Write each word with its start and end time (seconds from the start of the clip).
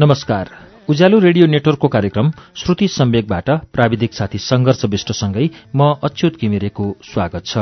नमस्कार 0.00 0.48
उज्यालो 0.88 1.18
रेडियो 1.18 1.46
नेटवर्कको 1.46 1.88
कार्यक्रम 1.88 2.32
श्रुति 2.56 2.88
सम्वेकबाट 2.88 3.50
प्राविधिक 3.50 4.14
साथी 4.14 4.38
सङ्घर्ष 4.38 4.84
विष्टसँगै 4.84 5.50
म 5.76 5.94
अच्युत 6.04 6.36
किमिरेको 6.36 6.96
स्वागत 7.04 7.46
छ 7.46 7.58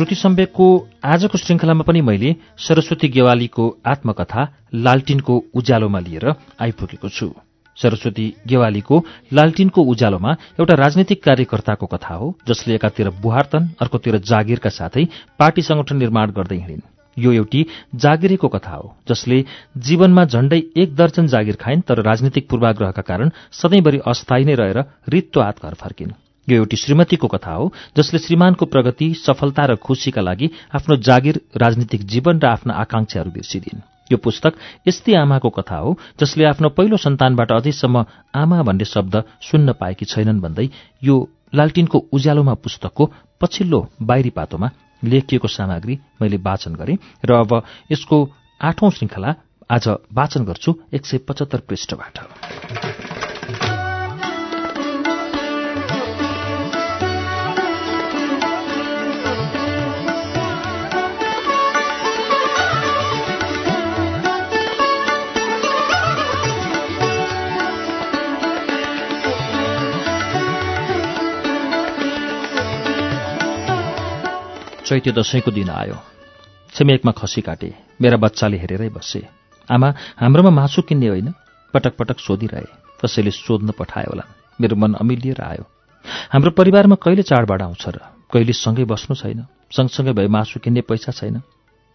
श्रुति 0.00 0.14
सम्वेकको 0.14 0.66
आजको 1.04 1.38
श्रृङ्खलामा 1.38 1.84
पनि 1.84 2.00
मैले 2.00 2.28
सरस्वती 2.58 3.08
गेवालीको 3.16 3.64
आत्मकथा 3.86 4.42
लालटिनको 4.74 5.34
उज्यालोमा 5.60 5.98
लिएर 6.00 6.24
आइपुगेको 6.56 7.08
छु। 7.08 7.28
सरस्वती 7.76 8.24
गेवालीको 8.48 9.02
लालटिनको 9.32 9.82
उज्यालोमा 9.92 10.32
एउटा 10.60 10.74
राजनीतिक 10.82 11.22
कार्यकर्ताको 11.24 11.86
कथा 11.86 12.14
हो 12.14 12.32
जसले 12.48 12.74
एकातिर 12.74 13.10
बुहारतन 13.20 13.68
अर्कोतिर 13.80 14.16
जागिरका 14.24 14.70
साथै 14.70 15.04
पार्टी 15.38 15.62
संगठन 15.68 15.96
निर्माण 15.96 16.30
गर्दै 16.32 16.56
हिँडिन्। 16.56 16.80
यो 17.16 17.32
एउटी 17.32 17.66
जागिरेको 18.00 18.48
कथा 18.56 18.74
हो 18.76 18.94
जसले 19.08 19.44
जीवनमा 19.84 20.24
झण्डै 20.24 20.62
एक 20.80 20.96
दर्जन 20.96 21.26
जागिर 21.28 21.60
खाइन् 21.60 21.84
तर 21.84 22.02
राजनीतिक 22.02 22.48
पूर्वाग्रहका 22.48 23.02
कारण 23.04 23.36
सधैँभरि 23.52 24.00
अस्थायी 24.06 24.44
नै 24.44 24.54
रहेर 24.64 24.84
रित्तो 25.08 25.40
हात 25.40 25.62
घर 25.62 25.74
फर्किन्। 25.76 26.16
यो 26.50 26.56
एउटी 26.56 26.76
श्रीमतीको 26.76 27.28
कथा 27.28 27.52
हो 27.52 27.72
जसले 27.96 28.18
श्रीमानको 28.18 28.66
प्रगति 28.66 29.12
सफलता 29.16 29.64
र 29.64 29.76
खुशीका 29.78 30.20
लागि 30.20 30.50
आफ्नो 30.74 30.96
जागिर 30.98 31.40
राजनीतिक 31.56 32.06
जीवन 32.06 32.40
र 32.40 32.46
आफ्ना 32.46 32.74
आकांक्षाहरू 32.74 33.30
बिर्सिदिन्। 33.30 33.80
यो 34.12 34.16
पुस्तक 34.18 34.52
यस्तै 34.88 35.14
आमाको 35.14 35.50
कथा 35.50 35.76
हो 35.76 35.90
जसले 36.20 36.44
आफ्नो 36.44 36.68
पहिलो 36.74 36.96
सन्तानबाट 36.98 37.52
अझैसम्म 37.52 38.04
आमा 38.34 38.62
भन्ने 38.62 38.84
शब्द 38.84 39.22
सुन्न 39.40 39.72
पाएकी 39.80 40.04
छैनन् 40.04 40.40
भन्दै 40.40 40.68
यो 41.02 41.16
लालटिनको 41.54 41.98
उज्यालोमा 42.12 42.54
पुस्तकको 42.64 43.04
पछिल्लो 43.40 43.80
बाहिरी 44.02 44.30
पातोमा 44.30 44.70
लेखिएको 45.02 45.48
सामग्री 45.48 45.98
मैले 46.20 46.36
वाचन 46.42 46.74
गरेँ 46.74 46.98
र 47.24 47.30
अब 47.36 47.62
यसको 47.92 48.16
आठौं 48.60 48.90
श्रृङ्खला 48.90 49.34
आज 49.70 49.88
वाचन 50.12 50.44
गर्छु 50.44 50.74
एक 50.92 51.06
सय 51.06 51.18
पचहत्तर 51.28 51.60
पृष्ठबाट। 51.68 52.89
चैत्य 74.90 75.12
दशैंको 75.12 75.50
दिन 75.50 75.70
आयो। 75.70 75.94
छिमेकमा 76.74 77.12
खसी 77.12 77.40
काटे। 77.40 77.74
मेरा 78.02 78.16
बच्चाले 78.16 78.56
हेरेरै 78.56 78.88
बसे। 78.88 79.28
आमा 79.70 79.94
हाम्रोमा 80.16 80.50
मासु 80.50 80.82
किन्ने 80.82 81.08
होइन? 81.08 81.34
पटक 81.74 81.96
पटक 81.96 82.18
सोधिरहे। 82.18 82.66
कसैले 83.00 83.30
सोध्न 83.30 83.70
पठायो 83.70 84.10
होला। 84.10 84.22
मेरो 84.60 84.76
मन 84.76 84.94
अमिलिएर 84.94 85.40
आयो। 85.40 85.64
हाम्रो 86.32 86.50
परिवारमा 86.50 86.94
कहिले 86.94 87.22
चाडबाड 87.22 87.62
आउँछ 87.62 87.88
र 87.88 87.98
कहिले 88.32 88.52
सँगै 88.52 88.84
बस्नु 88.84 89.16
छैन? 89.16 89.46
सँगसँगै 89.72 90.12
भए 90.12 90.26
मासु 90.26 90.60
किन्ने 90.60 90.80
पैसा 90.80 91.12
छैन? 91.12 91.38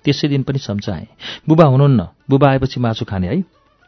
त्यसै 0.05 0.27
दिन 0.27 0.43
पनि 0.43 0.59
सम्झाएँ। 0.59 1.07
बुबा 1.49 1.65
हुनुहुन्न। 1.65 2.07
बुबा 2.29 2.49
आएपछि 2.49 2.79
मासु 2.79 3.05
खाने 3.05 3.27
है? 3.27 3.43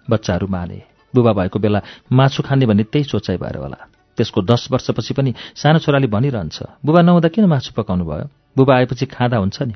बच्चाहरू 0.09 0.47
माने। 0.47 0.83
बुबा 1.15 1.33
भएको 1.33 1.59
बेला 1.59 1.81
मासु 2.11 2.43
खाने 2.43 2.65
भन्ने 2.65 2.83
त्यही 2.83 3.05
सोचाइ 3.05 3.37
भएर 3.37 3.55
होला। 3.55 3.87
त्यसको 4.17 4.41
दस 4.41 4.67
वर्षपछि 4.72 5.13
पनि 5.13 5.33
सानो 5.55 5.79
छोराले 5.79 6.07
भनिरहन्छ 6.07 6.57
बुबा 6.85 7.01
नहुँदा 7.01 7.29
किन 7.29 7.45
मासु 7.45 7.72
पकाउनु 7.78 8.05
भयो? 8.05 8.29
बुबा 8.57 8.73
आएपछि 8.75 9.05
खाँदा 9.05 9.38
हुन्छ 9.38 9.61
नि। 9.61 9.75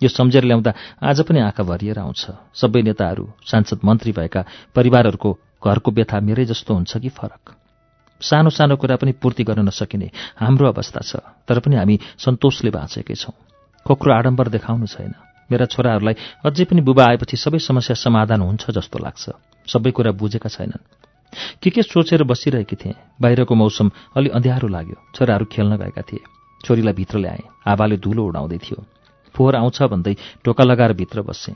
यो 0.00 0.08
सम्झेर 0.08 0.44
ल्याउँदा 0.44 0.72
आज 1.02 1.20
पनि 1.20 1.40
आँखा 1.40 1.62
भरिएर 1.62 1.98
आउँछ। 1.98 2.26
सबै 2.54 2.82
नेताहरू 2.82 3.24
सांसद 3.44 3.80
मन्त्री 3.84 4.12
भएका 4.12 4.44
परिवारहरूको 4.74 5.30
घरको 5.64 5.90
व्यथा 5.90 6.20
मेरै 6.20 6.44
जस्तो 6.44 6.74
हुन्छ 6.74 6.96
कि 6.96 7.08
फरक? 7.08 7.54
सानो 8.20 8.50
सानो 8.50 8.76
कुरा 8.76 8.96
पनि 8.96 9.12
पूर्ति 9.12 9.44
गर्न 9.44 9.68
नसकिने 9.68 10.10
हाम्रो 10.40 10.72
अवस्था 10.72 11.00
छ 11.00 11.16
तर 11.48 11.60
पनि 11.60 11.76
हामी 11.76 11.96
सन्तोषले 12.18 12.70
बाँचेकै 12.70 13.14
छौँ। 13.14 13.34
खोक्रो 13.86 14.12
आडम्बर 14.12 14.48
देखाउनु 14.48 14.86
छैन। 14.86 15.14
मेरा 15.50 15.66
छोराहरूलाई 15.66 16.14
अझै 16.44 16.64
पनि 16.64 16.80
बुबा 16.80 17.04
आएपछि 17.06 17.36
सबै 17.36 17.58
समस्या 17.58 17.96
समाधान 17.96 18.40
हुन्छ 18.40 18.70
जस्तो 18.70 18.98
लाग्छ। 18.98 19.24
सबै 19.68 19.90
कुरा 19.90 20.10
बुझेका 20.12 20.48
छैनन्। 20.48 20.82
के 21.62 21.70
के 21.70 21.82
सोचेर 21.82 22.22
बसिरहेकी 22.24 22.76
थिएँ? 22.76 22.94
बाहिरको 23.20 23.54
मौसम 23.54 23.90
अलि 24.16 24.28
अँध्यारो 24.28 24.68
लाग्यो। 24.68 24.96
छोराहरू 25.14 25.44
खेल्न 25.44 25.76
गएका 25.76 26.02
थिए। 26.02 26.20
छोरीलाई 26.64 26.92
भित्र 26.92 27.18
ल्याएँ। 27.18 27.44
हावाले 27.66 27.96
धुलो 27.96 28.24
उडाउँदै 28.24 28.58
थियो। 28.58 28.84
फोहोर 29.34 29.56
आउँछ 29.56 29.82
भन्दै 29.82 30.16
टोका 30.44 30.64
लगाएर 30.64 30.92
भित्र 30.92 31.22
बसेँ। 31.22 31.54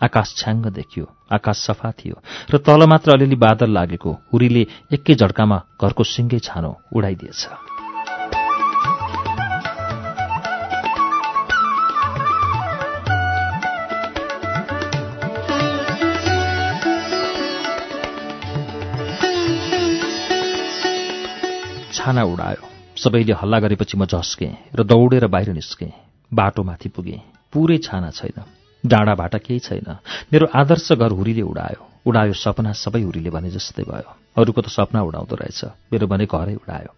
आकाश 0.00 0.34
छ्याङ्ग 0.36 0.66
देखियो। 0.66 1.06
आकाश 1.32 1.56
सफा 1.56 1.90
थियो 1.90 2.20
र 2.52 2.58
तल 2.58 2.86
मात्र 2.86 3.12
अलिअलि 3.12 3.36
बादल 3.36 3.70
लागेको 3.70 4.10
हुरीले 4.32 4.66
एकै 4.92 5.14
झड्कामा 5.14 5.58
घरको 5.80 6.02
सिङ्गै 6.04 6.38
छानो 6.38 6.76
उडाइदिएछ। 6.92 7.75
छाना 22.06 22.22
उडायो। 22.22 22.62
सबैले 22.96 23.34
हल्ला 23.34 23.58
गरेपछि 23.58 23.98
म 23.98 24.06
झस्केँ 24.06 24.78
र 24.78 24.82
दौडेर 24.86 25.26
बाहिर 25.26 25.50
निस्केँ। 25.50 25.90
बाटोमाथि 26.30 26.88
पुगेँ। 26.88 27.18
पुरै 27.52 27.78
छाना 27.82 28.10
छैन। 28.10 28.46
डाँडा 28.86 29.14
भाटा 29.14 29.38
केही 29.42 29.58
छैन। 29.58 29.98
मेरो 30.30 30.46
आदर्श 30.54 30.92
घर 30.92 31.10
हुरीले 31.10 31.42
उडायो। 31.42 31.82
उडायो 32.06 32.32
सपना 32.32 32.72
सबै 32.78 33.02
हुरीले 33.02 33.30
भने 33.30 33.50
जस्तै 33.50 33.82
भयो। 33.82 34.10
अरूको 34.38 34.60
त 34.62 34.68
सपना 34.70 35.02
उडाउँदो 35.02 35.34
रहेछ। 35.34 35.60
मेरो 35.90 36.06
भने 36.06 36.30
घरै 36.30 36.54
उडायो। 36.54 36.90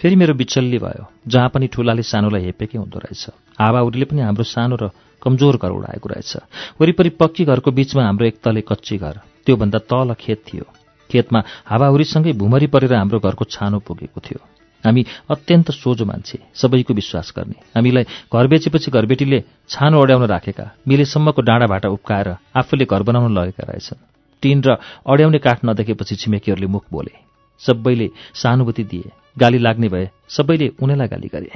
फेरि 0.00 0.16
मेरो 0.16 0.34
बिचल्ली 0.34 0.78
भयो। 0.80 1.04
जहाँ 1.28 1.52
पनि 1.52 1.66
ठुलाले 1.68 2.02
सानोलाई 2.02 2.48
हेपेकै 2.48 2.78
हुँदो 2.80 2.98
रहेछ। 2.98 3.24
हावाहुरीले 3.60 4.08
पनि 4.08 4.20
हाम्रो 4.24 4.44
सानो 4.48 4.76
र 4.80 4.88
कमजोर 5.20 5.60
घर 5.60 5.70
उडाएको 5.70 6.08
रहेछ। 6.08 6.32
वरिपरि 6.80 7.10
पक्की 7.20 7.44
घरको 7.44 7.70
बीचमा 7.76 8.08
हाम्रो 8.08 8.24
एक 8.26 8.40
तले 8.40 8.64
कच्ची 8.64 8.96
घर। 8.96 9.20
त्योभन्दा 9.44 9.78
तल 9.84 10.16
खेत 10.16 10.40
थियो। 10.48 10.64
खेतमा 11.10 11.40
हावाहुरीसँगै 11.64 12.32
भुमरी 12.32 12.66
परेर 12.66 12.94
हाम्रो 12.94 13.18
घरको 13.18 13.44
छानो 13.46 13.78
पुगेको 13.78 14.20
थियो। 14.20 14.40
हामी 14.84 15.02
अत्यन्त 15.30 15.70
सोझो 15.72 16.04
मान्छे 16.04 16.38
सबैको 16.54 16.94
विश्वास 16.94 17.32
गर्ने। 17.36 17.58
हामीलाई 17.74 18.04
घर 18.30 18.46
बेचेपछि 18.46 18.90
घरबेटीले 18.90 19.38
छानो 19.68 20.02
अड्याउन 20.02 20.24
राखेका 20.26 20.64
मिलेसम्मको 20.88 21.42
डाँडा 21.42 21.66
भाटा 21.66 21.88
उप्काएर 21.88 22.28
आफूले 22.56 22.84
घर 22.84 23.02
बनाउन 23.02 23.34
लगेका 23.34 23.64
रहेछन्। 23.66 24.04
टिन 24.42 24.62
र 24.62 24.76
अड्याउने 25.06 25.38
काठ 25.38 25.64
नदेखेपछि 25.64 26.14
छिमेकीहरूले 26.16 26.66
मुख 26.66 26.84
बोले। 26.92 27.14
सबैले 27.62 28.08
सहानुभूति 28.34 28.84
दिए। 28.84 29.10
गाली 29.38 29.58
लाग्ने 29.58 29.88
भए 29.88 30.08
सबैले 30.28 30.66
उनीलाई 30.82 31.08
गाली 31.08 31.28
गरे। 31.34 31.50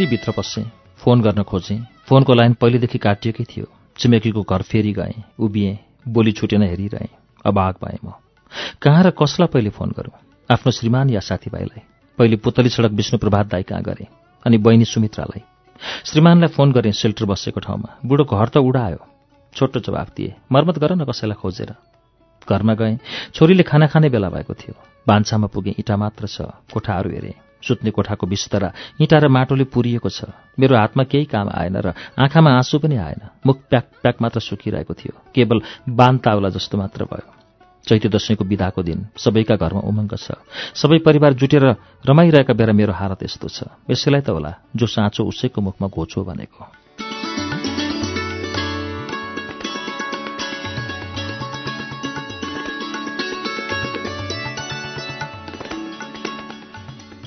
फेरि 0.00 0.10
भित्र 0.10 0.32
पसेँ 0.32 0.64
फोन 0.96 1.20
गर्न 1.20 1.42
खोजेँ। 1.42 1.76
फोनको 2.08 2.34
लाइन 2.34 2.52
पहिलेदेखि 2.54 2.98
काटिएकै 2.98 3.44
थियो। 3.44 3.66
छिमेकीको 3.98 4.42
घर 4.42 4.62
फेरि 4.62 4.92
गएँ। 4.92 5.22
उभिएँ। 5.38 5.78
बोली 6.08 6.32
छुटेन 6.32 6.62
हेरिरहेँ। 6.62 7.08
अभाग 7.46 7.74
भएँ 7.84 7.98
म। 8.04 8.12
कहाँ 8.82 9.02
र 9.04 9.10
कसलाई 9.10 9.48
पहिले 9.52 9.70
फोन 9.70 9.90
गरौँ? 9.90 10.16
आफ्नो 10.50 10.72
श्रीमान 10.72 11.10
या 11.10 11.20
साथीभाइलाई? 11.20 11.82
पहिले 12.18 12.36
पुतली 12.36 12.68
सडक 12.68 12.90
विष्णु 12.90 13.18
प्रभात 13.18 13.46
दाई 13.46 13.62
कहाँ 13.62 13.82
गरेँ? 13.82 14.06
अनि 14.46 14.58
बहिनी 14.58 14.84
सुमित्रालाई? 14.84 15.42
श्रीमानलाई 16.04 16.48
फोन 16.48 16.72
गरेँ 16.72 16.92
सेल्टर 16.92 17.24
बसेको 17.24 17.60
ठाउँमा। 17.60 17.98
बुढो 18.06 18.24
घर 18.24 18.48
त 18.48 18.56
उडायो। 18.56 19.04
छोटो 19.56 19.80
जवाफ 19.80 20.16
दिए। 20.16 20.34
मर्मत 20.52 20.78
गर 20.78 20.94
न 20.96 21.04
कसैलाई 21.04 21.36
खोजेर। 21.36 21.74
घरमा 22.48 22.74
गएँ। 22.74 22.98
छोरीले 23.34 23.62
खाना 23.62 23.86
खाने 23.86 24.08
बेला 24.08 24.28
भएको 24.28 24.54
थियो। 24.54 24.74
भान्सामा 25.08 25.46
पुगेँ। 25.46 25.74
इँटा 25.78 25.96
मात्र 25.96 26.26
छ। 26.26 26.40
कोठाहरू 26.72 27.10
हेरेँ। 27.10 27.49
सुत्ने 27.62 27.90
कोठाको 27.90 28.26
बिस्तरा 28.26 28.72
इँटा 29.00 29.18
र 29.18 29.28
माटोले 29.28 29.64
पुरिएको 29.64 30.08
छ। 30.08 30.32
मेरो 30.58 30.76
हातमा 30.76 31.04
केही 31.04 31.24
काम 31.24 31.48
आएन 31.48 31.76
र 31.76 31.92
आँखामा 32.18 32.50
आँसु 32.56 32.78
पनि 32.78 32.96
आएन। 32.96 33.20
मुख 33.46 33.56
प्याक 33.70 33.84
प्याक 34.02 34.16
मात्र 34.22 34.40
सुकिरहेको 34.40 34.94
थियो। 34.94 35.14
केवल 35.34 35.60
बान 35.88 36.18
ताउला 36.18 36.48
जस्तो 36.48 36.78
मात्र 36.78 37.04
भयो। 37.04 37.28
चैते 37.80 38.08
दशैंको 38.08 38.44
विदाको 38.44 38.82
दिन 38.82 39.06
सबैका 39.16 39.56
घरमा 39.56 39.80
उमङ्ग 39.80 40.14
छ। 40.16 40.36
सबै 40.76 40.98
परिवार 41.00 41.32
जुटेर 41.32 41.64
रमाइरहेका 42.04 42.52
बेला 42.52 42.72
मेरो 42.72 42.92
हालत 42.92 43.22
यस्तो 43.24 43.48
छ। 43.48 43.58
यसैलाई 43.88 44.20
त 44.20 44.30
होला 44.30 44.52
जो 44.76 44.86
साँचो 44.86 45.24
उसैको 45.24 45.60
मुखमा 45.60 45.88
घोचो 45.88 46.20
भनेको। 46.20 46.89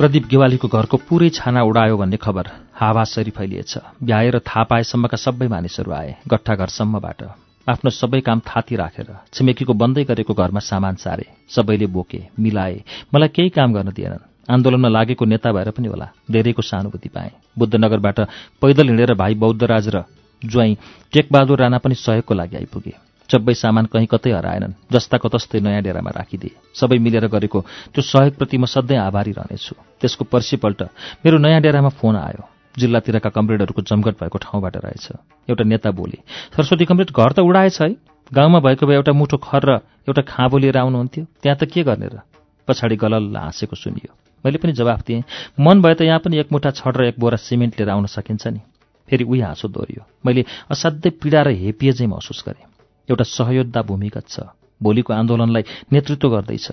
प्रदीप 0.04 0.26
गेवालीको 0.28 0.68
घरको 0.68 0.98
पुरै 1.08 1.28
छाना 1.32 1.62
उडायो 1.64 1.96
भन्ने 1.98 2.18
खबर 2.20 2.48
हावासरी 2.76 3.32
फैलिएछ। 3.32 4.04
भ्याएर 4.04 4.36
थाहा 4.44 4.64
पाएसम्मका 4.72 5.18
सबै 5.18 5.48
मानिसहरू 5.48 5.92
आए 5.96 6.28
गट्ठा 6.28 6.56
घरसम्मबाट। 6.56 7.22
आफ्नो 7.68 7.90
सबै 7.90 8.20
काम 8.20 8.40
थाती 8.44 8.76
राखेर 8.76 9.08
छिमेकीको 9.32 9.74
बन्दै 9.74 10.04
गरेको 10.04 10.34
घरमा 10.36 10.60
सामान 10.62 10.96
सारे 11.00 11.26
सबैले 11.56 11.88
बोके 11.96 12.20
मिलाए 12.36 12.84
मलाई 13.16 13.32
केही 13.32 13.50
काम 13.56 13.74
गर्न 13.74 13.96
दिएनन्। 13.96 14.28
आन्दोलनमा 14.52 14.90
लागेको 14.92 15.26
नेता 15.26 15.52
भएर 15.56 15.72
पनि 15.72 15.88
होला 15.88 16.08
धेरैको 16.28 16.62
सहानुभूति 16.62 17.10
पाएँ। 17.16 17.32
बुद्धनगरबाट 17.56 18.20
पैदल 18.60 18.88
हिँडेर 18.88 19.14
भाइ 19.16 19.34
बौद्धराज 19.40 19.88
र 19.96 20.04
ज्वाइँ 20.42 20.76
टेकबहादुर 21.14 21.60
राणा 21.60 21.78
पनि 21.80 21.96
सहयोगको 21.96 22.34
लागि 22.36 22.56
आइपुगे। 22.58 22.94
सबै 23.30 23.54
सामान 23.54 23.86
कहीँ 23.86 24.08
कतै 24.08 24.32
हराएनन् 24.32 24.74
जस्ताको 24.92 25.28
तस्तै 25.30 25.60
नयाँ 25.60 25.82
डेरामा 25.82 26.12
राखिदिए। 26.12 26.56
सबै 26.76 26.98
मिलेर 27.00 27.28
गरेको 27.28 27.60
त्यो 27.94 28.02
सहयोगप्रति 28.02 28.58
म 28.58 28.66
सधैँ 28.66 29.00
आभारी 29.00 29.32
रहनेछु। 29.32 29.76
त्यसको 30.02 30.24
पर्सिपल्ट 30.26 30.82
मेरो 31.26 31.38
नयाँ 31.38 31.62
डेरामा 31.62 31.90
फोन 32.00 32.16
आयो। 32.16 32.44
जिल्लातिरका 32.78 33.30
कमरेडहरूको 33.30 33.82
जमघट 33.82 34.16
भएको 34.22 34.38
ठाउँबाट 34.38 34.76
रहेछ। 34.78 35.06
एउटा 35.48 35.64
नेता 35.64 35.92
बोले 35.92 36.18
सरस्वती 36.58 36.86
कमरेड 36.86 37.10
घर 37.12 37.32
त 37.32 37.40
उडाएछ 37.40 37.82
है? 37.82 37.90
गाउँमा 38.34 38.60
भएको 38.60 38.86
भए 38.88 38.96
एउटा 38.96 39.14
मुठो 39.14 39.38
खर 39.38 39.62
र 39.66 39.72
एउटा 40.10 40.22
खाँबो 40.22 40.58
लिएर 40.58 40.78
आउनुहुन्थ्यो। 40.78 41.26
त्यहाँ 41.42 41.58
त 41.58 41.70
के 41.70 41.84
गर्ने 41.84 42.08
र? 42.08 42.22
पछाडि 42.68 42.96
गलल्ल 42.96 43.38
हाँसेको 43.38 43.76
सुनियो। 43.76 44.12
मैले 44.46 44.58
पनि 44.58 44.74
जवाफ 44.74 45.06
दिएँ। 45.06 45.24
मन 45.60 45.82
भए 45.82 45.94
त 45.94 46.02
यहाँ 46.02 46.20
पनि 46.20 46.40
एक 46.40 46.52
मुठा 46.52 46.72
छड 46.72 46.98
र 46.98 47.04
एक 47.14 47.20
बोरा 47.20 47.38
सिमेन्ट 47.38 47.80
लिएर 47.80 47.90
आउन 47.90 48.06
सकिन्छ 48.10 48.48
नि। 48.48 48.62
फेरि 49.08 49.24
उही 49.24 49.40
हाँसो 49.42 49.68
दोहोरियो। 49.68 50.04
मैले 50.26 50.46
असाध्यै 50.72 51.12
पीडा 51.22 51.42
र 51.42 51.50
हेपिए 51.54 51.92
चाहिँ 51.94 52.10
महसुस 52.10 52.44
गरेँ। 52.48 52.73
एउटा 53.10 53.24
सहयोद्धा 53.24 53.82
भूमिगत 53.82 54.28
छ। 54.28 54.40
भोलिको 54.84 55.14
आन्दोलनलाई 55.14 55.64
नेतृत्व 55.92 56.30
गर्दैछ। 56.30 56.72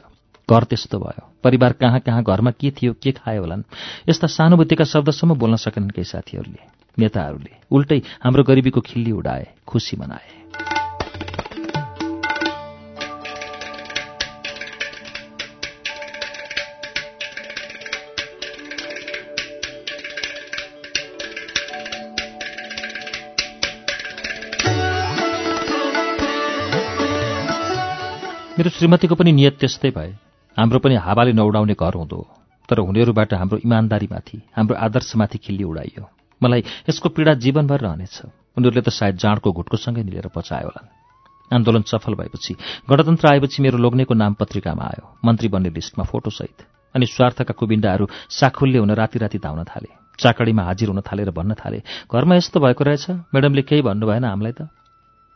घर 0.51 0.65
त्यस्तो 0.65 0.99
भयो। 0.99 1.31
परिवार 1.45 1.73
कहाँ 1.73 2.01
कहाँ 2.01 2.23
घरमा 2.23 2.51
के 2.51 2.71
थियो 2.71 2.93
के 2.93 3.13
खायो 3.13 3.41
होलान्? 3.41 3.63
यस्ता 4.09 4.27
सानुभूतिका 4.27 4.85
शब्दसम्म 4.85 5.35
बोल्न 5.35 5.57
सकेनन् 5.57 5.91
केही 5.91 6.05
साथीहरूले 6.05 6.63
नेताहरूले। 6.99 7.51
उल्टै 7.71 8.03
हाम्रो 8.23 8.43
गरिबीको 8.43 8.81
खिल्ली 8.81 9.13
उडाए 9.13 9.47
खुसी 9.67 9.97
मनाए। 9.97 10.40
मेरो 28.61 28.71
श्रीमतीको 28.77 29.15
पनि 29.17 29.33
नियत 29.33 29.57
त्यस्तै 29.57 29.91
भए। 29.97 30.13
हाम्रो 30.57 30.79
पनि 30.85 30.95
हावाले 31.01 31.33
नउडाउने 31.33 31.75
घर 31.81 31.95
हुँदो 31.97 32.19
तर 32.69 32.79
हुनेहरूबाट 32.85 33.33
हाम्रो 33.33 33.59
इमान्दारीमाथि 33.65 34.39
हाम्रो 34.53 34.77
आदर्शमाथि 34.77 35.39
खिल्ली 35.41 35.65
उडाइयो। 35.65 36.05
मलाई 36.45 36.61
यसको 36.85 37.09
पीडा 37.09 37.33
जीवनभर 37.41 37.81
रहनेछ। 37.81 38.17
उनीहरूले 38.61 38.83
त 38.85 38.93
सायद 38.93 39.17
जाँडको 39.17 39.49
घुटकोसँगै 39.49 40.03
मिलेर 40.05 40.29
पचायो 40.37 40.69
होलान्। 40.69 40.89
आन्दोलन 41.57 41.83
सफल 41.89 42.15
भएपछि 42.21 42.53
गणतन्त्र 42.85 43.27
आएपछि 43.33 43.59
मेरो 43.65 43.81
लोग्नेको 43.81 44.13
नाम 44.13 44.37
पत्रिकामा 44.37 44.85
आयो 44.93 45.05
मन्त्री 45.25 45.49
बन्ने 45.49 45.73
लिस्टमा 45.73 46.05
फोटोसहित। 46.05 46.61
अनि 46.95 47.07
स्वार्थका 47.17 47.57
कुबिन्डाहरू 47.57 48.05
साखुल्य 48.29 48.79
हुन 48.85 48.93
राति 48.93 49.19
राति 49.25 49.39
धाउन 49.41 49.65
थाले 49.73 49.89
चाकडीमा 50.21 50.63
हाजिर 50.69 50.89
हुन 50.93 51.01
थालेर 51.09 51.33
भन्न 51.33 51.57
थाले 51.57 51.81
घरमा 52.13 52.35
यस्तो 52.37 52.61
भएको 52.61 52.85
रहेछ? 52.85 53.05
म्याडमले 53.33 53.63
केही 53.65 53.83
भन्नु 53.89 54.05
भएन 54.05 54.29
हामीलाई 54.29 54.53
त? 54.53 54.69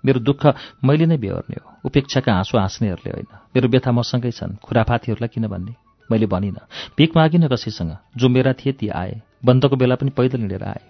मेरो 0.05 0.21
दुःख 0.21 0.47
मैले 0.85 1.07
नै 1.07 1.17
बेहोर्ने 1.17 1.57
हो। 1.65 1.73
उपेक्षाका 1.85 2.35
हाँसो 2.35 2.59
हाँस्नेहरूले 2.59 3.11
होइन। 3.11 3.27
मेरो 3.57 3.69
व्यथा 3.69 3.93
मसँगै 3.93 4.31
छन्। 4.31 4.57
खुराफातीहरूलाई 4.57 5.29
किन 5.29 5.47
भन्ने? 5.47 5.75
मैले 6.11 6.27
भनिनँ। 6.27 6.67
भिख 6.99 7.17
मागिनँ 7.17 7.49
कसैसँग? 7.49 7.97
जो 8.17 8.29
मेरा 8.29 8.53
थिए 8.53 8.73
ती 8.73 8.89
आए। 8.89 9.21
बन्दको 9.45 9.77
बेला 9.77 9.95
पनि 9.95 10.11
पैदल 10.11 10.39
हिँडेर 10.39 10.63
आए। 10.63 10.81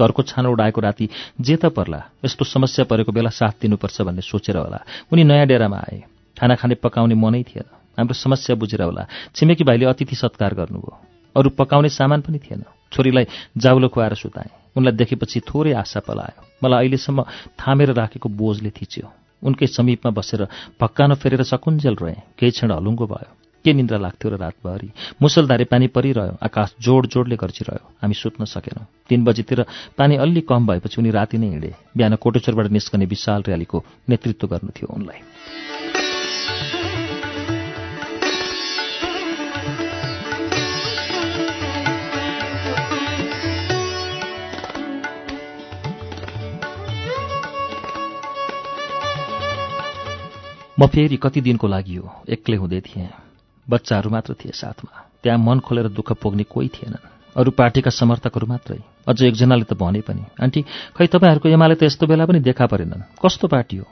घरको 0.00 0.22
छानो 0.22 0.52
उडाएको 0.52 0.80
राति 0.80 1.08
जे 1.40 1.56
त 1.56 1.66
पर्ला 1.66 2.02
यस्तो 2.24 2.44
समस्या 2.44 2.84
परेको 2.84 3.12
बेला 3.12 3.30
साथ 3.30 3.52
दिनुपर्छ 3.62 4.00
भन्ने 4.02 4.20
सोचेर 4.20 4.56
होला। 4.56 4.84
उनी 5.12 5.24
नयाँ 5.24 5.46
डेरामा 5.46 5.76
आए। 5.76 6.02
खाना 6.40 6.54
खाने 6.54 6.74
पकाउने 6.74 7.14
मनै 7.14 7.42
थिएन। 7.42 7.68
हाम्रो 7.98 8.14
समस्या 8.14 8.56
बुझेर 8.56 8.82
होला। 8.82 9.06
छिमेकी 9.34 9.64
भाइले 9.64 9.86
अतिथि 9.86 10.16
सत्कार 10.16 10.54
गर्नुभयो। 10.54 10.98
अरू 11.36 11.50
पकाउने 11.50 11.88
सामान 11.88 12.20
पनि 12.20 12.38
थिएन। 12.38 12.64
छोरीलाई 12.92 13.26
जाउलो 13.56 13.88
खुवाएर 13.88 14.14
सुताएँ। 14.14 14.63
उनलाई 14.76 14.92
देखेपछि 14.92 15.40
थोरै 15.40 15.72
आशा 15.72 16.00
पलायो। 16.00 16.40
मलाई 16.64 16.78
अहिलेसम्म 16.84 17.22
थामेर 17.58 17.90
राखेको 17.92 18.28
बोझले 18.28 18.70
थिच्यो। 18.70 19.06
उनकै 19.42 19.66
समीपमा 19.66 20.10
बसेर 20.10 20.42
भक्कानो 20.80 21.14
फेरेर 21.14 21.42
सकुन्जेल 21.42 21.94
रहेँ 22.00 22.22
केही 22.38 22.50
क्षण 22.50 22.70
हलुङ्गो 22.72 23.06
भयो। 23.06 23.32
के 23.64 23.72
निन्द्रा 23.72 23.98
लाग्थ्यो 23.98 24.30
र 24.30 24.36
रातभरि? 24.36 24.88
मुसलधारे 25.22 25.64
पानी 25.64 25.86
परिरह्यो। 25.88 26.36
आकाश 26.36 26.74
जोड 26.80 27.06
जोडले 27.08 27.36
गर्छिरह्यो। 27.36 27.84
हामी 28.02 28.14
सुत्न 28.14 28.44
सकेनौँ। 28.44 28.86
तीन 29.08 29.24
बजीतिर 29.24 29.64
पानी 29.96 30.16
अलि 30.16 30.40
कम 30.44 30.66
भएपछि 30.68 31.00
उनी 31.00 31.10
राति 31.10 31.38
नै 31.38 31.48
हिँडे। 31.48 31.72
बिहान 31.96 32.14
कोटेश्वरबाट 32.20 32.66
निस्कने 32.70 33.04
विशाल 33.08 33.40
र्यालीको 33.48 33.84
नेतृत्व 34.08 34.46
गर्नु 34.48 34.70
थियो 34.76 34.88
उनलाई। 34.92 35.20
म 50.80 50.86
फेरि 50.86 51.16
कति 51.16 51.40
दिनको 51.40 51.66
लागि 51.66 51.94
हो? 51.94 52.22
एक्लै 52.28 52.56
हुँदै 52.56 52.80
थिएँ। 52.80 53.08
बच्चाहरू 53.70 54.10
मात्र 54.10 54.34
थिए 54.34 54.52
साथमा। 54.52 55.06
त्यहाँ 55.22 55.38
मन 55.38 55.60
खोलेर 55.60 55.88
दुःख 55.88 56.12
पोग्ने 56.12 56.42
कोही 56.42 56.68
थिएनन्। 56.68 57.08
अरू 57.36 57.50
पार्टीका 57.50 57.90
समर्थकहरू 57.90 58.46
मात्रै। 58.46 58.82
अझ 59.08 59.22
एकजनाले 59.22 59.64
त 59.64 59.72
भने 59.72 60.00
पनि 60.00 60.22
आन्टी 60.42 60.64
खै 60.96 61.06
तपाईँहरूको 61.06 61.48
एमाले 61.48 61.74
त 61.74 61.82
यस्तो 61.82 62.06
बेला 62.06 62.26
पनि 62.26 62.40
देखा 62.40 62.66
परेनन्। 62.66 63.06
कस्तो 63.22 63.48
पार्टी 63.48 63.76
हो? 63.76 63.86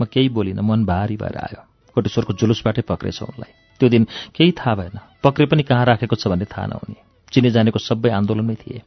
म 0.00 0.04
केही 0.04 0.28
बोलिनँ 0.28 0.64
मन 0.64 0.84
भारी 0.84 1.16
भएर 1.16 1.36
आयो। 1.36 1.60
कोटेश्वरको 1.94 2.32
जुलुसबाटै 2.32 2.82
पक्रेछ 2.82 3.22
उनलाई। 3.22 3.52
त्यो 3.80 3.88
दिन 3.88 4.06
केही 4.34 4.52
थाहा 4.56 4.74
भएन। 4.74 4.98
पक्रे 5.22 5.46
पनि 5.46 5.62
कहाँ 5.62 5.84
राखेको 5.84 6.16
छ 6.16 6.32
भन्ने 6.32 6.44
थाहा 6.44 6.66
नहुने। 6.66 6.96
चिने 7.32 7.50
जानेको 7.50 7.78
सबै 7.78 8.10
आन्दोलनमै 8.10 8.54
थिए। 8.54 8.82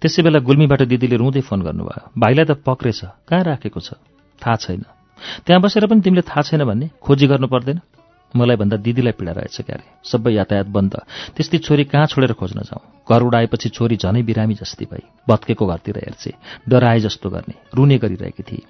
त्यसै 0.00 0.22
बेला 0.22 0.38
गुल्मीबाट 0.38 0.82
दिदीले 0.82 1.16
रुँदै 1.16 1.40
फोन 1.42 1.62
गर्नुभयो। 1.62 2.10
भाइलाई 2.18 2.44
त 2.44 2.50
पक्रेछ। 2.50 3.00
कहाँ 3.28 3.42
राखेको 3.42 3.80
छ? 3.80 3.98
थाहा 4.38 4.56
छैन। 4.56 4.86
त्यहाँ 5.46 5.62
बसेर 5.62 5.86
पनि 5.86 6.00
तिमीले 6.00 6.22
थाहा 6.22 6.42
छैन 6.42 6.64
भन्ने? 6.64 6.90
खोजी 7.02 7.26
गर्नु 7.26 7.46
पर्दैन। 7.46 7.80
मलाई 8.36 8.56
भन्दा 8.56 8.76
दिदीलाई 8.76 9.12
पीडा 9.12 9.32
रहेछ 9.32 9.60
क्यारे। 9.60 9.84
सबै 10.04 10.32
यातायात 10.32 10.66
बन्द। 10.66 10.94
त्यस्तै 11.36 11.58
छोरी 11.58 11.84
कहाँ 11.84 12.06
छोडेर 12.06 12.32
खोज्न 12.32 12.60
जाउँ? 12.60 12.82
घर 13.10 13.22
उडाएपछि 13.22 13.68
छोरी 13.68 13.96
झनै 13.96 14.22
बिरामी 14.22 14.54
जस्तै 14.54 14.84
भई। 14.84 15.02
भत्केको 15.28 15.66
घरतिर 15.66 15.96
हेर्छे। 15.96 16.32
डराए 16.68 17.00
जस्तो 17.00 17.30
गर्ने। 17.30 17.54
रुने 17.74 17.98
गरिरहेकी 17.98 18.42
थिए। 18.42 18.62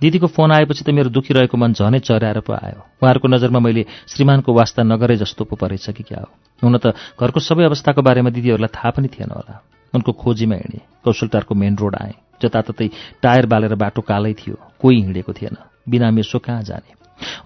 दिदीको 0.00 0.26
फोन 0.26 0.52
आएपछि 0.52 0.84
त 0.84 0.90
मेरो 0.90 1.10
दुखिरहेको 1.10 1.56
मन 1.56 1.72
झनै 1.72 1.98
चर्याएर 1.98 2.40
पो 2.40 2.52
आयो। 2.52 2.80
उहाँहरूको 2.80 3.28
नजरमा 3.28 3.58
मैले 3.58 3.86
श्रीमानको 4.08 4.54
वास्ता 4.54 4.82
नगरे 4.82 5.16
जस्तो 5.16 5.44
पो 5.44 5.56
परेछ 5.56 5.90
कि 5.90 6.02
क्या 6.02 6.20
हो? 6.20 6.32
हुन 6.64 6.78
त 6.78 6.96
घरको 7.20 7.40
सबै 7.40 7.64
अवस्थाको 7.64 8.02
बारेमा 8.02 8.30
दिदीहरूलाई 8.30 8.72
थाहा 8.72 8.90
पनि 8.90 9.08
थिएन 9.08 9.30
होला। 9.30 9.62
उनको 9.94 10.12
खोजीमा 10.12 10.54
हिँडेँ। 10.54 10.80
कौशलटारको 11.04 11.54
मेन 11.54 11.76
रोड 11.76 11.96
आएँ। 11.96 12.16
जताततै 12.42 12.88
टायर 13.22 13.46
बालेर 13.46 13.74
बाटो 13.74 14.02
कालै 14.02 14.32
थियो। 14.32 14.56
कोही 14.80 15.00
हिँडेको 15.00 15.32
थिएन। 15.32 15.56
बिना 15.86 16.10
मेसो 16.10 16.38
कहाँ 16.38 16.62
जाने? 16.62 16.90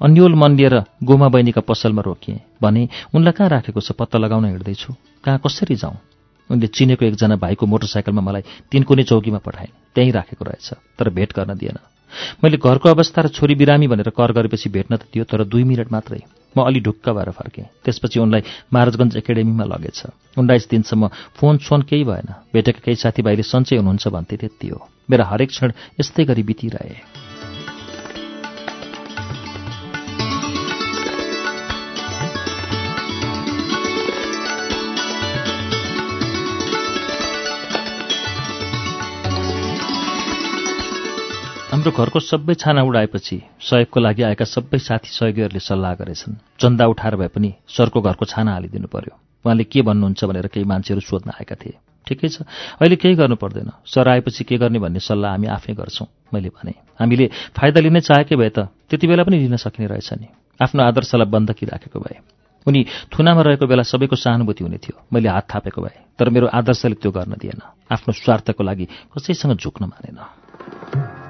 अन्यल 0.03 0.35
मन 0.35 0.57
लिएर 0.57 0.75
गोमा 1.03 1.29
बहिनीका 1.29 1.61
पसलमा 1.61 2.03
रोकिएँ 2.03 2.41
भने 2.63 2.89
उनलाई 3.15 3.33
कहाँ 3.33 3.49
राखेको 3.51 3.81
छ 3.81 3.93
पत्ता 3.93 4.19
लगाउन 4.19 4.45
हिँड्दैछु? 4.45 4.95
कहाँ 5.25 5.39
कसरी 5.47 5.75
जाउँ? 5.75 5.97
उनले 6.51 6.67
चिनेको 6.67 7.05
एकजना 7.05 7.37
भाइको 7.37 7.67
मोटरसाइकलमा 7.67 8.23
मलाई 8.23 8.43
तिनकुने 8.71 9.03
चौकीमा 9.03 9.39
पठाइन् 9.39 9.75
त्यहीँ 9.95 10.13
राखेको 10.13 10.45
रहेछ 10.45 10.71
तर 10.99 11.09
भेट 11.11 11.33
गर्न 11.33 11.57
दिएन। 11.57 11.79
मैले 12.45 12.57
घरको 12.63 12.89
अवस्था 12.89 13.23
र 13.23 13.29
छोरी 13.29 13.55
बिरामी 13.55 13.87
भनेर 13.89 14.11
कर 14.15 14.33
गरेपछि 14.33 14.71
भेट्न 14.71 14.97
त 14.97 15.11
दियो 15.11 15.25
तर 15.25 15.45
दुई 15.45 15.65
मिनट 15.65 15.91
मात्रै। 15.91 16.23
म 16.55 16.63
अलि 16.63 16.81
ढुक्क 16.81 17.09
भएर 17.11 17.31
फर्केँ। 17.35 17.65
त्यसपछि 17.83 18.21
उनलाई 18.21 18.43
महाराजगञ्ज 18.71 19.17
एकाडेमीमा 19.17 19.65
लगेछ। 19.65 20.39
उन्नाइस 20.39 20.69
दिनसम्म 20.71 21.09
फोन 21.35 21.59
सोन 21.59 21.83
केही 21.83 22.05
भएन। 22.05 22.29
भेटेका 22.55 22.81
केही 22.85 22.97
साथीभाइले 23.03 23.43
सन्चै 23.43 23.77
हुनुहुन्छ 23.83 24.09
भन्थे 24.15 24.37
त्यति 24.37 24.69
हो। 24.69 24.79
मेरा 25.11 25.25
हरेक 25.27 25.49
क्षण 25.51 25.73
यस्तै 25.99 26.25
गरी 26.25 26.43
बितिरहे। 26.47 27.34
हाम्रो 41.85 42.01
घरको 42.01 42.21
सबै 42.25 42.55
छाना 42.57 42.81
उडाएपछि 42.81 43.37
सहयोगको 43.61 44.01
लागि 44.01 44.23
आएका 44.25 44.45
सबै 44.49 44.79
साथी 44.81 45.11
सहयोगीहरूले 45.13 45.61
सल्लाह 45.61 45.93
गरेछन्। 46.01 46.41
चन्दा 46.57 46.85
उठाएर 46.89 47.15
भए 47.21 47.29
पनि 47.29 47.51
सरको 47.69 48.01
घरको 48.01 48.25
छाना 48.25 48.57
हालिदिनु 48.57 48.89
पर्यो। 48.89 49.13
उहाँले 49.45 49.65
के 49.69 49.85
भन्नुहुन्छ 49.85 50.25
भनेर 50.25 50.49
केही 50.49 50.65
मान्छेहरू 50.65 51.05
सोध्न 51.05 51.37
आएका 51.37 51.57
थिए। 51.61 51.77
ठिकै 52.09 52.29
छ। 52.33 52.49
अहिले 52.81 52.97
केही 52.97 53.15
गर्नु 53.21 53.37
पर्दैन। 53.37 53.85
सर 53.85 54.09
आएपछि 54.17 54.45
के 54.49 54.57
गर्ने 54.57 54.81
भन्ने 54.81 55.01
सल्लाह 55.05 55.31
हामी 55.37 55.47
आफै 55.53 55.73
गर्छौँ 55.77 56.09
मैले 56.33 56.49
भने। 56.57 56.73
हामीले 56.97 57.53
फाइदा 57.53 57.81
लिनै 57.85 58.01
चाहेकै 58.01 58.33
भए 58.33 58.49
त 58.49 58.73
त्यति 58.89 59.05
बेला 59.05 59.29
पनि 59.29 59.37
लिन 59.45 59.57
सकिने 59.61 59.85
रहेछ 59.85 60.09
नि। 60.17 60.29
आफ्नो 60.57 60.81
आदर्शलाई 60.89 61.29
बन्दकी 61.29 61.65
राखेको 61.69 62.01
भए। 62.01 62.17
उनी 62.65 62.81
थुनामा 63.13 63.43
रहेको 63.45 63.65
बेला 63.69 63.85
सबैको 63.85 64.17
सहानुभूति 64.17 64.65
हुने 64.65 64.79
थियो। 64.81 65.05
मैले 65.13 65.29
हात 65.29 65.45
थापेको 65.53 65.85
भए। 65.85 66.17
तर 66.17 66.33
मेरो 66.33 66.49
आदर्शले 66.49 66.97
त्यो 66.97 67.13
गर्न 67.13 67.37
दिएन। 67.37 67.61
आफ्नो 67.93 68.13
स्वार्थको 68.17 68.63
लागि 68.65 68.85
कसैसँग 69.13 69.61
झुक्न 69.61 69.85
मानेन। 69.93 71.24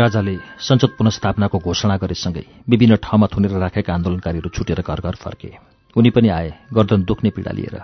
राजाले 0.00 0.36
संसद 0.58 0.90
पुनस्थापनाको 0.98 1.58
घोषणा 1.60 1.96
गरेसँगै 1.96 2.44
विभिन्न 2.68 2.96
ठाउँमा 3.04 3.26
थुनेर 3.32 3.52
राखेका 3.60 3.94
आन्दोलनकारीहरू 3.94 4.48
छुटेर 4.48 4.80
घर 4.82 5.00
घर 5.00 5.14
फर्के। 5.22 5.50
उनी 5.96 6.10
पनि 6.10 6.28
आए 6.30 6.50
गर्दन 6.74 7.02
दुख्ने 7.04 7.30
पीडा 7.36 7.52
लिएर 7.52 7.76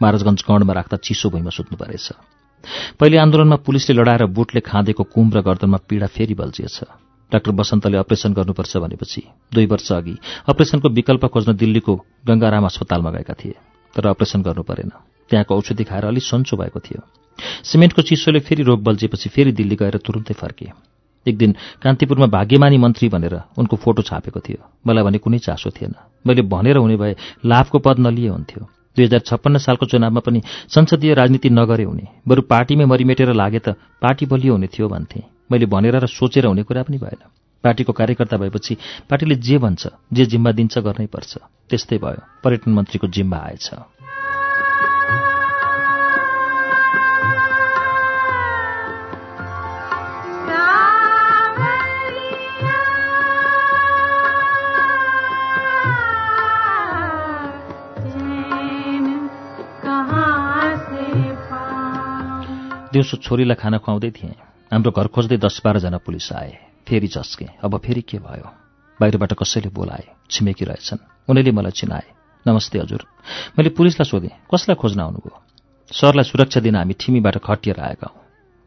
महाराजगञ्ज 0.00 0.42
गणमा 0.48 0.72
राख्दा 0.72 0.96
चिसो 0.98 1.30
भुइँमा 1.30 1.50
सुत्नु 1.50 1.76
परेछ। 1.78 2.06
पहिले 2.98 3.16
आन्दोलनमा 3.18 3.56
पुलिसले 3.66 3.94
लडाएर 3.94 4.26
बुटले 4.28 4.60
खाँदेको 4.62 5.02
कुम 5.14 5.30
र 5.34 5.40
गर्दनमा 5.42 5.78
पीडा 5.88 6.06
फेरि 6.08 6.34
बल्झिएछ। 6.34 6.78
डाक्टर 7.32 7.50
बसन्तले 7.50 7.96
अपरेसन 7.96 8.32
गर्नुपर्छ 8.34 8.76
भनेपछि 8.76 9.22
दुई 9.54 9.66
वर्ष 9.66 9.92
अघि 9.92 10.14
अपरेसनको 10.48 10.88
विकल्प 10.90 11.24
खोज्न 11.32 11.56
दिल्लीको 11.56 11.94
गंगाराम 12.26 12.64
अस्पतालमा 12.66 13.10
गएका 13.10 13.34
थिए 13.34 13.54
तर 13.96 14.06
अपरेसन 14.06 14.42
गर्नु 14.42 14.62
परेन। 14.62 14.90
त्यहाँको 15.30 15.56
औषधि 15.56 15.84
खाएर 15.84 16.04
अलि 16.04 16.20
सन्चो 16.22 16.56
भएको 16.56 16.80
थियो। 16.80 17.00
सिमेन्टको 17.64 18.02
चिसोले 18.02 18.40
फेरि 18.40 18.62
रोग 18.62 18.82
बल्झेपछि 18.82 19.28
फेरि 19.28 19.52
दिल्ली 19.52 19.76
गएर 19.76 19.96
तुरुन्तै 20.04 20.34
फर्के। 20.34 20.91
एक 21.26 21.36
दिन 21.38 21.54
कान्तिपुरमा 21.82 22.26
भाग्यमानी 22.26 22.78
मन्त्री 22.78 23.08
भनेर 23.08 23.34
उनको 23.58 23.76
फोटो 23.76 24.02
छापेको 24.02 24.40
थियो। 24.40 24.60
मलाई 24.86 25.04
भने 25.04 25.18
कुनै 25.18 25.38
चासो 25.38 25.70
थिएन। 25.70 25.94
मैले 26.26 26.42
भनेर 26.42 26.76
हुने 26.76 26.96
भए 26.96 27.14
लाभको 27.46 27.78
पद 27.78 27.98
नलिए 27.98 28.28
हुन्थ्यो। 28.28 28.62
दुई 28.96 29.04
हजार 29.04 29.20
छप्पन्न 29.20 29.58
सालको 29.58 29.86
चुनावमा 29.86 30.20
पनि 30.20 30.42
संसदीय 30.68 31.14
राजनीति 31.14 31.50
नगरे 31.50 31.84
हुने 31.84 32.06
बरु 32.28 32.42
पार्टीमै 32.42 32.84
मरिमेटेर 32.84 33.32
लागे 33.32 33.58
त 33.58 33.78
पार्टी 34.02 34.26
बलियो 34.26 34.52
हुने 34.52 34.66
थियो 34.66 34.88
भन्थे। 34.88 35.22
मैले 35.50 35.66
भनेर 35.66 35.96
र 35.96 36.06
सोचेर 36.06 36.46
हुने 36.46 36.62
कुरा 36.62 36.82
पनि 36.82 36.98
भएन। 36.98 37.22
पार्टीको 37.64 37.92
कार्यकर्ता 37.92 38.36
भएपछि 38.36 38.74
पार्टीले 39.08 39.34
जे 39.38 39.58
भन्छ 39.58 39.86
जे 40.12 40.24
जिम्मा 40.26 40.50
दिन्छ 40.52 40.78
गर्नै 40.78 41.06
पर्छ। 41.06 41.38
त्यस्तै 41.70 41.98
भयो। 42.02 42.20
पर्यटन 42.42 42.70
मन्त्रीको 42.74 43.06
जिम्मा 43.06 43.38
आएछ। 43.38 43.70
दिउँसो 62.92 63.16
छोरीलाई 63.16 63.56
खाना 63.56 63.78
खुवाउँदै 63.78 64.10
थिएँ। 64.10 64.36
हाम्रो 64.72 64.90
घर 64.92 65.06
खोज्दै 65.08 65.36
दस 65.36 65.60
बाह्रजना 65.64 65.98
पुलिस 66.04 66.32
आए। 66.32 66.52
फेरि 66.84 67.08
झस्के 67.08 67.46
अब 67.64 67.78
फेरि 67.78 68.02
के 68.04 68.18
भयो? 68.18 68.48
बाहिरबाट 69.00 69.32
कसैले 69.32 69.70
बोलाए? 69.72 70.04
छिमेकी 70.30 70.64
रहेछन्। 70.64 71.00
उनीले 71.28 71.50
मलाई 71.50 71.72
चिनाए। 71.72 72.06
नमस्ते 72.46 72.78
हजुर। 72.78 73.02
मैले 73.56 73.70
पुलिसलाई 73.72 74.04
सोधेँ 74.04 74.36
कसलाई 74.52 74.76
खोज्न 74.76 75.00
आउनुभयो? 75.00 75.34
सरलाई 75.88 76.24
सुरक्षा 76.24 76.60
दिन 76.60 76.76
हामी 76.76 76.94
ठिमीबाट 77.00 77.36
खटिएर 77.40 77.80
आएका 77.80 78.06
हौँ। 78.12 78.20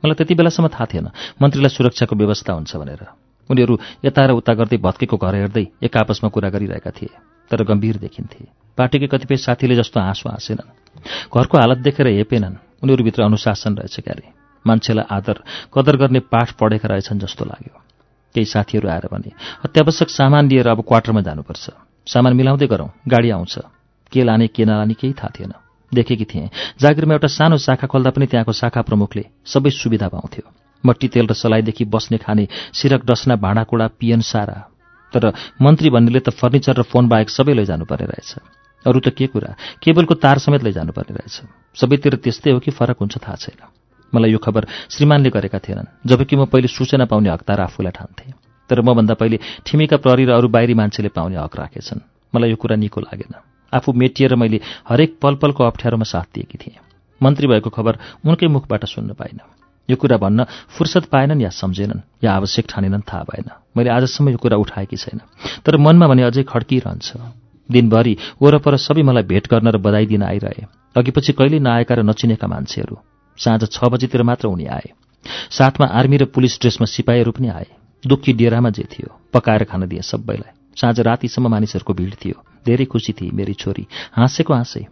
मलाई 0.03 0.15
त्यति 0.17 0.33
बेलासम्म 0.35 0.67
थाहा 0.73 0.85
थिएन। 0.85 1.07
मन्त्रीलाई 1.41 1.69
सुरक्षाको 1.69 2.15
व्यवस्था 2.15 2.53
हुन्छ 2.53 2.75
भनेर। 2.75 3.01
उनीहरू 3.49 3.73
यता 4.05 4.25
र 4.25 4.31
उता 4.41 4.53
गर्दै 4.57 4.77
भत्केको 4.81 5.17
घर 5.17 5.35
हेर्दै 5.35 5.65
एक 5.85 5.97
आपसमा 5.97 6.29
कुरा 6.33 6.49
गरिरहेका 6.49 6.91
थिए 6.91 7.13
तर 7.51 7.61
गम्भीर 7.61 7.97
देखिन्थे। 8.01 8.45
पार्टीकै 8.77 9.07
कतिपय 9.07 9.37
साथीले 9.37 9.75
जस्तो 9.75 9.99
हाँसो 10.01 10.29
हाँसेनन्। 10.29 10.69
घरको 11.29 11.57
हालत 11.57 11.77
देखेर 11.85 12.07
हेपेनन्। 12.07 12.64
उनीहरूभित्र 12.83 13.23
अनुशासन 13.23 13.75
रहेछ 13.75 13.99
क्यारे। 13.99 14.25
मान्छेलाई 14.65 15.05
आदर 15.09 15.37
कदर 15.73 15.95
गर्ने 15.97 16.19
पाठ 16.19 16.51
पढेका 16.51 16.87
रहेछन् 16.87 17.19
जस्तो 17.19 17.45
लाग्यो। 17.45 17.81
केही 18.35 18.45
साथीहरू 18.45 18.89
आएर 18.89 19.07
भने 19.11 19.31
अत्यावश्यक 19.65 20.09
सामान 20.09 20.49
लिएर 20.49 20.67
अब 20.67 20.81
क्वार्टरमा 20.81 21.21
जानुपर्छ। 21.21 21.69
सामान 22.07 22.33
मिलाउँदै 22.33 22.67
गरौँ 22.67 22.89
गाडी 23.07 23.29
आउँछ। 23.29 23.59
के 24.11 24.23
लाने 24.23 24.47
के 24.47 24.65
नलाने 24.65 24.93
केही 24.93 25.13
थाहा 25.13 25.31
थिएन। 25.39 25.53
देखेकी 25.91 26.25
थिएँ। 26.25 26.49
जागिरमा 26.79 27.13
एउटा 27.13 27.27
सानो 27.27 27.57
शाखा 27.57 27.87
खोल्दा 27.87 28.09
पनि 28.09 28.25
त्यहाँको 28.25 28.51
शाखा 28.51 28.81
प्रमुखले 28.81 29.25
सबै 29.45 29.69
सुविधा 29.69 30.07
पाउँथ्यो। 30.07 30.51
मट्टी 30.85 31.07
तेल 31.07 31.27
र 31.27 31.33
सलाइदेखि 31.33 31.85
बस्ने 31.85 32.17
खाने 32.17 32.47
सिरक 32.73 33.05
डसना 33.05 33.35
भाँडाकुँडा 33.35 33.87
पिएन 33.99 34.21
सारा। 34.21 34.57
तर 35.13 35.33
मन्त्री 35.61 35.89
भन्नेले 35.89 36.19
त 36.19 36.29
फर्निचर 36.29 36.75
र 36.75 36.81
फोन 36.81 37.07
बाहेक 37.07 37.29
सबै 37.29 37.53
लैजानुपर्ने 37.53 38.05
रहेछ। 38.05 38.35
अरू 38.85 38.99
त 38.99 39.09
के 39.09 39.27
कुरा? 39.27 39.55
केबलको 39.81 40.13
तार 40.13 40.37
समेत 40.39 40.63
लैजानुपर्ने 40.63 41.15
रहेछ। 41.15 41.41
सबैतिर 41.75 42.15
त्यस्तै 42.15 42.51
हो 42.51 42.59
कि 42.59 42.71
फरक 42.71 42.97
हुन्छ 42.99 43.17
थाहा 43.17 43.35
छैन। 43.35 43.61
मलाई 44.13 44.31
यो 44.31 44.37
खबर 44.37 44.67
श्रीमानले 44.89 45.29
गरेका 45.29 45.59
थिएनन् 45.59 46.07
जबकि 46.07 46.35
म 46.35 46.45
पहिले 46.45 46.67
सूचना 46.67 47.05
पाउने 47.05 47.29
हकदार 47.29 47.59
आफूलाई 47.61 47.91
ठान्थेँ। 47.91 48.33
तर 48.69 48.81
मभन्दा 48.81 49.13
पहिले 49.13 49.39
ठिमीका 49.65 49.97
प्रहरी 49.97 50.25
र 50.25 50.31
अरू 50.31 50.47
बाहिरी 50.47 50.73
मान्छेले 50.73 51.09
पाउने 51.09 51.37
हक 51.37 51.55
राखेछन्। 51.55 51.99
मलाई 52.35 52.49
यो 52.49 52.55
कुरा 52.55 52.75
निको 52.75 53.01
लागेन। 53.01 53.33
आफू 53.73 53.93
मेटिएर 53.93 54.35
मैले 54.35 54.59
हरेक 54.89 55.17
पल 55.21 55.35
पलको 55.35 55.63
अप्ठ्यारोमा 55.63 56.03
साथ 56.03 56.27
दिएकी 56.33 56.57
थिएँ। 56.57 56.79
मन्त्री 57.21 57.47
भएको 57.47 57.69
खबर 57.69 57.93
उनकै 58.25 58.47
मुखबाट 58.47 58.85
सुन्न 58.85 59.13
पाइन। 59.13 59.39
यो 59.89 59.95
कुरा 59.95 60.17
भन्न 60.17 60.43
फुर्सद 60.77 61.05
पाएनन् 61.13 61.41
या 61.41 61.49
सम्झेनन् 61.49 62.25
या 62.25 62.33
आवश्यक 62.33 62.65
ठानेनन् 62.69 63.01
थाहा 63.01 63.23
भएन। 63.23 63.49
मैले 63.77 63.89
आजसम्म 63.89 64.29
यो 64.29 64.37
कुरा 64.37 64.57
उठाएकी 64.57 64.97
छैन। 64.97 65.21
तर 65.65 65.77
मनमा 65.77 66.07
भने 66.07 66.23
अझै 66.23 66.43
खड्किरहन्छ। 66.43 67.44
दिनभरि 67.69 68.17
वरपर 68.41 68.77
सबै 68.77 69.03
मलाई 69.03 69.23
भेट 69.23 69.47
गर्न 69.47 69.67
र 69.67 69.77
बधाई 69.77 70.05
दिन 70.05 70.23
आइरहे। 70.23 70.65
अघिपछि 70.95 71.33
कहिल्यै 71.33 71.59
नआएका 71.59 71.95
र 71.95 72.03
नचिनेका 72.03 72.47
मान्छेहरू 72.47 72.97
साँझ 73.37 73.63
छ 73.71 73.83
बजीतिर 73.83 74.23
मात्र 74.23 74.47
उनी 74.47 74.65
आए। 74.65 74.89
साथमा 75.51 75.85
आर्मी 75.85 76.17
र 76.17 76.25
पुलिस 76.25 76.59
ड्रेसमा 76.61 76.85
सिपाहीहरू 76.85 77.31
पनि 77.31 77.47
आए। 77.49 77.67
दुःखी 78.03 78.33
डेरामा 78.33 78.69
जे 78.69 78.83
थियो 78.83 79.09
पकाएर 79.33 79.63
खान 79.63 79.87
दिए 79.87 80.01
सबैलाई। 80.01 80.53
साँझ 80.77 80.99
रातिसम्म 80.99 81.47
मानिसहरूको 81.47 81.93
भिड 81.93 82.13
थियो। 82.15 82.37
धेरै 82.65 82.85
खुसी 82.85 83.13
थिए 83.13 83.31
मेरी 83.33 83.53
छोरी। 83.53 83.87
हाँसेको 84.11 84.53
हाँसे। 84.53 84.85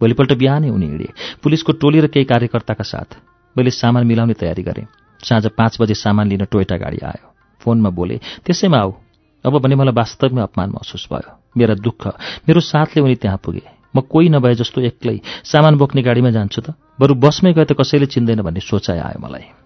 भोलिपल्ट 0.00 0.32
बिहानै 0.32 0.70
उनी 0.70 0.86
हिँडे। 0.86 1.08
पुलिसको 1.42 1.72
टोली 1.72 2.00
र 2.00 2.06
केही 2.06 2.24
कार्यकर्ताका 2.24 2.84
साथ। 2.84 3.18
मैले 3.56 3.70
सामान 3.70 4.06
मिलाउने 4.06 4.34
तयारी 4.34 4.62
गरेँ। 4.62 4.86
साँझ 5.20 5.46
पाँच 5.46 5.76
बजे 5.80 5.94
सामान 5.94 6.28
लिन 6.28 6.44
टोयटा 6.44 6.76
गाडी 6.76 6.98
आयो। 7.04 7.34
फोनमा 7.60 7.90
बोले 7.90 8.20
त्यसैमा 8.46 8.78
आऊ। 8.78 8.92
अब 9.44 9.58
भने 9.58 9.74
मलाई 9.74 9.94
वास्तवमै 9.94 10.42
अपमान 10.42 10.70
महसुस 10.70 11.08
भयो। 11.12 11.30
मेरा 11.56 11.74
दुःख 11.74 12.06
मेरो 12.48 12.60
साथले 12.60 13.02
उनी 13.02 13.14
त्यहाँ 13.14 13.38
पुगे। 13.44 13.62
म 13.96 14.00
कोही 14.00 14.28
नभए 14.28 14.54
जस्तो 14.54 14.80
एक्लै 14.80 15.20
सामान 15.44 15.76
बोक्ने 15.78 16.02
गाडीमा 16.02 16.30
जान्छु 16.30 16.60
त। 16.60 16.74
बरु 17.00 17.14
बसमै 17.14 17.52
गए 17.52 17.64
त 17.64 17.72
कसैले 17.72 18.06
चिन्दैन 18.06 18.42
भन्ने 18.42 18.60
सोचाइ 18.60 18.98
आयो 18.98 19.20
मलाई। 19.20 19.63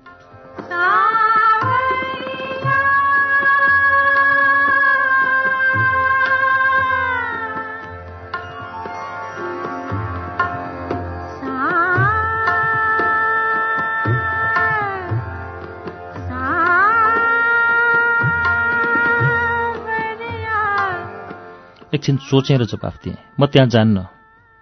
एकछिन 21.99 22.17
सोचेँ 22.23 22.59
र 22.59 22.65
जवाफ 22.65 22.95
दिएँ। 23.03 23.19
म 23.35 23.47
त्यहाँ 23.51 23.69
जान्न 23.69 24.07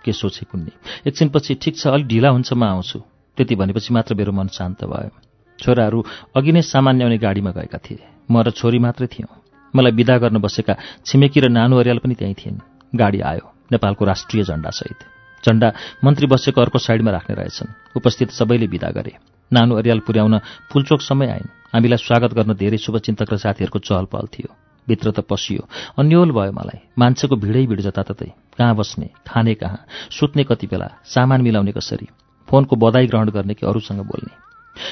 के 0.04 0.12
सोचे 0.12 0.48
कुन्नी 0.48 0.72
एकछिनपछि 1.06 1.54
ठिक 1.60 1.76
छ 1.76 1.92
अलिक 1.92 2.06
ढिला 2.08 2.28
हुन्छ 2.32 2.52
म 2.56 2.64
आउँछु। 2.64 2.98
त्यति 3.36 3.54
भनेपछि 3.54 3.92
मात्र 3.92 4.14
मेरो 4.16 4.32
मन 4.32 4.48
शान्त 4.48 4.84
भयो। 4.88 5.12
छोराहरू 5.58 5.98
अघि 6.32 6.52
नै 6.52 6.62
सामान 6.62 6.96
ल्याउने 6.96 7.18
गाडीमा 7.18 7.50
गएका 7.52 7.78
थिए। 7.78 8.00
म 8.30 8.40
र 8.40 8.50
छोरी 8.50 8.78
मात्रै 8.80 9.06
थियौँ। 9.12 9.28
मलाई 9.74 9.92
विदा 9.92 10.16
गर्न 10.18 10.40
बसेका 10.40 10.74
छिमेकी 11.04 11.40
र 11.40 11.48
नानु 11.52 11.76
अरियाल 11.76 11.98
पनि 12.00 12.14
त्यहीँ 12.16 12.34
थिइन्। 12.34 12.64
गाडी 12.96 13.20
आयो 13.20 13.44
नेपालको 13.72 14.02
राष्ट्रिय 14.04 14.42
झण्डासहित। 14.48 15.00
झण्डा 15.44 15.68
मन्त्री 16.04 16.26
बसेको 16.26 16.60
अर्को 16.60 16.78
साइडमा 16.80 17.10
राख्ने 17.12 17.36
रहेछन्। 17.36 17.96
उपस्थित 17.96 18.30
सबैले 18.32 18.66
विदा 18.66 18.90
गरे। 18.96 19.12
नानु 19.52 19.76
अरियाल 19.76 20.00
पुर्याउन 20.00 20.38
फुलचोकसम्मै 20.72 21.28
आइन्। 21.28 21.52
हामीलाई 21.74 22.00
स्वागत 22.00 22.32
गर्न 22.32 22.52
धेरै 22.56 22.78
शुभचिन्तक 22.80 23.28
र 23.32 23.36
साथीहरूको 23.36 23.78
चहल 23.84 24.08
पहल 24.08 24.26
थियो। 24.32 24.65
भित्र 24.88 25.10
त 25.10 25.20
पसियो। 25.20 25.68
अन्यल 25.98 26.30
भयो 26.30 26.52
मलाई। 26.52 26.78
मान्छेको 26.98 27.36
भिडै 27.36 27.66
भिड 27.66 27.80
जताततै 27.80 28.32
कहाँ 28.58 28.76
बस्ने? 28.76 29.10
खाने 29.26 29.54
कहाँ? 29.54 29.86
सुत्ने 30.10 30.44
कति 30.44 30.66
बेला? 30.66 30.90
सामान 31.04 31.42
मिलाउने 31.42 31.72
कसरी? 31.72 32.08
फोनको 32.48 32.76
बधाई 32.76 33.06
ग्रहण 33.06 33.30
गर्ने 33.30 33.54
कि 33.54 33.66
अरूसँग 33.66 33.98
बोल्ने? 33.98 34.46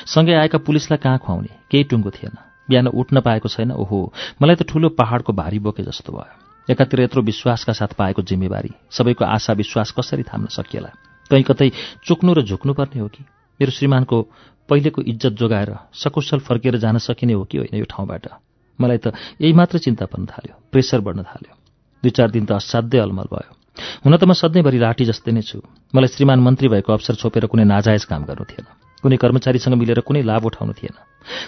सँगै 0.07 0.35
आएका 0.35 0.59
पुलिसलाई 0.59 0.99
कहाँ 0.99 1.19
खुवाउने? 1.19 1.49
केही 1.71 1.85
टुङ्गो 1.85 2.11
थिएन। 2.11 2.33
बिहान 2.69 2.87
उठ्न 2.87 3.21
पाएको 3.21 3.49
छैन। 3.49 3.73
ओहो! 3.73 4.13
मलाई 4.43 4.57
त 4.57 4.63
ठुलो 4.63 4.89
पहाडको 4.89 5.33
भारी 5.33 5.59
बोके 5.59 5.83
जस्तो 5.83 6.13
भयो। 6.13 6.45
एकातिर 6.73 7.01
यत्रो 7.01 7.23
विश्वासका 7.23 7.73
साथ 7.73 7.87
पाएको 7.87 8.23
जिम्मेवारी। 8.23 8.71
सबैको 8.91 9.25
आशा 9.25 9.53
विश्वास 9.53 9.91
कसरी 9.91 10.23
थाम्न 10.23 10.47
सकिएला? 10.47 10.89
कहीँ 11.31 11.43
कतै 11.43 11.73
चुक्नु 12.05 12.33
र 12.33 12.43
झुक्नुपर्ने 12.43 13.01
हो 13.01 13.09
कि? 13.09 13.25
मेरो 13.61 13.71
श्रीमानको 13.71 14.29
पहिलेको 14.69 15.03
इज्जत 15.03 15.31
जोगाएर 15.31 15.77
सकुशल 15.95 16.39
फर्किएर 16.39 16.77
जान 16.77 16.99
सकिने 16.99 17.33
हो 17.33 17.45
कि 17.45 17.59
होइन 17.59 17.79
यो 17.79 17.85
ठाउँबाट? 17.85 18.29
मलाई 18.79 18.99
त 18.99 19.15
यही 19.41 19.53
मात्र 19.53 19.79
चिन्ता 19.79 20.07
पर्न 20.07 20.25
थाल्यो 20.27 20.55
प्रेसर 20.73 21.01
बढ्न 21.01 21.23
थाल्यो। 21.23 21.53
दुई 22.03 22.11
चार 22.11 22.31
दिन 22.31 22.45
त 22.45 22.53
असाध्यै 22.59 23.01
अलमल 23.01 23.29
भयो। 23.33 23.53
हुन 24.05 24.17
त 24.17 24.23
म 24.25 24.33
सधैँभरि 24.33 24.79
राठी 24.79 25.05
जस्तै 25.05 25.33
नै 25.33 25.43
छु। 25.43 25.59
मलाई 25.95 26.11
श्रीमान 26.15 26.39
मन्त्री 26.41 26.69
भएको 26.69 26.91
अवसर 26.93 27.15
छोपेर 27.17 27.47
कुनै 27.51 27.65
नाजायज 27.65 28.05
काम 28.05 28.23
गर्नु 28.29 28.45
थिएन। 28.45 28.67
कुनै 29.03 29.17
कर्मचारीसँग 29.17 29.75
मिलेर 29.75 30.01
कुनै 30.07 30.23
लाभ 30.23 30.43
उठाउनु 30.47 30.73
थिएन। 30.79 30.95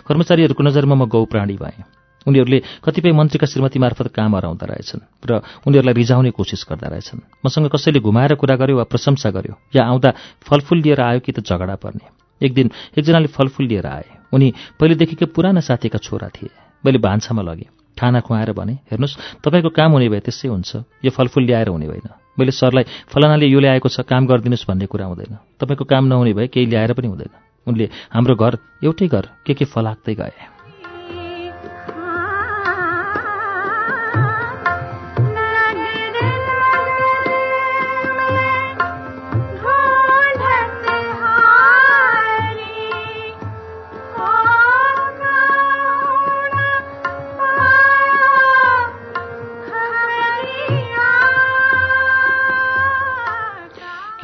कर्मचारीहरूको 0.07 0.63
नजरमा 0.63 0.95
म 0.95 1.05
गौ 1.07 1.25
प्राणी 1.25 1.57
भएँ। 1.57 1.85
उनीहरूले 2.27 2.59
कतिपय 2.83 3.13
मन्त्रीका 3.13 3.47
श्रीमती 3.47 3.79
मार्फत 3.79 4.11
काम 4.11 4.35
हराउँदा 4.37 4.67
रहेछन् 4.67 5.03
र 5.31 5.31
उनीहरूलाई 5.63 5.95
रिझाउने 5.95 6.31
कोसिस 6.35 6.67
गर्दा 6.67 6.89
रहेछन्। 6.91 7.23
मसँग 7.47 7.71
कसैले 7.71 8.03
घुमाएर 8.03 8.35
कुरा 8.35 8.57
गर्यो 8.59 8.77
वा 8.77 8.85
प्रशंसा 8.91 9.31
गर्यो 9.31 9.55
या 9.77 9.83
आउँदा 9.87 10.11
फलफुल 10.43 10.79
लिएर 10.83 11.01
आयो 11.01 11.21
कि 11.23 11.33
त 11.33 11.47
झगडा 11.47 11.79
पर्ने। 11.79 12.07
एक 12.43 12.53
दिन 12.55 12.71
एकजनाले 12.99 13.31
फलफुल 13.31 13.67
लिएर 13.67 13.87
आए। 13.87 14.09
उनी 14.35 14.53
पहिलेदेखिकै 14.81 15.27
पुराना 15.31 15.61
साथीका 15.63 15.99
छोरा 16.03 16.29
थिए। 16.35 16.66
मैले 16.85 16.99
भान्सामा 16.99 17.43
लगेँ। 17.43 17.69
खाना 17.97 18.21
खुवाएर 18.21 18.53
भने 18.53 18.73
हेर्नुहोस् 18.93 19.41
तपाईँको 19.41 19.71
काम 19.73 19.93
हुने 19.93 20.09
भए 20.09 20.21
त्यसै 20.21 20.49
हुन्छ। 20.49 20.77
यो 21.05 21.11
फलफुल 21.11 21.45
ल्याएर 21.45 21.69
हुने 21.69 21.87
होइन 21.87 22.09
मैले 22.37 22.53
सरलाई 22.53 22.85
फलानाले 23.09 23.47
यो 23.47 23.61
ल्याएको 23.61 23.89
छ 23.89 24.05
काम 24.05 24.27
गरिदिनुहोस् 24.27 24.69
भन्ने 24.69 24.87
कुरा 24.87 25.07
हुँदैन। 25.07 25.37
तपाईँको 25.61 25.85
काम 25.85 26.05
नहुने 26.05 26.33
भए 26.37 26.47
केही 26.53 26.67
ल्याएर 26.67 26.93
पनि 26.93 27.09
हुँदैन। 27.09 27.33
उनले 27.67 27.87
हाम्रो 28.13 28.35
घर 28.37 28.53
एउटै 28.85 29.09
घर 29.09 29.25
के 29.47 29.55
के 29.55 29.65
फलाक्दै 29.65 30.15
गए? 30.15 30.56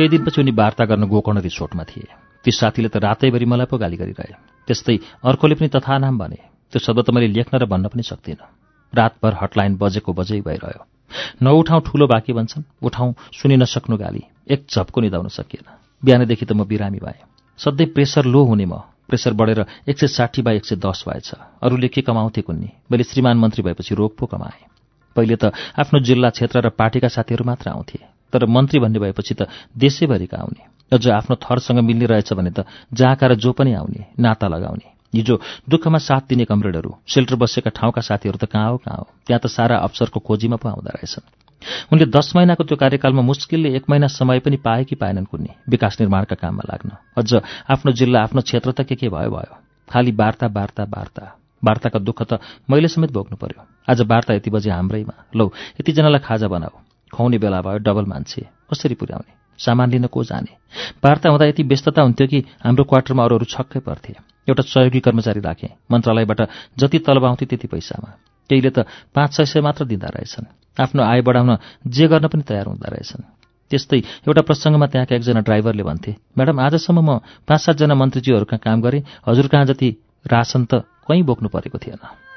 केही 0.03 0.19
दिनपछि 0.19 0.41
उनी 0.41 0.51
वार्ता 0.51 0.85
गर्न 0.85 1.07
गोकर्ण 1.07 1.39
रिसोर्टमा 1.39 1.85
थिए। 1.85 2.11
ती 2.45 2.51
साथीले 2.51 2.89
त 2.91 2.97
रातैभरि 2.99 3.47
मलाई 3.47 3.67
पो 3.71 3.79
गाली 3.79 3.97
गरिरहे। 3.97 4.35
त्यस्तै 4.67 4.99
अर्कोले 5.23 5.55
पनि 5.55 5.69
तथा 5.71 5.99
नाम 5.99 6.19
भने। 6.19 6.39
त्यो 6.75 6.79
शब्द 6.83 7.07
त 7.07 7.11
मैले 7.15 7.31
लेख्न 7.31 7.55
र 7.55 7.71
भन्न 7.71 7.87
पनि 7.87 8.03
सक्दिनँ। 8.03 8.43
रातभर 8.93 9.33
हटलाइन 9.39 9.79
बजेको 9.79 10.11
बजै 10.11 10.43
भइरह्यो। 10.43 10.83
नउठाउँ 11.39 11.83
ठूलो 11.87 12.07
बाँकी 12.11 12.33
भन्छन्। 12.35 12.67
उठाउँ 12.83 13.15
सुनि 13.31 13.57
नसक्नु 13.63 13.97
गाली। 13.97 14.23
एक 14.51 14.67
झप्को 14.67 15.01
निदाउन 15.01 15.29
सकिएन। 15.31 15.71
बिहानदेखि 16.03 16.47
त 16.47 16.53
म 16.53 16.67
बिरामी 16.67 16.99
भएँ। 16.99 17.23
सधैँ 17.59 17.95
प्रेसर 17.95 18.27
लो 18.27 18.43
हुने 18.43 18.67
म। 18.67 18.83
प्रेसर 19.07 19.33
बढेर 19.39 19.67
एक 19.87 19.99
सय 19.99 20.07
साठी 20.11 20.43
बाई 20.43 20.57
एक 20.57 20.67
सय 20.67 20.83
दस 20.83 21.05
भएछ। 21.07 21.63
अरूले 21.63 21.89
के 21.89 22.03
कमाउँथे 22.03 22.43
कुन्नी। 22.43 22.71
मैले 22.91 23.05
श्रीमान 23.07 23.39
मन्त्री 23.39 23.63
भएपछि 23.63 23.95
रोग 23.95 24.19
पो 24.19 24.27
कमाएँ। 24.27 24.67
पहिले 25.17 25.37
त 25.39 25.55
आफ्नो 25.79 26.01
जिल्ला 26.01 26.31
क्षेत्र 26.31 26.59
र 26.59 26.69
पार्टीका 26.75 27.09
साथीहरू 27.09 27.45
मात्र 27.45 27.71
आउँथे। 27.71 28.12
तर 28.33 28.47
मन्त्री 28.47 28.81
भन्ने 28.81 28.99
भएपछि 28.99 29.35
त 29.35 29.49
देशैभरिका 29.77 30.39
आउने 30.39 30.63
अझ 30.93 31.09
आफ्नो 31.09 31.37
थरसँग 31.37 31.79
मिल्ने 31.79 32.07
रहेछ 32.07 32.33
भने 32.33 32.51
त 32.51 32.65
जहाँका 32.93 33.27
र 33.27 33.35
जो 33.35 33.53
पनि 33.53 33.73
आउने 33.73 34.07
नाता 34.19 34.49
लगाउने। 34.49 34.91
हिजो 35.15 35.41
दुःखमा 35.69 35.99
साथ 35.99 36.21
दिने 36.29 36.45
कमरेडहरू 36.45 36.95
सेल्टर 37.09 37.37
बसेका 37.37 37.71
ठाउँका 37.71 38.01
साथीहरू 38.01 38.39
त 38.39 38.45
कहाँ 38.49 38.71
हो 38.71 38.77
कहाँ 38.77 38.97
हो? 38.99 39.07
त्यहाँ 39.27 39.41
त 39.45 39.47
सारा 39.47 39.77
अवसरको 39.77 40.21
खोजीमा 40.21 40.57
पो 40.57 40.69
आउँदो 40.69 40.89
रहेछन्। 40.89 41.29
उनले 41.93 42.07
दस 42.07 42.33
महिनाको 42.37 42.65
त्यो 42.65 42.77
कार्यकालमा 42.77 43.23
मुस्किलले 43.23 43.77
एक 43.77 43.85
महिना 43.91 44.07
समय 44.07 44.41
पनि 44.41 44.57
पाए 44.57 44.85
कि 44.85 44.95
पाएनन् 44.97 45.25
कुन्ने 45.25 45.55
विकास 45.69 46.01
निर्माणका 46.01 46.35
काममा 46.35 46.65
लाग्न। 46.65 46.91
अझ 47.17 47.35
आफ्नो 47.69 47.93
जिल्ला 47.93 48.23
आफ्नो 48.23 48.41
क्षेत्र 48.41 48.73
त 48.73 48.81
के 48.89 48.95
के 48.95 49.09
भयो 49.09 49.31
भयो? 49.31 49.57
खालि 49.89 50.13
वार्ता 50.13 50.47
वार्ता 50.47 50.85
वार्ता। 50.85 51.25
वार्ताका 51.65 51.99
दुःख 51.99 52.23
त 52.23 52.41
मैले 52.71 52.89
समेत 52.89 53.13
भोग्नु 53.13 53.37
पर्यो। 53.37 53.63
आज 53.89 54.01
वार्ता 54.01 54.35
यति 54.35 54.51
बजे 54.51 54.71
हाम्रैमा। 54.71 55.15
लौ 55.37 55.47
यतिजनालाई 55.81 56.21
खाजा 56.25 56.49
बनाऊ। 56.49 56.92
खुवाउने 57.13 57.39
बेला 57.39 57.61
भयो 57.61 57.79
डबल 57.79 58.05
मान्छे 58.05 58.43
कसरी 58.71 58.95
पुर्याउने? 58.95 59.33
सामान 59.59 59.91
लिन 59.91 60.07
को 60.07 60.25
जाने? 60.25 60.53
वार्ता 61.05 61.29
हुँदा 61.29 61.47
यति 61.47 61.63
व्यस्तता 61.63 62.03
हुन्थ्यो 62.03 62.27
कि 62.27 62.39
हाम्रो 62.65 62.85
क्वार्टरमा 62.85 63.25
अरूहरू 63.25 63.45
छक्कै 63.45 63.81
पर्थे। 63.81 64.15
एउटा 64.49 64.63
सहयोगी 64.63 65.01
कर्मचारी 65.01 65.41
राखेँ 65.41 65.71
मन्त्रालयबाट 65.93 66.41
जति 66.79 66.99
तलब 66.99 67.25
आउँथे 67.25 67.47
त्यति 67.47 67.69
पैसामा। 67.69 68.11
केहीले 68.51 68.71
त 68.71 68.87
पाँच 69.15 69.31
सय 69.37 69.45
सय 69.47 69.61
मात्र 69.61 69.85
दिँदा 69.85 70.09
रहेछन्। 70.09 70.47
आफ्नो 70.83 71.03
आय 71.03 71.21
बढाउन 71.21 71.57
जे 71.87 72.09
गर्न 72.09 72.27
पनि 72.29 72.43
तयार 72.43 72.67
हुँदो 72.67 72.91
रहेछन्। 72.91 73.23
त्यस्तै 73.71 73.99
एउटा 74.27 74.43
प्रसङ्गमा 74.43 74.87
त्यहाँका 74.87 75.17
एकजना 75.17 75.41
ड्राइभरले 75.41 75.83
भन्थे 75.83 76.13
म्याडम 76.37 76.61
आजसम्म 76.61 77.01
म 77.01 77.11
पाँच 77.49 77.61
सातजना 77.61 77.95
मन्त्रीजीहरूका 77.95 78.57
काम 78.57 78.81
गरेँ। 78.83 79.03
हजुर 79.29 79.47
कहाँ 79.47 79.65
जति 79.71 79.89
रासन 80.27 80.65
त 80.65 80.85
कहीँ 81.07 81.23
बोक्नु 81.23 81.49
परेको 81.49 81.79
थिएन। 81.79 82.32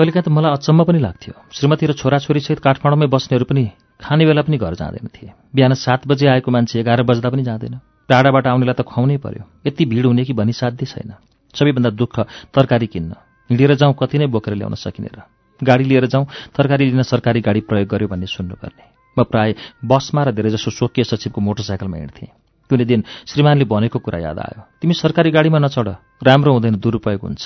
कहिलेकाहीँ 0.00 0.24
त 0.24 0.32
मलाई 0.32 0.56
अचम्म 0.56 0.80
पनि 0.88 0.98
लाग्थ्यो। 0.98 1.34
श्रीमती 1.52 1.84
र 1.86 1.92
छोराछोरीसहित 1.92 2.64
काठमाडौँमै 2.64 3.06
बस्नेहरू 3.12 3.44
पनि 3.44 3.64
खाने 4.00 4.24
बेला 4.24 4.42
पनि 4.48 4.56
घर 4.56 4.74
जाँदैन 4.80 5.06
थिए। 5.12 5.30
बिहान 5.52 5.76
सात 5.76 6.08
बजे 6.08 6.26
आएको 6.40 6.48
मान्छे 6.48 6.80
एघार 6.80 7.04
बज्दा 7.04 7.28
पनि 7.28 7.44
जाँदैन। 7.44 7.76
टाढाबाट 8.08 8.46
आउनेलाई 8.48 8.74
त 8.74 8.82
खुवाउनै 8.88 9.20
पर्यो। 9.20 9.44
यति 9.68 9.84
भिड 9.84 10.06
हुने 10.08 10.24
कि 10.24 10.32
भनी 10.32 10.52
साध्य 10.56 10.86
छैन। 10.88 11.20
सबैभन्दा 11.52 11.90
दुःख 11.92 12.16
तरकारी 12.48 12.86
किन्न। 12.88 13.12
हिँडेर 13.50 13.74
जाउँ 13.76 13.94
कति 14.00 14.18
नै 14.18 14.26
बोकेर 14.32 14.54
ल्याउन 14.56 14.74
सकिने 14.80 15.12
र 15.12 15.20
गाडी 15.60 15.84
लिएर 15.84 16.06
जाउँ 16.08 16.24
तरकारी 16.56 16.84
लिन 16.90 17.02
सरकारी 17.04 17.40
गाडी 17.44 17.60
प्रयोग 17.68 17.88
गर्यो 17.92 18.08
भन्ने 18.08 18.26
सुन्नुपर्ने। 18.26 18.84
म 19.16 19.28
प्राय 19.28 19.54
बसमा 19.84 20.22
र 20.24 20.32
धेरैजसो 20.32 20.70
स्वकीय 20.70 21.04
सचिवको 21.04 21.40
मोटरसाइकलमा 21.44 21.96
हिँड्थेँ। 21.96 22.28
कुनै 22.70 22.84
दिन 22.88 23.04
श्रीमानले 23.28 23.64
भनेको 23.68 23.98
कुरा 24.00 24.18
याद 24.18 24.38
आयो। 24.38 24.60
तिमी 24.80 24.94
सरकारी 24.96 25.30
गाडीमा 25.30 25.58
नचढ। 25.60 25.88
राम्रो 26.24 26.52
हुँदैन 26.56 26.80
दुरुपयोग 26.80 27.20
हुन्छ। 27.20 27.44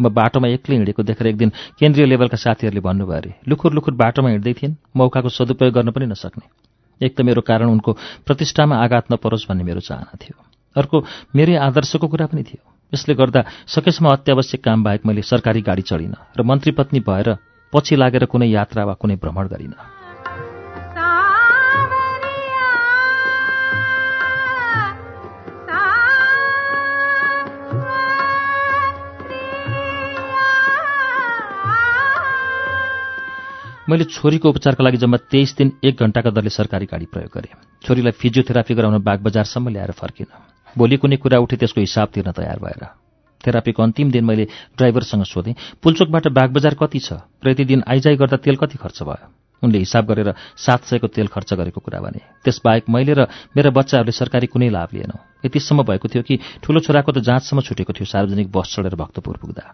म 0.00 0.08
बाटोमा 0.08 0.48
एक्लै 0.48 0.76
हिँडेको 0.76 1.02
देखेर 1.02 1.26
एक 1.26 1.36
दिन 1.36 1.50
केन्द्रीय 1.78 2.06
लेभलका 2.06 2.36
साथीहरूले 2.36 2.80
भन्नुभयो 2.80 3.16
अरे 3.16 3.34
लुखुर 3.48 3.72
लुखुर 3.72 3.94
बाटोमा 3.94 4.30
हिँड्दै 4.30 4.52
थिइन् 4.54 4.74
मौकाको 4.96 5.28
सदुपयोग 5.28 5.74
गर्न 5.74 5.90
पनि 5.90 6.06
नसक्ने। 6.06 6.46
एक 7.00 7.16
त 7.16 7.20
मेरो 7.22 7.40
कारण 7.42 7.68
उनको 7.70 7.92
प्रतिष्ठामा 8.26 8.76
आघात 8.76 9.12
नपरोस् 9.12 9.48
भन्ने 9.48 9.64
मेरो 9.64 9.80
चाहना 9.80 10.14
थियो। 10.16 10.36
अर्को 10.76 10.96
मेरै 11.34 11.54
आदर्शको 11.58 12.06
कुरा 12.06 12.26
पनि 12.30 12.42
थियो। 12.42 12.62
यसले 12.94 13.14
गर्दा 13.14 13.44
सकेसम्म 13.66 14.08
अत्यावश्यक 14.08 14.64
काम 14.64 14.84
बाहेक 14.84 15.06
मैले 15.06 15.22
सरकारी 15.22 15.60
गाडी 15.60 15.82
चढिनँ 15.82 16.38
र 16.38 16.42
मन्त्री 16.42 16.72
पत्नी 16.78 17.00
भएर 17.02 17.28
पछि 17.72 17.96
लागेर 17.96 18.24
कुनै 18.32 18.48
यात्रा 18.48 18.84
वा 18.84 18.94
कुनै 18.94 19.16
भ्रमण 19.16 19.46
गरिनँ। 19.48 19.97
मैले 33.88 34.04
छोरीको 34.04 34.48
उपचारका 34.48 34.84
लागि 34.84 34.96
जम्मा 35.00 35.16
तेइस 35.32 35.54
दिन 35.56 35.72
एक 35.80 35.96
घण्टाका 35.96 36.30
दरले 36.30 36.50
सरकारी 36.52 36.86
गाडी 36.86 37.06
प्रयोग 37.08 37.32
गरेँ। 37.32 37.52
छोरीलाई 37.80 38.12
फिजियोथेरापी 38.20 38.74
गराउन 38.76 39.00
बागबजारसम्म 39.00 39.68
ल्याएर 39.68 39.92
फर्किन। 39.96 40.26
भोलि 40.76 40.96
कुनै 41.00 41.16
कुरा 41.16 41.38
उठे 41.40 41.56
त्यसको 41.56 41.80
हिसाब 41.80 42.08
तिर्न 42.12 42.36
तयार 42.36 42.58
भएर। 42.60 42.84
थेरापीको 43.40 43.82
अन्तिम 43.82 44.10
दिन 44.12 44.24
मैले 44.24 44.44
ड्राइभरसँग 44.76 45.24
सोधेँ 45.24 45.54
पुलचोकबाट 45.80 46.28
बागबजार 46.28 46.74
कति 46.76 46.98
छ? 47.00 47.12
प्रतिदिन 47.40 47.82
आइजाई 47.88 48.16
गर्दा 48.20 48.36
तेल 48.36 48.56
कति 48.60 48.76
खर्च 48.76 49.02
भयो? 49.08 49.24
उनले 49.62 49.78
हिसाब 49.78 50.04
गरेर 50.04 50.34
सात 50.54 50.84
सयको 50.84 51.06
तेल 51.08 51.26
खर्च 51.32 51.54
गरेको 51.56 51.80
कुरा 51.80 52.00
भने 52.04 52.20
त्यसबाहेक 52.44 52.84
मैले 52.92 53.12
र 53.16 53.26
मेरा 53.56 53.70
बच्चाहरूले 53.72 54.12
सरकारी 54.12 54.46
कुनै 54.52 54.68
लाभ 54.68 54.88
लिएनौँ 54.92 55.20
यतिसम्म 55.48 55.82
भएको 55.88 56.08
थियो 56.12 56.22
कि 56.28 56.38
ठुलो 56.60 56.80
छोराको 56.84 57.12
त 57.12 57.24
जाँचसम्म 57.24 57.64
छुटेको 57.64 57.92
थियो 57.96 58.06
सार्वजनिक 58.06 58.52
बस 58.52 58.68
चढेर 58.76 58.94
भक्तपुर 58.94 59.36
पुग्दा। 59.40 59.64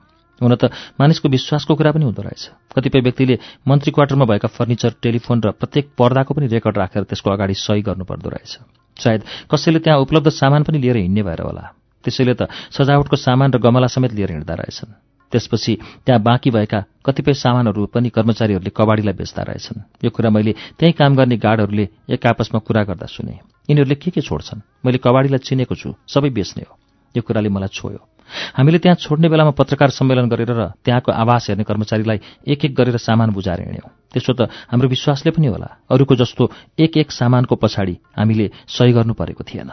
हुन 0.42 0.54
त 0.54 0.70
मानिसको 1.00 1.28
विश्वासको 1.28 1.74
कुरा 1.74 1.92
पनि 1.92 2.04
हुँदो 2.04 2.22
रहेछ। 2.22 2.50
कतिपय 2.76 3.00
व्यक्तिले 3.00 3.38
मन्त्री 3.68 3.90
क्वार्टरमा 3.92 4.24
भएका 4.24 4.48
फर्निचर 4.48 4.94
टेलिफोन 5.02 5.42
र 5.42 5.50
प्रत्येक 5.50 5.94
पर्दाको 5.98 6.34
पनि 6.34 6.46
रेकर्ड 6.46 6.78
राखेर 6.78 7.02
त्यसको 7.02 7.30
अगाडि 7.30 7.54
सही 7.54 7.82
गर्नुपर्दो 7.82 8.28
रहेछ। 8.28 8.52
सायद 8.96 9.22
कसैले 9.50 9.78
त्यहाँ 9.78 9.98
उपलब्ध 9.98 10.28
सामान 10.30 10.62
पनि 10.62 10.78
लिएर 10.78 10.96
हिँड्ने 10.96 11.22
भएर 11.22 11.40
होला। 11.40 11.64
त्यसैले 12.04 12.34
त 12.34 12.50
सजावटको 12.70 13.16
सामान 13.16 13.52
र 13.52 13.58
गमला 13.58 13.86
समेत 13.86 14.12
लिएर 14.12 14.30
हिँड्दा 14.30 14.54
रहेछन्। 14.54 14.92
त्यसपछि 15.32 15.74
त्यहाँ 16.06 16.22
बाँकी 16.22 16.50
भएका 16.50 16.84
कतिपय 17.06 17.34
सामानहरू 17.34 17.86
पनि 17.86 18.08
कर्मचारीहरूले 18.10 18.70
कबाडीलाई 18.70 19.14
बेच्दा 19.14 19.42
रहेछन्। 19.42 19.82
यो 20.04 20.10
कुरा 20.10 20.30
मैले 20.30 20.52
त्यहीँ 20.78 20.94
काम 20.94 21.16
गर्ने 21.16 21.36
गार्डहरूले 21.36 21.88
एक 22.10 22.26
आपसमा 22.26 22.58
कुरा 22.60 22.82
गर्दा 22.84 23.06
सुने। 23.06 23.38
यिनीहरूले 23.70 23.94
के 23.94 24.10
के 24.10 24.20
छोड्छन्? 24.20 24.60
मैले 24.84 24.98
कबाडीलाई 24.98 25.38
चिनेको 25.38 25.74
छु। 25.74 25.94
सबै 26.06 26.30
बेच्ने 26.30 26.62
हो। 26.70 26.78
यो 27.16 27.22
कुराले 27.22 27.48
मलाई 27.48 27.68
छोयो। 27.72 28.13
हामीले 28.56 28.78
त्यहाँ 28.78 28.96
छोड्ने 28.96 29.28
बेलामा 29.28 29.50
पत्रकार 29.58 29.90
सम्मेलन 29.90 30.28
गरेर 30.28 30.50
र 30.50 30.72
त्यहाँको 30.84 31.12
आवास 31.12 31.46
हेर्ने 31.48 31.64
कर्मचारीलाई 31.64 32.18
एक 32.46 32.64
एक 32.64 32.74
गरेर 32.74 32.96
सामान 32.98 33.30
बुझाएर 33.30 33.60
हिँड्यौँ 33.60 33.90
त्यसो 34.12 34.32
त 34.32 34.48
हाम्रो 34.70 34.88
विश्वासले 34.88 35.30
पनि 35.30 35.46
होला। 35.46 35.68
अरूको 35.90 36.14
जस्तो 36.14 36.50
एक 36.78 36.96
एक 36.96 37.10
सामानको 37.10 37.54
पछाडि 37.56 37.96
हामीले 38.18 38.50
सही 38.68 38.92
गर्नु 38.92 39.14
परेको 39.14 39.42
थिएन। 39.44 39.70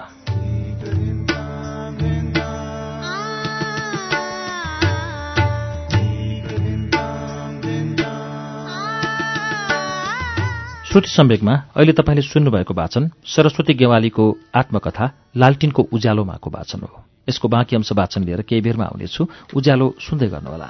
श्रुति 10.91 11.07
सम्वेकमा 11.07 11.53
अहिले 11.77 11.93
तपाईँले 11.93 12.21
सुन्नुभएको 12.21 12.73
वाचन 12.73 13.03
सरस्वती 13.23 13.73
गेवालीको 13.73 14.25
आत्मकथा 14.55 15.05
लालटिनको 15.37 15.81
उज्यालोमाको 15.93 16.49
वाचन 16.49 16.79
हो। 16.83 17.10
यसको 17.31 17.47
बाँकी 17.47 17.75
अंश 17.75 17.91
वाचन 17.91 18.23
लिएर 18.27 18.41
केही 18.43 18.61
बेरमा 18.61 18.85
आउनेछु। 18.91 19.23
उज्यालो 19.55 19.87
सुन्दै 19.99 20.27
गर्नुहोला। 20.27 20.69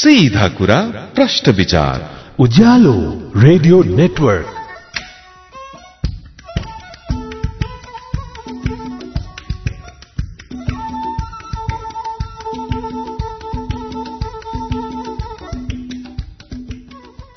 सीधा 0.00 0.46
कुरा 0.48 0.78
प्रश्न 1.14 1.52
विचार 1.52 1.98
उज्यालो 2.38 2.96
रेडियो 3.36 3.82
नेटवर्क। 3.82 4.59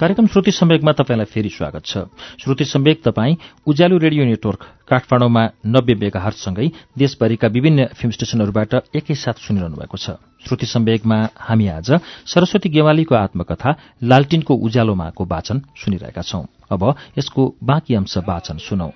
कार्यक्रम 0.04 0.28
श्रुति 0.28 0.52
सम्वेकमा 0.52 0.92
तपाईँलाई 0.92 1.26
फेरि 1.26 1.50
स्वागत 1.50 1.86
छ। 1.86 1.98
श्रुति 2.44 2.66
सम्वेक 2.66 3.04
तपाईँ 3.04 3.36
उज्यालो 3.68 3.98
रेडियो 3.98 4.24
नेटवर्क 4.26 4.64
काठमाडौँमा 4.88 5.44
नब्बे 5.66 5.96
मेगाहरसँगै 5.96 6.68
देशभरिका 6.98 7.48
विभिन्न 7.48 7.86
फिल्म 7.96 8.12
स्टेशनहरूबाट 8.12 8.74
एकैसाथ 8.96 9.40
सुनिरहनु 9.40 9.76
भएको 9.76 9.98
छ। 9.98 10.20
श्रुति 10.44 10.66
सम्वेकमा 10.66 11.20
हामी 11.40 11.68
आज 11.68 11.92
सरस्वती 12.28 12.70
गेवालीको 12.70 13.16
आत्मकथा 13.16 13.76
लालटिनको 14.04 14.54
उज्यालोमाको 14.54 15.24
वाचन 15.26 15.62
सुनिरहेका 15.80 16.22
छौं। 16.22 16.44
अब 16.72 16.84
यसको 17.18 17.56
बाँकी 17.64 17.96
अंश 17.96 18.18
वाचन 18.28 18.58
सुनौ। 18.60 18.92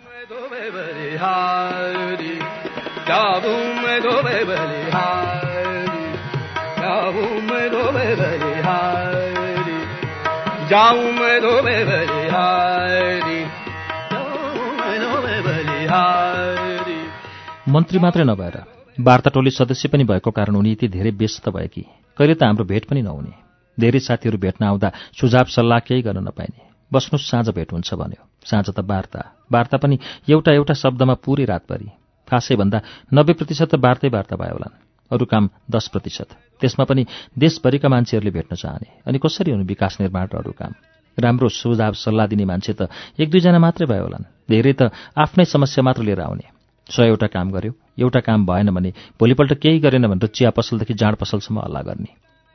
मन्त्री 17.72 18.00
मात्रै 18.00 18.24
नभएर 18.24 18.56
वार्ता 19.00 19.30
टोली 19.30 19.52
सदस्य 19.52 19.90
पनि 19.90 20.04
भएको 20.04 20.32
कारण 20.32 20.56
उनी 20.56 20.72
यति 20.72 20.88
धेरै 20.88 21.12
व्यस्त 21.12 21.50
भए 21.50 21.68
कि 21.68 21.82
कहिले 22.18 22.36
त 22.36 22.44
हाम्रो 22.44 22.66
भेट 22.66 22.86
पनि 22.86 23.02
नहुने। 23.02 23.34
धेरै 23.80 24.00
साथीहरू 24.00 24.38
भेट्न 24.38 24.66
आउँदा 24.66 24.92
सुझाव 25.22 25.46
सल्लाह 25.46 25.80
केही 25.80 26.02
गर्न 26.02 26.18
नपाइने। 26.18 26.62
बस्नु 26.94 27.20
साँझ 27.20 27.50
भेट 27.50 27.74
हुन्छ 27.74 27.94
भन्यो। 27.94 28.28
साँझ 28.46 28.70
त 28.70 28.80
वार्ता। 28.80 29.22
वार्ता 29.52 29.78
पनि 29.78 30.00
एउटा 30.30 30.52
एउटा 30.52 30.74
शब्दमा 30.74 31.14
पुरै 31.14 31.46
रातभरि। 31.46 31.90
खासै 32.28 32.56
भन्दा 32.56 32.82
नब्बे 33.14 33.34
प्रतिशत 33.34 33.72
त 33.72 33.76
वार्तै 33.76 34.10
वार्ता 34.10 34.36
भयो 34.36 34.54
होलान् 34.54 34.87
अरू 35.12 35.26
काम 35.26 35.50
दस 35.72 35.88
प्रतिशत। 35.88 36.30
त्यसमा 36.62 36.86
पनि 36.86 37.06
देशभरिका 37.38 37.90
मान्छेहरूले 37.90 38.32
भेट्न 38.32 38.56
चाहने 38.56 38.88
अनि 39.08 39.18
कसरी 39.18 39.52
हुनु 39.52 39.64
विकास 39.64 39.98
निर्माण 40.02 40.28
र 40.34 40.38
अरू 40.38 40.52
काम? 40.52 40.74
राम्रो 41.18 41.50
सुझाव 41.50 41.94
सल्लाह 41.94 42.28
दिने 42.28 42.46
मान्छे 42.46 42.74
त 42.74 42.90
एक 43.20 43.30
दुईजना 43.30 43.60
मात्रै 43.60 43.88
भयो 43.88 44.04
होलान्। 44.04 44.30
धेरै 44.50 44.74
त 44.74 44.92
आफ्नै 45.18 45.46
समस्या 45.46 45.84
मात्र 45.84 46.02
लिएर 46.04 46.22
आउने। 46.22 46.46
सयवटा 46.90 47.28
काम 47.28 47.52
गर्यो 47.52 47.72
एउटा 48.00 48.20
काम 48.20 48.46
भएन 48.46 48.70
भने 48.72 48.92
भोलिपल्ट 49.20 49.54
केही 49.54 49.80
गरेन 49.80 50.08
भनेर 50.08 50.30
चिया 50.30 50.50
पसलदेखि 50.50 50.94
जाँड 50.94 51.16
पसलसम्म 51.16 51.60
हल्ला 51.60 51.82
गर्ने। 51.82 52.12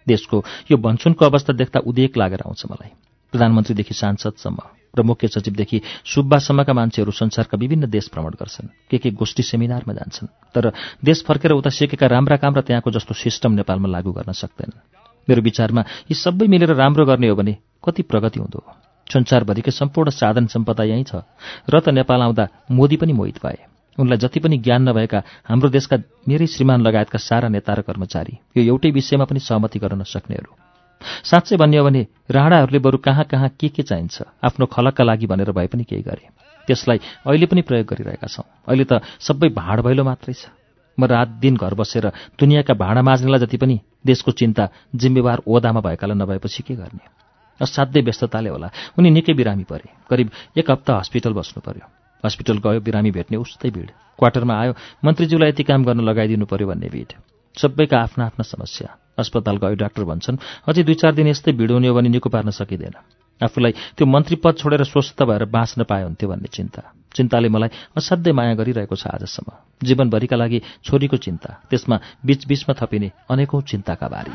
देशको 0.07 0.45
यो 0.71 0.77
भन्छुनको 0.77 1.25
अवस्था 1.25 1.53
देख्दा 1.53 1.81
उदेक 1.87 2.17
लागेर 2.17 2.43
आउँछ 2.47 2.63
मलाई। 2.67 2.91
प्रधानमन्त्रीदेखि 3.33 3.95
सांसदसम्म। 3.95 4.82
र 4.97 5.03
मुख्य 5.03 5.29
सचिवदेखि 5.29 5.81
सुब्बासम्मका 6.05 6.73
मान्छेहरू 6.73 7.13
संसारका 7.13 7.59
विभिन्न 7.59 7.91
देश 7.91 8.11
भ्रमण 8.13 8.33
गर्छन् 8.41 8.69
के 8.91 8.99
के 8.99 9.11
गोष्ठी 9.11 9.43
सेमिनारमा 9.43 9.93
जान्छन्। 9.93 10.29
तर 10.55 10.73
देश 11.05 11.25
फर्केर 11.25 11.53
उता 11.53 11.71
सिकेका 11.71 12.07
राम्रा 12.07 12.37
काम 12.37 12.55
र 12.55 12.61
त्यहाँको 12.61 12.91
जस्तो 12.91 13.15
सिस्टम 13.15 13.53
नेपालमा 13.53 13.89
लागू 13.89 14.13
गर्न 14.13 14.33
सक्दैनन् 14.33 14.81
मेरो 15.29 15.43
विचारमा 15.43 15.83
यी 16.11 16.15
सबै 16.15 16.47
मिलेर 16.47 16.75
राम्रो 16.75 17.05
गर्ने 17.07 17.29
हो 17.29 17.37
भने 17.37 17.57
कति 17.85 18.03
प्रगति 18.03 18.41
हुँदो 18.41 18.61
संसारभरिकै 19.07 19.71
सम्पूर्ण 19.71 20.11
साधन 20.11 20.47
सम्पदा 20.47 20.85
यहीँ 20.85 21.05
छ। 21.05 21.25
र 21.69 21.81
त 21.81 21.89
नेपाल 21.89 22.21
आउँदा 22.23 22.49
मोदी 22.71 22.97
पनि 22.97 23.13
मोहित 23.13 23.39
भए। 23.45 23.59
उनलाई 23.99 24.19
जति 24.19 24.41
पनि 24.41 24.57
ज्ञान 24.59 24.89
नभएका 24.89 25.23
हाम्रो 25.45 25.69
देशका 25.69 25.97
मेरै 26.29 26.47
श्रीमान 26.47 26.81
लगायतका 26.81 27.19
सारा 27.19 27.49
नेता 27.49 27.73
र 27.75 27.81
कर्मचारी 27.85 28.39
यो 28.57 28.63
एउटै 28.65 28.91
विषयमा 28.91 29.25
पनि 29.25 29.41
सहमति 29.41 29.79
गर्न 29.79 30.01
नसक्नेहरू 30.01 30.72
साँच्चै 31.25 31.57
भन्ने 31.57 31.77
हो 31.79 31.85
भने 31.85 32.07
राणाहरूले 32.31 32.79
बरु 32.79 32.99
कहाँ 32.99 33.25
कहाँ 33.25 33.49
के 33.61 33.69
के 33.69 33.83
चाहिन्छ? 33.83 34.23
आफ्नो 34.45 34.67
खलकका 34.67 35.05
लागि 35.05 35.27
भनेर 35.27 35.53
भए 35.53 35.67
पनि 35.67 35.85
केही 35.85 36.03
गरे। 36.03 36.29
त्यसलाई 36.69 36.99
अहिले 37.27 37.47
पनि 37.47 37.63
प्रयोग 37.63 37.87
गरिरहेका 37.87 38.27
छौँ। 38.27 38.45
अहिले 38.69 38.85
त 38.85 39.03
सबै 39.21 39.49
भाँड 39.51 39.81
भैलो 39.83 40.05
मात्रै 40.05 40.35
छ। 40.35 40.51
म 40.99 41.05
रात 41.09 41.29
दिन 41.41 41.57
घर 41.57 41.75
बसेर 41.75 42.07
दुनियाँका 42.37 42.75
भाँडा 42.75 43.03
माझ्नेलाई 43.03 43.41
जति 43.41 43.57
पनि 43.57 43.81
देशको 44.07 44.31
चिन्ता 44.31 44.69
जिम्मेवार 44.93 45.43
ओदामा 45.49 45.81
भएकालाई 45.81 46.17
नभएपछि 46.19 46.63
के 46.63 46.75
गर्ने? 46.77 47.05
असाध्यै 47.61 48.03
व्यस्तताले 48.05 48.51
होला। 48.51 48.69
उनी 48.99 49.11
निकै 49.11 49.33
बिरामी 49.33 49.65
परे। 49.65 49.89
करिब 50.11 50.31
एक 50.59 50.71
हप्ता 50.71 50.93
हस्पिटल 50.99 51.33
बस्नु 51.33 51.61
पर्यो 51.65 51.87
हस्पिटल 52.25 52.59
गयो 52.61 52.81
बिरामी 52.81 53.11
भेट्ने 53.11 53.37
उस्तै 53.41 53.71
भिड। 53.71 53.91
क्वार्टरमा 54.19 54.55
आयो 54.61 54.73
मन्त्रीज्यूलाई 55.05 55.49
यति 55.49 55.63
काम 55.65 55.85
गर्न 55.85 56.01
लगाइदिनु 56.05 56.47
पर्यो 56.47 56.67
भन्ने 56.69 56.89
भिड। 56.93 57.13
सबैका 57.57 57.99
आफ्ना 57.99 58.25
आफ्ना 58.27 58.43
समस्या। 58.43 58.89
अस्पताल 59.19 59.57
गयो 59.57 59.75
डाक्टर 59.77 60.05
भन्छन् 60.05 60.37
अझै 60.69 60.83
दुई 60.83 60.95
चार 60.95 61.13
दिन 61.13 61.27
यस्तै 61.29 61.53
भिड 61.53 61.71
हुने 61.71 61.89
हो 61.89 61.95
भने 61.95 62.09
निको 62.09 62.29
पार्न 62.33 62.51
सकिँदैन। 62.51 62.97
आफूलाई 63.41 63.73
त्यो 63.97 64.07
मन्त्री 64.07 64.37
पद 64.41 64.55
छोडेर 64.57 64.85
स्वस्थ 64.85 65.23
भएर 65.23 65.45
बाँच्न 65.45 65.85
पाए 65.85 66.03
हुन्थ्यो 66.03 66.29
भन्ने 66.29 66.49
चिन्ता। 66.49 66.83
चिन्ताले 67.13 67.49
मलाई 67.49 67.71
असाध्यै 67.97 68.33
माया 68.33 68.55
गरिरहेको 68.55 68.97
छ 68.97 69.07
आजसम्म। 69.13 69.85
जीवनभरिका 69.85 70.37
लागि 70.37 70.59
छोरीको 70.85 71.17
चिन्ता 71.17 71.51
त्यसमा 71.69 71.97
बीचबीचमा 72.25 72.73
थपिने 72.73 73.09
अनेकौं 73.29 73.61
चिन्ताका 73.61 74.09
बारी। 74.09 74.35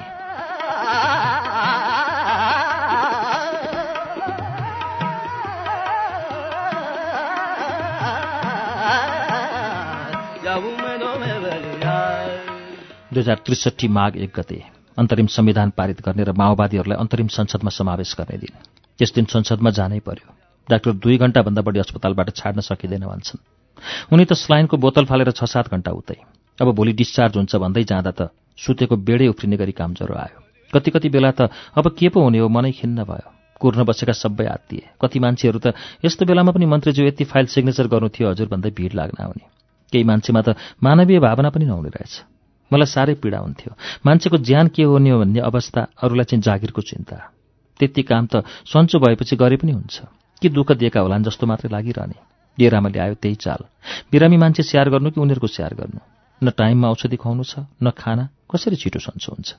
दुई 13.18 13.24
हजार 13.24 13.38
त्रिसठी 13.46 13.88
माघ 13.90 14.16
एक 14.16 14.32
गते 14.36 14.62
अन्तरिम 14.98 15.28
संविधान 15.34 15.70
पारित 15.74 16.02
गर्ने 16.06 16.24
र 16.24 16.32
माओवादीहरूलाई 16.38 16.98
अन्तरिम 17.02 17.28
संसदमा 17.34 17.70
समावेश 17.74 18.14
गर्ने 18.14 18.38
दिन। 18.38 18.54
त्यस 19.00 19.14
दिन 19.14 19.26
संसदमा 19.26 19.70
जानै 19.74 20.00
पर्यो। 20.06 20.30
डाक्टर 20.70 20.92
दुई 21.02 21.18
घण्टाभन्दा 21.18 21.62
बढी 21.66 21.80
अस्पतालबाट 21.82 22.30
छाड्न 22.38 22.62
सकिँदैन 22.62 23.10
भन्छन्। 23.10 23.42
उनी 24.14 24.26
त 24.30 24.38
स्लाइनको 24.38 24.78
बोतल 24.78 25.06
फालेर 25.10 25.34
छ 25.34 25.50
सात 25.50 25.74
घण्टा 25.74 25.92
उतै। 25.98 26.18
अब 26.62 26.70
भोलि 26.78 26.94
डिस्चार्ज 26.94 27.34
हुन्छ 27.42 27.56
भन्दै 27.58 27.84
जाँदा 27.90 28.12
त 28.14 28.30
सुतेको 28.54 28.96
बेडै 29.02 29.34
उफ्रिने 29.34 29.58
गरी 29.58 29.74
काम 29.74 29.98
ज्वरो 29.98 30.14
आयो। 30.14 30.38
कति 30.78 30.90
कति 30.94 31.10
बेला 31.10 31.34
त 31.34 31.50
अब 31.74 31.98
के 31.98 32.14
पो 32.14 32.22
हुने 32.22 32.38
हो 32.38 32.54
मनै 32.54 32.72
खिन्न 32.78 33.02
भयो। 33.02 33.58
कुर्न 33.58 33.82
बसेका 33.82 34.14
सबै 34.14 34.46
आत्तिए 34.46 35.02
कति 35.02 35.18
मान्छेहरू 35.26 35.60
त 35.66 35.74
यस्तो 36.06 36.30
बेलामा 36.30 36.54
पनि 36.54 36.70
मन्त्रीज्यू 36.70 37.10
यति 37.10 37.26
फाइल 37.26 37.46
सिग्नेचर 37.50 37.90
गर्नु 37.90 38.14
थियो 38.14 38.30
हजुर 38.30 38.48
भन्दै 38.54 38.78
भिड 38.78 38.94
लाग्न 38.94 39.18
आउने। 39.26 39.46
केही 39.90 40.06
मान्छेमा 40.06 40.42
त 40.46 40.54
मानवीय 40.86 41.18
भावना 41.18 41.50
पनि 41.50 41.66
नहुने 41.66 41.90
रहेछ। 41.98 42.37
मलाई 42.74 42.86
साह्रै 42.86 43.14
पीडा 43.14 43.40
हुन्थ्यो। 43.40 43.74
मान्छेको 44.06 44.38
ज्यान 44.38 44.68
के 44.68 44.84
हुने 44.84 45.10
हो 45.10 45.20
भन्ने 45.20 45.40
अवस्था 45.40 45.88
अरूलाई 46.04 46.26
चाहिँ 46.26 46.42
जागिरको 46.42 46.82
चिन्ता। 46.82 47.32
त्यति 47.80 48.02
काम 48.04 48.26
त 48.26 48.44
सन्चो 48.66 49.00
भएपछि 49.00 49.36
गरे 49.36 49.58
पनि 49.58 49.72
हुन्छ। 49.72 50.02
कि 50.42 50.50
दुःख 50.50 50.72
दिएका 50.72 51.00
होलान् 51.00 51.24
जस्तो 51.24 51.48
मात्रै 51.48 51.70
लागिरहने। 51.72 52.18
डेरामाले 52.60 53.00
आयो 53.00 53.14
त्यही 53.14 53.36
चाल। 53.36 53.62
बिरामी 54.12 54.38
मान्छे 54.38 54.64
स्याहार 54.64 54.90
गर्नु 54.90 55.12
कि 55.12 55.22
उनीहरूको 55.22 55.48
स्याहार 55.48 55.74
गर्नु? 55.74 56.00
न 56.44 56.50
टाइममा 56.50 56.88
औषधि 56.90 57.16
खुवाउनु 57.16 57.44
छ 57.44 57.66
न 57.84 57.90
खाना। 57.90 58.30
कसरी 58.52 58.76
छिटो 58.76 59.00
सन्चो 59.00 59.32
हुन्छ? 59.34 59.50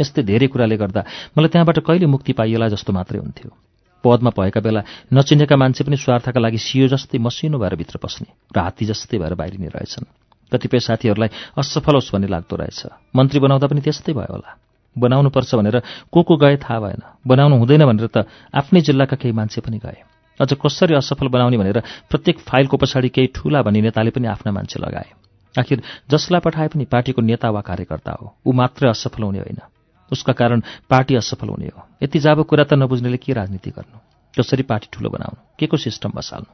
यस्तै 0.00 0.22
धेरै 0.22 0.46
कुराले 0.46 0.76
गर्दा 0.76 1.00
मलाई 1.38 1.48
त्यहाँबाट 1.48 1.78
कहिले 1.78 2.06
मुक्ति 2.06 2.32
पाइएला 2.32 2.68
जस्तो 2.68 2.92
मात्रै 2.92 3.18
हुन्थ्यो। 3.18 3.50
पदमा 4.04 4.30
भएका 4.30 4.60
बेला 4.60 4.82
नचिनेका 5.12 5.56
मान्छे 5.56 5.84
पनि 5.84 5.96
स्वार्थका 5.96 6.40
लागि 6.40 6.58
सियो 6.58 6.86
जस्तै 6.88 7.18
मसिनो 7.18 7.58
भएर 7.58 7.74
भित्र 7.74 7.98
पस्ने 7.98 8.30
र 8.54 8.58
हात्ती 8.58 8.86
जस्तै 8.86 9.18
भएर 9.18 9.34
बाहिरिने 9.34 9.68
रहेछन् 9.74 10.06
कतिपय 10.52 10.78
साथीहरूलाई 10.78 11.28
असफल 11.58 11.94
होस् 11.94 12.12
भन्ने 12.12 12.26
लाग्दो 12.26 12.56
रहेछ। 12.56 12.86
मन्त्री 13.16 13.40
बनाउँदा 13.40 13.66
पनि 13.66 13.80
त्यस्तै 13.80 14.12
भयो 14.12 14.32
होला। 14.32 14.56
बनाउनुपर्छ 14.98 15.54
भनेर 15.54 15.82
को 16.12 16.22
को 16.22 16.36
गए 16.36 16.56
थाहा 16.56 16.80
भएन। 16.80 17.02
बनाउनु 17.26 17.56
हुँदैन 17.56 17.84
भनेर 17.86 18.06
त 18.06 18.26
आफ्नै 18.54 18.80
जिल्लाका 18.80 19.16
केही 19.16 19.32
मान्छे 19.32 19.60
पनि 19.60 19.78
गए। 19.78 20.02
अझ 20.40 20.54
कसरी 20.54 20.94
असफल 20.94 21.28
बनाउने 21.28 21.56
भनेर 21.58 21.82
प्रत्येक 22.10 22.38
फाइलको 22.38 22.76
पछाडि 22.76 23.08
केही 23.08 23.28
ठूला 23.34 23.62
भन्ने 23.62 23.80
नेताले 23.80 24.10
पनि 24.10 24.26
आफ्ना 24.26 24.52
मान्छे 24.52 24.80
लगाए। 24.80 25.10
आखिर 25.58 25.82
जसलाई 26.10 26.40
पठाए 26.40 26.68
पनि 26.68 26.84
पार्टीको 26.84 27.22
नेता 27.22 27.50
वा 27.50 27.60
कार्यकर्ता 27.60 28.12
हो। 28.12 28.34
ऊ 28.46 28.52
मात्रै 28.52 28.88
असफल 28.88 29.22
हुने 29.22 29.38
होइन। 29.38 29.58
उसका 30.12 30.32
कारण 30.32 30.62
पार्टी 30.90 31.14
असफल 31.14 31.48
हुने 31.48 31.66
हो। 31.66 31.86
यति 32.02 32.18
जाबो 32.18 32.42
कुरा 32.42 32.64
त 32.64 32.74
नबुझ्नेले 32.74 33.16
के 33.16 33.32
राजनीति 33.32 33.70
गर्नु? 33.70 33.98
कसरी 34.38 34.62
पार्टी 34.62 34.88
ठुलो 34.92 35.10
बनाउनु? 35.10 35.42
के 35.58 35.66
को 35.66 35.76
सिस्टम 35.76 36.12
बसाल्नु 36.14 36.50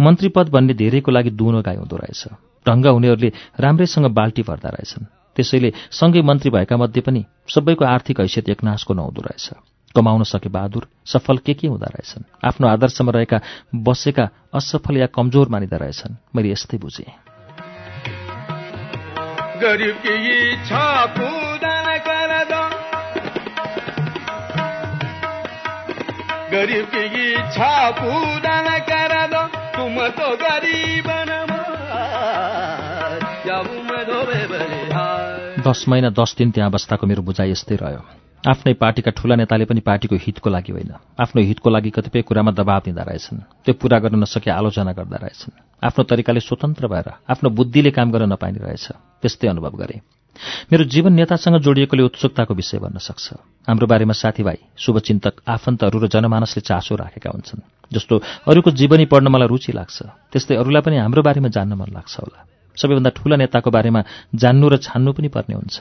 मन्त्री 0.00 0.28
पद 0.28 0.48
भन्ने 0.48 0.74
धेरैको 0.74 1.10
लागि 1.12 1.30
दुनो 1.30 1.62
गाई 1.62 1.76
हुँदो 1.76 1.96
रहेछ। 1.96 2.47
ढङ्ग 2.68 2.86
हुनेहरूले 2.86 3.32
राम्रैसँग 3.60 4.06
बाल्टी 4.06 4.42
भर्दा 4.42 4.68
रहेछन्। 4.68 5.06
त्यसैले 5.36 5.72
सँगै 5.90 6.22
मन्त्री 6.22 6.50
भएका 6.50 6.76
मध्ये 6.76 7.02
पनि 7.02 7.24
सबैको 7.48 7.84
आर्थिक 7.84 8.20
हैसियत 8.20 8.48
एकनाशको 8.48 8.94
नहुँदो 8.94 9.22
रहेछ। 9.22 9.50
कमाउन 9.96 10.22
सके 10.22 10.48
बहादुर 10.48 10.88
सफल 11.06 11.38
के 11.38 11.54
के 11.54 11.68
हुँदो 11.68 11.84
रहेछन्? 11.84 12.46
आफ्नो 12.46 12.68
आदर्शमा 12.68 13.12
रहेका 13.12 13.40
बसेका 13.74 14.28
असफल 14.54 14.96
या 14.96 15.06
कमजोर 15.06 15.48
मानिँदा 15.48 15.76
रहेछन्? 15.76 16.16
मैले 16.36 16.50
यस्तै 16.50 16.78
बुझेँ। 16.78 17.12
गरीब 19.60 19.96
दस 35.64 35.84
महिना 35.88 36.10
दस 36.10 36.34
दिन 36.38 36.50
त्यहाँ 36.50 36.70
बस्दाको 36.70 37.06
मेरो 37.06 37.22
बुझाइ 37.22 37.50
यस्तै 37.50 37.76
रह्यो। 37.76 38.02
आफ्नै 38.48 38.72
पार्टीका 38.72 39.10
ठूला 39.10 39.34
नेताले 39.36 39.64
पनि 39.64 39.80
पार्टीको 39.80 40.16
हितको 40.16 40.50
लागि 40.50 40.72
होइन। 40.72 40.92
आफ्नो 41.16 41.42
हितको 41.42 41.70
लागि 41.70 41.90
कतिपय 41.90 42.22
कुरामा 42.22 42.50
दबाब 42.52 42.82
दिँदा 42.84 43.02
रहेछन्। 43.02 43.64
त्यो 43.64 43.74
पूरा 43.74 43.98
गर्न 43.98 44.20
नसके 44.20 44.50
आलोचना 44.50 44.92
गर्दा 44.92 45.16
रहेछन्। 45.16 45.80
आफ्नो 45.80 46.02
तरिकाले 46.04 46.40
स्वतन्त्र 46.40 46.86
भएर 46.86 47.08
आफ्नो 47.24 47.50
बुद्धिले 47.50 47.90
काम 47.90 48.12
गर्न 48.12 48.32
नपाइने 48.32 48.58
रहेछ। 48.58 48.86
त्यस्तै 49.22 49.48
अनुभव 49.48 49.76
गरे। 49.80 50.00
मेरो 50.72 50.84
जीवन 50.84 51.12
नेतासँग 51.12 51.56
जोडिएकोले 51.64 52.02
उत्सुकताको 52.02 52.54
विषय 52.54 52.78
बन्न 52.78 52.98
सक्छ। 53.00 53.26
हाम्रो 53.68 53.86
बारेमा 53.86 54.12
साथीभाइ 54.12 54.58
शुभचिन्तक 54.76 55.34
आफन्तहरू 55.48 55.98
र 55.98 56.06
जनमानसले 56.06 56.60
चासो 56.60 56.94
राखेका 57.00 57.30
हुन्छन् 57.32 57.64
जस्तो 57.92 58.14
अरूको 58.44 58.70
जीवनी 58.70 59.08
पढ्न 59.08 59.28
मलाई 59.32 59.48
रुचि 59.48 59.72
लाग्छ। 59.72 59.96
त्यस्तै 60.32 60.54
अरूलाई 60.56 60.82
पनि 60.84 60.96
हाम्रो 61.00 61.22
बारेमा 61.22 61.48
जान्न 61.48 61.72
मन 61.72 61.90
लाग्छ 61.96 62.14
होला। 62.20 62.57
सबैभन्दा 62.78 63.10
ठूला 63.10 63.36
नेताको 63.36 63.70
बारेमा 63.70 64.00
जान्नु 64.34 64.66
र 64.68 64.76
छान्नु 64.78 65.12
पनि 65.12 65.28
पर्ने 65.28 65.54
हुन्छ। 65.54 65.76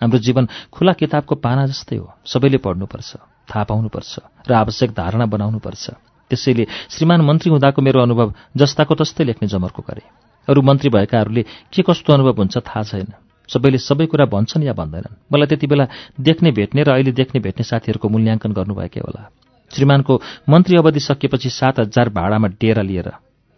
हाम्रो 0.00 0.18
जीवन 0.18 0.44
खुला 0.72 0.92
किताबको 0.92 1.34
पाना 1.34 1.66
जस्तै 1.66 1.96
हो। 1.96 2.12
सबैले 2.24 2.58
पढ्नुपर्छ 2.60 3.10
थाहा 3.48 3.64
पाउनुपर्छ 3.64 4.12
र 4.48 4.52
आवश्यक 4.52 4.90
धारणा 4.92 5.26
बनाउनुपर्छ। 5.26 5.84
त्यसैले 6.30 6.64
श्रीमान 6.90 7.20
मन्त्री 7.20 7.50
हुँदाको 7.50 7.82
मेरो 7.82 8.00
अनुभव 8.02 8.34
जस्ताको 8.56 8.94
तस्तै 8.94 9.24
लेख्ने 9.24 9.48
जमर्को 9.48 9.82
गरे। 9.82 10.04
अरू 10.48 10.60
मन्त्री 10.62 10.88
भएकाहरूले 10.90 11.42
के 11.72 11.82
कस्तो 11.82 12.12
अनुभव 12.12 12.36
हुन्छ 12.36 12.58
थाहा 12.58 12.82
छैन। 12.82 13.08
सबैले 13.48 13.78
सबै 13.78 14.06
कुरा 14.06 14.24
भन्छन् 14.24 14.64
या 14.64 14.72
भन्दैनन्। 14.72 15.16
मलाई 15.32 15.46
त्यति 15.46 15.66
बेला 15.66 15.86
देख्ने 16.20 16.50
भेट्ने 16.52 16.82
र 16.82 16.90
अहिले 16.92 17.12
देख्ने 17.12 17.40
भेट्ने 17.40 17.64
साथीहरूको 17.64 18.08
मूल्याङ्कन 18.08 18.52
गर्नुभएकै 18.52 19.00
होला। 19.00 19.22
श्रीमानको 19.70 20.20
मन्त्री 20.48 20.76
अवधि 20.76 21.00
सकिएपछि 21.00 21.50
सात 21.50 21.80
हजार 21.80 22.08
भाडामा 22.08 22.48
डेरा 22.60 22.82
लिएर 22.82 23.08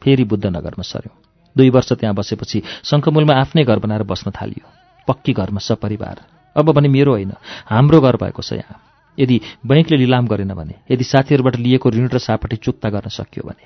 फेरि 0.03 0.25
बुद्धनगरमा 0.25 0.83
सर्यौँ 0.83 1.26
दुई 1.57 1.71
वर्ष 1.71 1.93
त्यहाँ 1.93 2.15
बसेपछि 2.15 2.63
शङ्खमूलमा 2.85 3.35
आफ्नै 3.35 3.65
घर 3.65 3.79
बनाएर 3.79 4.03
बस्न 4.03 4.31
थालियो। 4.31 4.67
पक्की 5.09 5.33
घरमा 5.33 5.59
सपरिवार। 5.59 6.17
अब 6.57 6.73
भने 6.73 6.89
मेरो 6.89 7.13
होइन 7.13 7.33
हाम्रो 7.69 8.01
घर 8.01 8.17
भएको 8.17 8.43
छ 8.43 8.53
यहाँ। 8.53 8.81
यदि 9.19 9.41
बैङ्कले 9.67 9.97
लिलाम 9.97 10.27
गरेन 10.27 10.55
भने 10.55 10.75
यदि 10.91 11.05
साथीहरूबाट 11.05 11.57
लिएको 11.57 11.91
ऋण 11.91 12.09
र 12.09 12.19
सापट्टि 12.19 12.57
चुक्ता 12.57 12.89
गर्न 12.91 13.09
सकियो 13.09 13.49
भने। 13.49 13.65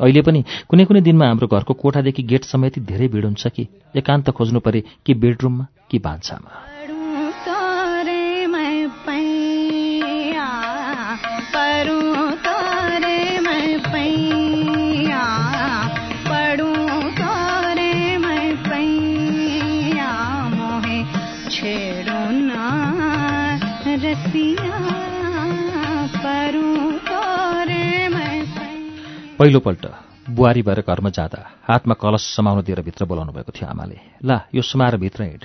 अहिले 0.00 0.22
पनि 0.22 0.44
कुनै 0.68 0.84
कुनै 0.84 1.00
दिनमा 1.00 1.26
हाम्रो 1.26 1.46
घरको 1.46 1.74
कोठादेखि 1.74 2.22
गेट 2.22 2.44
समेत 2.44 2.78
धेरै 2.78 3.08
भिड 3.08 3.24
हुन्छ 3.24 3.46
कि? 3.46 3.66
एकान्त 3.96 4.30
खोज्नु 4.30 4.60
परे 4.60 4.84
कि 5.06 5.14
बेडरुममा 5.14 5.66
कि 5.90 5.98
भान्सामा? 5.98 6.50
पहिलोपल्ट 29.38 29.86
बुहारी 30.34 30.62
भएर 30.62 30.80
घरमा 30.82 31.10
जाँदा 31.10 31.40
हातमा 31.62 31.94
कलश 31.94 32.22
समाउन 32.36 32.62
दिएर 32.66 32.80
भित्र 32.82 33.04
बोलाउनु 33.06 33.32
भएको 33.32 33.52
थियो 33.54 33.68
आमाले। 33.70 33.98
ला 34.26 34.36
यो 34.50 34.62
समाएर 34.62 34.96
भित्र 34.98 35.22
हिँड। 35.22 35.44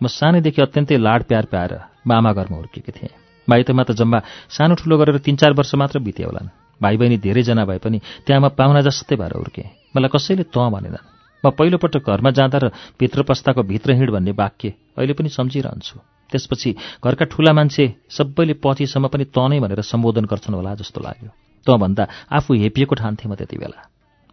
म 0.00 0.06
सानैदेखि 0.08 0.62
अत्यन्तै 0.62 0.96
लाड 0.96 1.22
प्यार 1.28 1.44
प्याएर 1.44 1.72
मामा 2.08 2.32
घरमा 2.32 2.56
हुर्केकी 2.56 2.92
थिएँ। 2.96 3.12
माइतमा 3.48 3.82
त 3.84 3.92
जम्मा 3.92 4.18
सानो 4.48 4.74
ठुलो 4.80 4.96
गरेर 4.98 5.18
तिन 5.20 5.36
चार 5.36 5.52
वर्ष 5.52 5.74
मात्र 5.76 5.98
बिते 6.00 6.24
होलान्। 6.24 6.48
भाइ 6.80 6.96
बहिनी 6.96 7.16
धेरैजना 7.20 7.64
भए 7.68 7.78
पनि 7.84 8.00
त्यहाँ 8.24 8.40
म 8.40 8.48
पाहुना 8.56 8.80
जस्तै 8.88 9.16
भएर 9.20 9.36
हुर्केँ। 9.36 9.68
मलाई 9.92 10.08
कसैले 10.08 10.48
तँ 10.48 10.72
भनेनन्। 10.72 11.04
म 11.44 11.52
पहिलोपटक 11.52 12.08
घरमा 12.08 12.30
जाँदा 12.32 12.58
र 12.58 12.66
भित्र 12.96 13.22
पस्ताको 13.28 13.62
भित्र 13.62 14.00
हिँड 14.00 14.10
भन्ने 14.16 14.32
वाक्य 14.32 14.96
अहिले 14.96 15.12
पनि 15.12 15.28
सम्झिरहन्छु। 15.28 15.96
त्यसपछि 16.32 16.70
घरका 17.04 17.24
ठुला 17.28 17.52
मान्छे 17.52 17.84
सबैले 18.08 18.54
पछिसम्म 18.64 19.12
पनि 19.12 19.24
तँ 19.28 19.44
नै 19.44 19.60
भनेर 19.60 19.84
सम्बोधन 19.84 20.24
गर्छन् 20.24 20.56
होला 20.56 20.74
जस्तो 20.80 21.04
लाग्यो। 21.04 21.45
तँ 21.66 21.78
भन्दा 21.78 22.06
आफू 22.30 22.54
हेपिएको 22.54 22.94
ठान्थेँ 22.94 23.30
म 23.30 23.34
त्यति 23.34 23.56
बेला। 23.58 23.80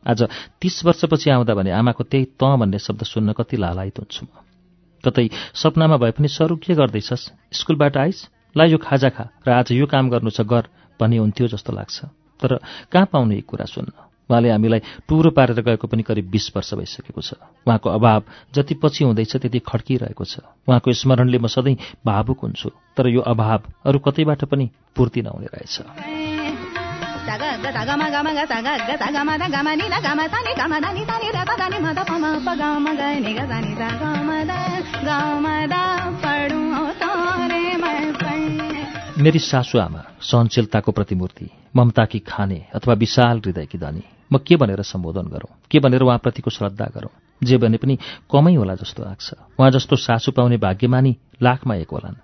आज 0.05 0.23
तीस 0.61 0.85
वर्षपछि 0.85 1.29
आउँदा 1.29 1.53
भने 1.53 1.71
आमाको 1.71 2.03
त्यही 2.03 2.25
तँ 2.37 2.57
भन्ने 2.59 2.79
शब्द 2.79 3.03
सुन्न 3.03 3.33
कति 3.33 3.57
लालायित 3.57 3.99
हुन्छु 3.99 4.25
म। 4.25 4.31
कतै 5.03 5.29
सपनामा 5.53 5.97
भए 5.97 6.11
पनि 6.11 6.27
सरू 6.27 6.55
के 6.55 6.73
गर्दैछस्? 6.75 7.31
स्कुलबाट 7.51 7.97
आइस? 7.97 8.27
ला 8.55 8.63
यो 8.63 8.77
खाजा 8.77 9.09
खा 9.09 9.25
र 9.47 9.49
आज 9.51 9.71
यो 9.71 9.85
काम 9.85 10.09
गर्नु 10.09 10.29
छ 10.29 10.41
गर 10.45 10.67
भन्ने 10.99 11.17
हुन्थ्यो 11.17 11.47
जस्तो 11.47 11.73
लाग्छ। 11.73 11.97
तर 12.39 12.59
कहाँ 12.91 13.07
पाउने 13.11 13.35
यी 13.35 13.41
कुरा 13.41 13.65
सुन्न? 13.65 13.91
उहाँले 14.29 14.49
हामीलाई 14.49 14.79
टुरो 15.07 15.29
पारेर 15.35 15.59
गएको 15.61 15.87
पनि 15.87 16.03
करिब 16.03 16.29
बिस 16.31 16.55
वर्ष 16.55 16.73
भइसकेको 16.73 17.21
छ। 17.21 17.33
उहाँको 17.67 17.89
अभाव 17.89 18.23
जति 18.55 18.75
पछि 18.79 19.03
हुँदैछ 19.03 19.35
त्यति 19.35 19.59
खड्किरहेको 19.59 20.23
छ। 20.23 20.39
उहाँको 20.67 20.93
स्मरणले 20.93 21.37
म 21.37 21.47
सधैँ 21.47 21.75
भावुक 22.05 22.39
हुन्छु 22.39 22.69
तर 22.95 23.07
यो 23.09 23.21
अभाव 23.21 23.61
अरू 23.83 23.99
कतैबाट 23.99 24.45
पनि 24.45 24.69
पूर्ति 24.95 25.21
नहुने 25.21 25.47
रहेछ। 25.51 26.22
मेरी 39.17 39.39
सासु 39.39 39.79
आमा 39.79 39.99
सहनशीलताको 40.21 40.91
प्रतिमूर्ति 40.91 41.49
ममताकी 41.75 42.19
खाने 42.19 42.65
अथवा 42.75 42.93
विशाल 42.93 43.38
हृदयकी 43.38 43.77
धनी 43.77 44.03
म 44.33 44.38
के 44.38 44.55
भनेर 44.55 44.81
सम्बोधन 44.81 45.21
गरौँ? 45.21 45.55
के 45.71 45.79
भनेर 45.79 46.01
उहाँप्रतिको 46.01 46.51
श्रद्धा 46.51 46.86
गरौँ? 46.86 47.09
जे 47.43 47.57
भने 47.57 47.77
पनि 47.77 47.99
कमै 48.31 48.55
होला 48.55 48.75
जस्तो 48.75 49.03
लाग्छ 49.03 49.33
उहाँ 49.59 49.71
जस्तो 49.71 49.95
सासु 49.95 50.31
पाउने 50.31 50.57
भाग्यमानी 50.57 51.17
लाखमा 51.43 51.75
एक 51.75 51.88
होलान्। 51.91 52.15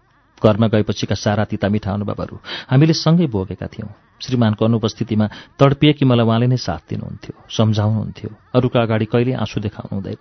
घरमा 0.43 0.67
गएपछिका 0.67 1.15
सारा 1.15 1.43
तिता 1.45 1.67
मिठा 1.69 1.91
अनुभवहरू 1.93 2.35
हामीले 2.71 2.93
सँगै 2.93 3.27
भोगेका 3.27 3.67
थियौँ। 3.67 3.91
श्रीमानको 4.23 4.65
अनुपस्थितिमा 4.65 5.25
तडपिए 5.59 5.93
कि 5.93 6.05
मलाई 6.05 6.25
उहाँले 6.25 6.47
नै 6.47 6.57
साथ 6.57 6.81
दिनुहुन्थ्यो 6.89 7.33
सम्झाउनुहुन्थ्यो। 7.49 8.29
अरूका 8.55 8.79
अगाडि 8.81 9.05
कहिल्यै 9.05 9.37
आँसु 9.39 9.59
देखाउनु 9.59 9.95
हुँदैन। 9.95 10.19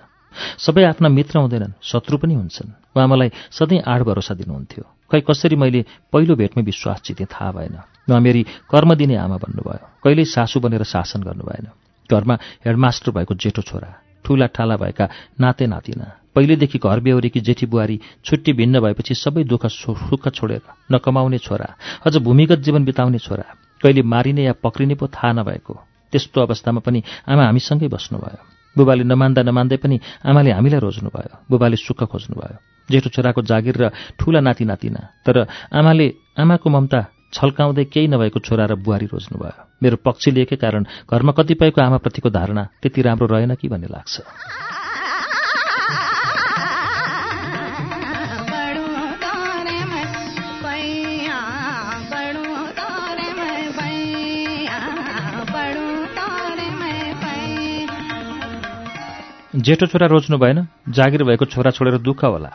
सबै 0.58 0.84
आफ्ना 0.84 1.08
मित्र 1.08 1.38
हुँदैनन् 1.38 1.78
शत्रु 1.82 2.16
पनि 2.18 2.34
हुन्छन्। 2.34 2.70
उहाँ 2.94 3.08
मलाई 3.08 3.30
सधैँ 3.50 3.82
आड 3.82 4.00
भरोसा 4.04 4.34
दिनुहुन्थ्यो। 4.34 4.84
खै 5.10 5.20
कसरी 5.24 5.56
मैले 5.56 5.80
पहिलो 6.12 6.34
भेटमै 6.36 6.62
विश्वास 6.62 7.02
जितेँ 7.06 7.26
थाहा 7.26 7.50
भएन। 7.52 7.76
उहाँ 8.08 8.20
मेरी 8.20 8.42
कर्म 8.70 8.94
दिने 8.94 9.16
आमा 9.16 9.36
भन्नुभयो 9.36 9.86
कहिल्यै 10.04 10.24
सासु 10.24 10.60
बनेर 10.60 10.82
शासन 10.84 11.22
गर्नु 11.22 11.44
भएन 11.44 11.66
घरमा 12.10 12.34
हेडमास्टर 12.64 13.10
भएको 13.12 13.34
जेठो 13.34 13.62
छोरा 13.62 13.90
ठुला 14.24 14.46
ठाला 14.52 14.76
भएका 14.76 15.06
नाते 15.40 15.66
नातिना 15.66 16.06
पहिलेदेखि 16.38 16.78
घर 16.78 17.00
बेहोरेकी 17.02 17.40
जेठी 17.42 17.66
बुहारी 17.66 18.00
छुट्टी 18.24 18.52
भिन्न 18.54 18.80
भएपछि 18.80 19.14
सबै 19.16 19.42
दुःख 19.44 19.66
सुख 19.74 20.28
छोडेर 20.30 20.62
नकमाउने 20.92 21.38
छोरा 21.42 21.68
अझ 22.06 22.16
भूमिगत 22.22 22.58
जीवन 22.62 22.84
बिताउने 22.84 23.18
छोरा 23.18 23.46
कहिले 23.82 24.02
मारिने 24.06 24.42
या 24.44 24.54
पक्रिने 24.62 24.94
पो 24.94 25.06
थाहा 25.10 25.32
नभएको 25.34 25.74
त्यस्तो 26.12 26.40
अवस्थामा 26.40 26.80
पनि 26.86 27.02
आमा 27.26 27.44
हामीसँगै 27.44 27.88
बस्नुभयो। 27.90 28.40
बुबाले 28.76 29.04
नमान्दा 29.04 29.42
नमान्दै 29.42 29.76
पनि 29.82 29.96
आमाले 30.24 30.50
हामीलाई 30.54 30.80
रोज्नुभयो 30.80 31.34
बुबाले 31.50 31.76
सुख 31.76 32.00
खोज्नुभयो। 32.06 32.56
जेठो 32.88 33.08
छोराको 33.10 33.42
जागिर 33.42 33.76
र 33.76 33.84
ठुला 34.16 34.40
नाति 34.40 34.64
नातिना 34.64 35.02
तर 35.26 35.36
आमाले 35.74 36.06
आमाको 36.38 36.68
ममता 36.70 37.00
छल्काउँदै 37.34 37.84
केही 37.92 38.08
नभएको 38.08 38.38
छोरा 38.40 38.64
र 38.70 38.74
बुहारी 38.78 39.06
रोज्नुभयो। 39.12 39.82
मेरो 39.82 39.96
पक्ष 40.00 40.28
लिएकै 40.32 40.56
कारण 40.56 40.82
घरमा 41.10 41.32
कतिपयको 41.34 41.80
आमाप्रतिको 41.82 42.28
धारणा 42.30 42.62
त्यति 42.80 43.00
राम्रो 43.02 43.26
रहेन 43.26 43.54
कि 43.60 43.68
भन्ने 43.68 43.88
लाग्छ। 43.90 44.14
जेठो 59.58 59.86
छोरा 59.86 60.06
रोज्नु 60.06 60.38
भएन 60.38 60.66
जागिर 60.88 61.24
भएको 61.24 61.44
छोरा 61.44 61.70
छोडेर 61.70 61.98
दुःख 61.98 62.24
होला। 62.24 62.50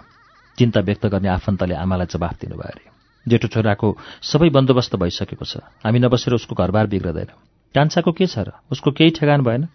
चिन्ता 0.58 0.80
व्यक्त 0.80 1.06
गर्ने 1.06 1.28
आफन्तले 1.28 1.76
आमालाई 1.76 2.08
जवाफ 2.08 2.36
दिनुभयो 2.40 2.64
अरे। 2.64 2.86
जेठो 3.28 3.48
छोराको 3.48 3.98
सबै 4.24 4.50
बन्दोबस्त 4.50 4.96
भइसकेको 4.96 5.46
छ। 5.46 5.58
हामी 5.84 6.00
नबसेर 6.00 6.34
उसको 6.34 6.56
घरबार 6.56 6.88
बिग्रदैन। 6.88 7.28
कान्छाको 7.76 8.12
के 8.12 8.26
छ 8.26 8.40
र? 8.40 8.52
उसको 8.72 8.92
केही 8.96 9.12
ठेगान 9.20 9.44
भएन? 9.44 9.68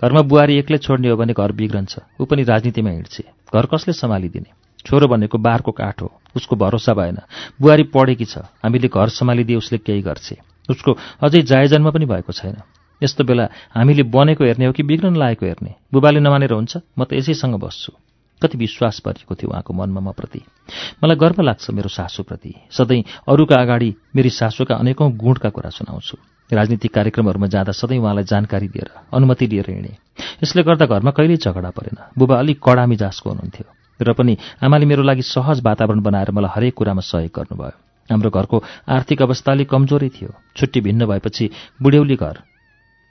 घरमा 0.00 0.22
बुहारी 0.24 0.56
एक्लै 0.56 0.78
छोड्ने 0.78 1.08
हो 1.12 1.16
भने 1.20 1.36
घर 1.36 1.52
बिग्रन्छ। 1.52 2.16
ऊ 2.20 2.24
पनि 2.24 2.42
राजनीतिमा 2.48 2.90
हिँड्छे। 2.90 3.24
घर 3.52 3.66
कसले 3.66 3.92
सम्हालिदिने? 3.92 4.50
छोरो 4.88 5.06
भनेको 5.08 5.36
बारको 5.36 5.72
काठ 5.76 6.02
हो। 6.02 6.08
उसको 6.36 6.56
भरोसा 6.56 6.94
भएन। 6.96 7.18
बुहारी 7.60 7.82
पढेकी 7.92 8.24
छ। 8.24 8.48
हामीले 8.64 8.88
घर 8.88 9.08
सम्हालिदिए 9.12 9.56
उसले 9.56 9.78
केही 9.84 10.00
गर्छे। 10.00 10.36
उसको 10.70 10.96
अझै 11.20 11.42
जायजन्म 11.42 11.90
पनि 11.92 12.06
भएको 12.08 12.32
छैन। 12.32 12.56
यस्तो 13.02 13.24
बेला 13.24 13.48
हामीले 13.74 14.02
बनेको 14.02 14.44
हेर्ने 14.44 14.66
हो 14.66 14.72
कि 14.72 14.82
बिग्रन 14.82 15.16
लागेको 15.16 15.46
हेर्ने? 15.46 15.74
बुबाले 15.92 16.20
नमानेर 16.20 16.52
हुन्छ 16.52 16.76
म 16.98 17.04
त 17.04 17.12
यसैसँग 17.12 17.54
बस्छु। 17.56 17.92
कति 18.42 18.58
विश्वास 18.58 18.98
परिएको 19.04 19.34
थियो 19.34 19.50
उहाँको 19.50 19.72
मनमा 19.72 20.00
म 20.00 20.12
प्रति। 20.12 20.40
मलाई 21.04 21.16
गर्व 21.16 21.42
लाग्छ 21.42 21.70
मेरो 21.70 21.88
सासूप्रति 21.88 22.54
सधैँ 22.72 23.04
अरूका 23.28 23.56
अगाडि 23.56 23.94
मेरी 24.16 24.30
सासूका 24.30 24.74
अनेकौँ 24.74 25.12
गुणका 25.12 25.48
कुरा 25.48 25.70
सुनाउँछु। 25.70 26.16
राजनीतिक 26.52 26.94
कार्यक्रमहरूमा 26.94 27.46
जाँदा 27.46 27.72
सधैँ 27.72 27.98
उहाँलाई 27.98 28.24
जानकारी 28.24 28.68
दिएर 28.68 28.88
अनुमति 29.12 29.46
लिएर 29.46 29.70
हिँडेँ। 29.70 29.96
यसले 30.42 30.62
गर्दा 30.62 30.86
घरमा 30.86 31.10
कहिल्यै 31.12 31.36
झगडा 31.36 31.70
परेन। 31.70 31.96
बुबा 32.18 32.38
अलिक 32.38 32.58
कडा 32.64 32.86
मिजासको 32.86 33.28
हुनुहुन्थ्यो। 33.30 33.68
र 34.00 34.12
पनि 34.16 34.36
आमाले 34.64 34.86
मेरो 34.88 35.02
लागि 35.04 35.22
सहज 35.22 35.60
वातावरण 35.60 36.00
बनाएर 36.00 36.30
मलाई 36.32 36.50
हरेक 36.56 36.74
कुरामा 36.74 37.04
सहयोग 37.04 37.32
गर्नुभयो। 37.36 37.76
हाम्रो 38.08 38.30
घरको 38.32 38.56
आर्थिक 38.88 39.22
अवस्था 39.22 39.52
अलिक 39.52 39.68
कमजोरै 39.68 40.08
थियो। 40.08 40.30
छुट्टी 40.56 40.80
भिन्न 40.80 41.06
भएपछि 41.06 41.50
बुढ्यौली 41.82 42.16
घर। 42.16 42.49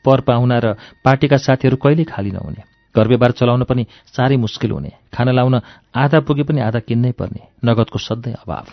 पर 0.06 0.22
पाहुना 0.22 0.60
र 0.60 0.76
पार्टीका 1.06 1.38
साथीहरू 1.38 1.78
कहिल्यै 1.78 2.06
खाली 2.06 2.32
नहुने। 2.32 2.64
घर 2.96 3.08
व्यवहार 3.08 3.32
चलाउन 3.32 3.64
पनि 3.64 3.86
साह्रै 4.16 4.38
मुस्किल 4.38 4.72
हुने। 4.72 4.92
खाना 5.14 5.32
लाउन 5.32 5.62
आधा 5.96 6.20
पुगे 6.20 6.44
पनि 6.44 6.62
आधा 6.62 6.80
किन्नै 6.80 7.12
पर्ने। 7.12 7.42
नगदको 7.66 8.00
सधैँ 8.00 8.34
अभाव। 8.34 8.66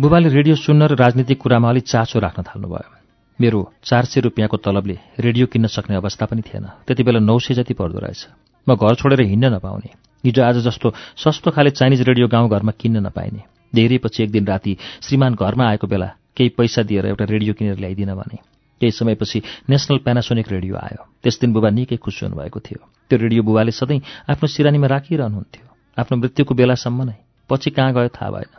बुबाले 0.00 0.28
रेडियो 0.28 0.56
सुन्न 0.56 0.82
र 0.82 0.94
राजनीतिक 0.94 1.38
कुरामा 1.38 1.68
अलिक 1.68 1.84
चासो 1.84 2.18
राख्न 2.18 2.42
थाल्नुभयो। 2.42 3.01
मेरो 3.42 3.60
चार 3.84 4.04
सय 4.04 4.20
रुपियाँको 4.20 4.56
तलबले 4.56 4.98
रेडियो 5.20 5.46
किन्न 5.46 5.66
सक्ने 5.66 5.96
अवस्था 5.96 6.26
पनि 6.26 6.42
थिएन। 6.42 6.66
त्यति 6.86 7.02
बेला 7.02 7.18
नौ 7.18 7.38
सय 7.38 7.54
जति 7.54 7.74
पर्दो 7.74 7.98
रहेछ। 7.98 8.26
म 8.66 8.74
घर 8.78 8.94
छोडेर 8.94 9.20
हिँड्न 9.26 9.54
नपाउने। 9.54 9.90
हिजो 10.24 10.42
आज 10.42 10.56
जस्तो 10.62 10.92
सस्तो 11.18 11.50
खाले 11.50 11.70
चाइनिज 11.70 12.02
रेडियो 12.08 12.28
गाउँघरमा 12.28 12.72
किन्न 12.78 13.06
नपाइने। 13.06 13.42
धेरै 13.74 13.98
पछि 13.98 14.22
एक 14.22 14.30
दिन 14.30 14.46
राति 14.46 14.76
श्रीमान 15.02 15.34
घरमा 15.34 15.68
आएको 15.68 15.86
बेला 15.86 16.06
केही 16.36 16.48
पैसा 16.54 16.82
दिएर 16.82 17.06
एउटा 17.06 17.24
रेडियो 17.24 17.54
किनेर 17.54 17.78
ल्याइदिन 17.82 18.14
भने। 18.14 18.38
केही 18.80 18.90
समयपछि 18.90 19.42
नेसनल 19.68 19.98
प्यानासोनिक 19.98 20.48
रेडियो 20.48 20.74
आयो। 20.76 21.02
त्यस 21.22 21.40
दिन 21.40 21.52
बुबा 21.52 21.70
निकै 21.70 21.96
खुसी 21.96 22.26
हुनुभएको 22.26 22.60
थियो। 22.60 22.80
त्यो 23.10 23.18
रेडियो 23.18 23.42
बुबाले 23.42 23.70
सधैँ 23.70 24.00
आफ्नो 24.30 24.46
सिरानीमा 24.46 24.86
राखिरहनुहुन्थ्यो। 24.86 25.66
आफ्नो 25.98 26.14
मृत्युको 26.18 26.54
बेलासम्म 26.54 27.02
नै। 27.02 27.16
पछि 27.50 27.70
कहाँ 27.70 27.92
गयो 27.94 28.08
थाहा 28.08 28.30
भएन। 28.30 28.52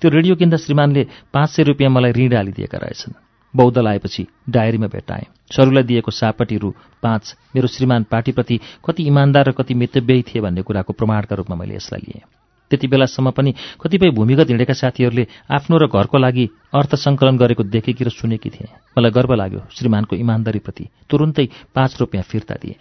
त्यो 0.00 0.08
रेडियो 0.10 0.34
किन्दा 0.36 0.56
श्रीमानले 0.56 1.02
पाँच 1.32 1.48
सय 1.50 1.62
रुपियाँ 1.62 1.90
मलाई 1.92 2.12
ऋण 2.12 2.32
हालिदिएका 2.36 2.78
रहेछन्। 2.78 3.29
बौद्धल 3.54 3.88
आएपछि 3.88 4.26
डायरीमा 4.48 4.86
भेटाएँ 4.86 5.26
सरूलाई 5.52 5.82
दिएको 5.82 6.10
सापटी 6.10 6.56
रु 6.56 6.70
पाँच 7.02 7.34
मेरो 7.56 7.68
श्रीमान 7.68 8.02
पार्टीप्रति 8.10 8.60
कति 8.86 9.02
इमान्दार 9.02 9.48
र 9.48 9.52
कति 9.52 9.74
मितव्ययी 9.74 10.22
थिए 10.22 10.42
भन्ने 10.42 10.62
कुराको 10.62 10.92
प्रमाणका 10.92 11.36
रूपमा 11.36 11.56
मैले 11.56 11.74
यसलाई 11.74 12.00
लिएँ। 12.00 12.22
त्यति 12.70 12.86
बेलासम्म 12.86 13.30
पनि 13.30 13.54
कतिपय 13.82 14.10
भूमिगत 14.10 14.48
हिँडेका 14.48 14.72
साथीहरूले 14.72 15.26
आफ्नो 15.50 15.76
र 15.78 15.86
घरको 15.88 16.18
लागि 16.18 16.48
अर्थ 16.74 16.94
सङ्कलन 16.94 17.36
गरेको 17.36 17.62
देखेकी 17.66 18.04
र 18.04 18.10
सुनेकी 18.10 18.50
थिएँ। 18.50 18.70
मलाई 18.98 19.10
गर्व 19.10 19.34
लाग्यो 19.34 19.60
श्रीमानको 19.74 20.16
इमान्दारीप्रति 20.16 20.88
तुरुन्तै 21.10 21.48
पाँच 21.74 21.96
रुपियाँ 22.00 22.24
फिर्ता 22.30 22.54
दिएँ। 22.54 22.78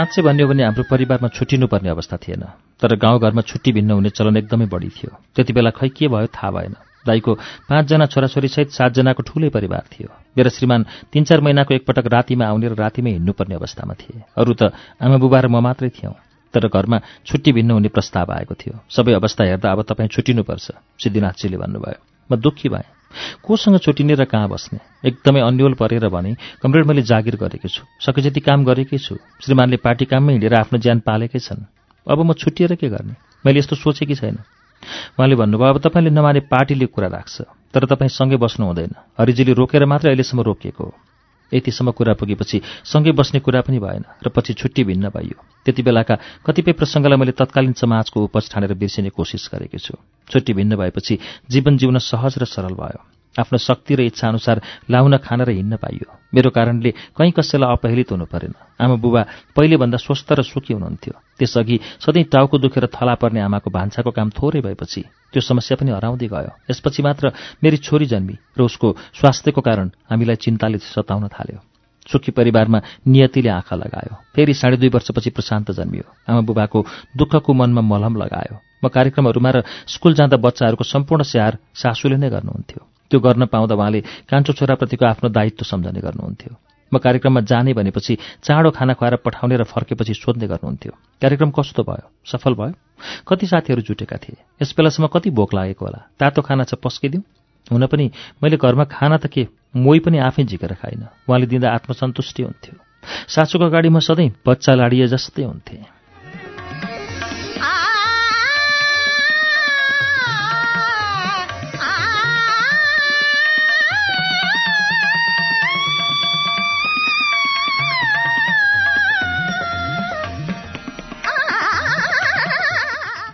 साँच्चै 0.00 0.22
भन्यो 0.24 0.48
भने 0.48 0.64
हाम्रो 0.64 0.84
परिवारमा 0.88 1.28
छुट्टिनुपर्ने 1.28 1.88
अवस्था 1.92 2.16
थिएन। 2.24 2.44
तर 2.80 2.96
गाउँघरमा 2.96 3.42
छुट्टी 3.44 3.70
भिन्न 3.76 3.90
हुने 4.00 4.10
चलन 4.16 4.36
एकदमै 4.40 4.66
बढी 4.72 4.88
थियो। 4.88 5.12
त्यति 5.36 5.52
बेला 5.52 5.70
खै 5.76 5.88
के 5.92 6.08
भयो 6.08 6.26
थाहा 6.32 6.50
भएन। 6.56 6.74
दाईको 7.04 7.32
पाँचजना 7.68 8.06
छोराछोरीसहित 8.08 8.68
सातजनाको 8.72 9.22
ठूलै 9.28 9.48
परिवार 9.52 9.84
थियो। 9.92 10.08
मेरा 10.40 10.50
श्रीमान 10.56 10.80
तीन 11.12 11.24
चार 11.28 11.40
महिनाको 11.44 11.74
एकपटक 11.74 12.06
रातिमा 12.16 12.44
आउने 12.48 12.68
र 12.72 12.74
रातिमै 12.80 13.10
हिँड्नुपर्ने 13.12 13.54
अवस्थामा 13.60 13.94
थिए। 14.00 14.24
अरू 14.40 14.52
त 14.56 14.72
आमा 15.04 15.16
बुबा 15.20 15.38
र 15.44 15.46
म 15.52 15.60
मात्रै 15.60 15.92
थियौँ। 15.92 16.16
तर 16.54 16.64
घरमा 16.72 16.98
छुट्टी 17.28 17.52
भिन्न 17.52 17.70
हुने 17.76 17.92
प्रस्ताव 17.92 18.32
आएको 18.32 18.54
थियो। 18.56 18.74
सबै 18.88 19.12
अवस्था 19.20 19.44
हेर्दा 19.52 19.68
अब 19.68 19.84
तपाईँ 19.84 20.08
छुट्टिनुपर्छ 20.08 20.66
सिद्धिनाथजीले 20.96 21.56
भन्नुभयो। 21.60 22.00
म 22.32 22.40
दुःखी 22.40 22.68
भएँ। 22.72 22.99
कोसँग 23.42 23.78
छुट्टिने 23.78 24.14
र 24.14 24.24
कहाँ 24.24 24.48
बस्ने? 24.48 24.78
एकदमै 25.08 25.40
अन्यल 25.40 25.74
परेर 25.74 26.08
भने 26.08 26.36
कमरेड 26.62 26.86
मैले 26.86 27.02
जागिर 27.02 27.36
गरेको 27.36 27.68
छु। 27.68 27.82
सके 28.00 28.22
जति 28.22 28.40
काम 28.40 28.64
गरेकै 28.64 28.98
छु। 28.98 29.16
श्रीमानले 29.42 29.76
पार्टी 29.76 30.04
काममै 30.04 30.32
हिँडेर 30.32 30.54
आफ्नो 30.54 30.78
ज्यान 30.78 30.98
पालेकै 31.00 31.38
छन्। 31.38 31.66
अब 32.06 32.18
म 32.22 32.32
छुट्टिएर 32.32 32.74
के 32.74 32.88
गर्ने? 32.88 33.14
मैले 33.46 33.58
यस्तो 33.58 33.76
सोचेकी 33.76 34.14
छैन। 34.14 34.38
उहाँले 35.18 35.36
भन्नुभयो 35.36 35.68
अब 35.68 35.78
तपाईँले 35.78 36.10
नमाने 36.10 36.40
पार्टीले 36.40 36.86
कुरा 36.86 37.08
राख्छ 37.08 37.42
तर 37.74 37.84
तपाईँ 37.84 38.08
सँगै 38.08 38.36
बस्नु 38.36 38.66
हुँदैन 38.66 38.92
हरिजीले 39.20 39.52
रोकेर 39.52 39.84
मात्र 39.84 40.08
अहिलेसम्म 40.08 40.40
रोकिएको 40.40 40.84
हो। 40.84 40.94
यतिसम्म 41.54 41.90
कुरा 41.90 42.14
पुगेपछि 42.14 42.60
सँगै 42.84 43.12
बस्ने 43.12 43.40
कुरा 43.40 43.60
पनि 43.60 43.78
भएन 43.78 44.04
र 44.24 44.28
पछि 44.28 44.54
छुट्टी 44.54 44.84
भिन्न 44.84 45.08
भइयो 45.08 45.38
त्यति 45.64 45.82
बेलाका 45.82 46.14
कतिपय 46.46 46.72
प्रसङ्गलाई 46.72 47.18
मैले 47.18 47.32
तत्कालीन 47.32 47.72
समाजको 47.72 48.24
उपज 48.24 48.50
ठानेर 48.50 48.74
बिर्सिने 48.74 49.10
कोसिस 49.10 49.50
गरेको 49.54 49.78
छु। 49.78 49.94
छुट्टी 50.30 50.52
भिन्न 50.52 50.76
भएपछि 50.76 51.18
जीवन 51.50 51.76
जिउन 51.76 51.98
सहज 51.98 52.38
र 52.38 52.44
सरल 52.44 52.74
भयो। 52.74 53.19
आफ्नो 53.38 53.58
शक्ति 53.58 53.94
र 53.94 54.00
इच्छाअनुसार 54.10 54.60
लाउन 54.90 55.16
खान 55.22 55.40
र 55.42 55.50
हिँड्न 55.50 55.76
पाइयो। 55.76 56.08
मेरो 56.34 56.50
कारणले 56.50 56.90
कहीँ 57.16 57.32
कसैलाई 57.32 57.72
अपहेलित 57.72 58.10
हुनु 58.10 58.26
परेन। 58.26 58.54
आमा 58.80 58.94
बुबा 58.98 59.22
पहिलेभन्दा 59.56 59.98
स्वस्थ 59.98 60.32
र 60.32 60.42
सुखी 60.42 60.74
हुनुहुन्थ्यो। 60.74 61.14
त्यसअघि 61.38 61.76
सधैँ 62.02 62.24
टाउको 62.26 62.58
दुखेर 62.58 62.86
थला 62.90 63.14
पर्ने 63.14 63.40
आमाको 63.40 63.70
भान्साको 63.70 64.10
काम 64.10 64.30
थोरै 64.34 64.60
भएपछि 64.60 65.02
त्यो 65.30 65.40
समस्या 65.40 65.76
पनि 65.78 65.90
हराउँदै 65.90 66.26
गयो। 66.26 66.52
यसपछि 66.70 67.02
मात्र 67.02 67.32
मेरी 67.62 67.76
छोरी 67.78 68.06
जन्मी 68.06 68.34
र 68.58 68.60
उसको 68.66 68.88
स्वास्थ्यको 69.14 69.60
कारण 69.60 69.90
हामीलाई 70.10 70.36
चिन्ताले 70.36 70.78
सताउन 70.78 71.28
थाल्यो। 71.30 71.62
सुखी 72.10 72.32
परिवारमा 72.34 72.78
नियतिले 73.06 73.48
आँखा 73.48 73.76
लगायो। 73.76 74.14
फेरि 74.34 74.54
साढे 74.54 74.76
दुई 74.76 74.88
वर्षपछि 74.90 75.30
प्रशान्त 75.30 75.70
जन्मियो। 75.70 76.06
आमा 76.26 76.40
बुबाको 76.42 76.78
दुःखको 77.14 77.52
मनमा 77.54 77.82
मलहम 77.86 78.16
लगायो। 78.16 78.58
म 78.82 78.88
कार्यक्रमहरूमा 78.88 79.50
र 79.50 79.62
स्कुल 79.86 80.14
जाँदा 80.14 80.36
बच्चाहरूको 80.36 80.84
सम्पूर्ण 80.84 81.22
स्याहार 81.22 81.58
सासूले 81.74 82.16
नै 82.16 82.30
गर्नुहुन्थ्यो। 82.30 82.89
त्यो 83.10 83.20
गर्न 83.20 83.46
पाउँदा 83.46 83.74
उहाँले 83.74 84.00
कान्छो 84.30 84.52
छोराप्रतिको 84.52 85.04
आफ्नो 85.06 85.28
दायित्व 85.28 85.64
सम्झने 85.64 86.00
गर्नुहुन्थ्यो। 86.00 86.54
म 86.92 86.98
कार्यक्रममा 86.98 87.40
जाने 87.40 87.72
भनेपछि 87.74 88.18
चाँडो 88.42 88.70
खाना 88.70 88.94
खुवाएर 88.94 89.16
पठाउने 89.22 89.56
र 89.56 89.64
फर्केपछि 89.64 90.14
सोध्ने 90.14 90.46
गर्नुहुन्थ्यो। 90.46 90.92
कार्यक्रम 91.22 91.50
कस्तो 91.50 91.82
भयो? 91.82 92.06
सफल 92.26 92.54
भयो? 92.54 92.74
कति 93.28 93.46
साथीहरू 93.46 93.82
जुटेका 93.82 94.16
थिए? 94.16 94.36
यस 94.62 94.74
बेलासम्म 94.74 95.06
कति 95.06 95.30
भोक 95.30 95.54
लागेको 95.54 95.84
होला? 95.86 96.00
तातो 96.18 96.42
खाना 96.42 96.64
चाहिँ 96.64 96.82
पस्किदिउँ। 96.82 97.22
हुन 97.72 97.86
पनि 97.86 98.10
मैले 98.42 98.56
घरमा 98.56 98.84
खाना 98.90 99.16
त 99.16 99.26
के 99.26 99.46
मोही 99.76 100.00
पनि 100.00 100.18
आफै 100.18 100.44
झिकेर 100.44 100.74
खाइन। 100.82 101.06
उहाँले 101.30 101.46
दिँदा 101.46 101.70
आत्मसन्तुष्टि 101.70 102.42
हुन्थ्यो। 102.42 102.74
सासूको 103.28 103.64
अगाडि 103.64 103.88
म 103.88 103.98
सधैँ 104.02 104.30
बच्चा 104.46 104.74
लाडिए 104.74 105.06
जस्तै 105.06 105.42
हुन्थेँ। 105.42 105.99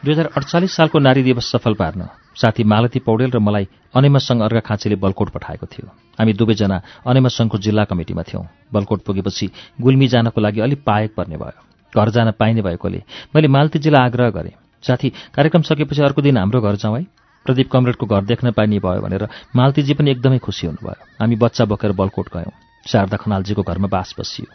दुई 0.07 0.15
हजार 0.15 0.29
अडचालिस 0.39 0.71
सालको 0.71 0.99
नारी 1.03 1.23
दिवस 1.27 1.51
सफल 1.51 1.75
पार्न 1.75 2.07
साथी 2.39 2.63
मालती 2.63 2.99
पौडेल 3.03 3.31
र 3.35 3.39
मलाई 3.43 3.67
अनेमा 3.91 4.19
सङ्घ 4.23 4.43
अर्घा 4.47 4.61
खाँचीले 4.63 4.97
बलकोट 5.03 5.29
पठाएको 5.35 5.67
थियो। 5.67 5.87
हामी 6.15 6.33
दुवैजना 6.39 6.77
अनेमा 7.11 7.29
सङ्घको 7.29 7.59
जिल्ला 7.59 7.85
कमिटीमा 7.91 8.23
थियौँ। 8.23 8.45
बलकोट 8.71 9.03
पुगेपछि 9.03 9.47
गुल्मी 9.83 10.07
जानको 10.07 10.39
लागि 10.39 10.61
अलिक 10.63 10.81
पाएक 10.87 11.11
पर्ने 11.19 11.37
भयो। 11.43 11.59
घर 11.93 12.09
जान 12.15 12.31
पाइने 12.39 12.63
भएकोले 12.63 13.03
मैले 13.35 13.49
मालतीजीलाई 13.51 14.07
आग्रह 14.07 14.31
गरेँ 14.31 14.55
साथी 14.85 15.09
कार्यक्रम 15.35 15.63
सकेपछि 15.67 16.03
अर्को 16.07 16.23
दिन 16.23 16.39
हाम्रो 16.39 16.61
घर 16.63 16.77
जाउँ 16.79 16.97
है। 16.99 17.03
प्रदीप 17.47 17.71
कमरेडको 17.73 18.07
घर 18.07 18.23
देख्न 18.31 18.55
पाइने 18.55 18.79
भयो 18.79 19.03
भनेर 19.03 19.27
मालतीजी 19.59 19.95
पनि 19.99 20.11
एकदमै 20.15 20.39
खुसी 20.39 20.67
हुनुभयो। 20.67 21.03
हामी 21.19 21.37
बच्चा 21.43 21.65
बोकेर 21.67 21.93
बलकोट 21.99 22.31
गयौँ। 22.31 22.55
शारदा 22.87 23.17
खनालजीको 23.17 23.63
घरमा 23.63 23.89
बास 23.91 24.15
बसियो। 24.19 24.47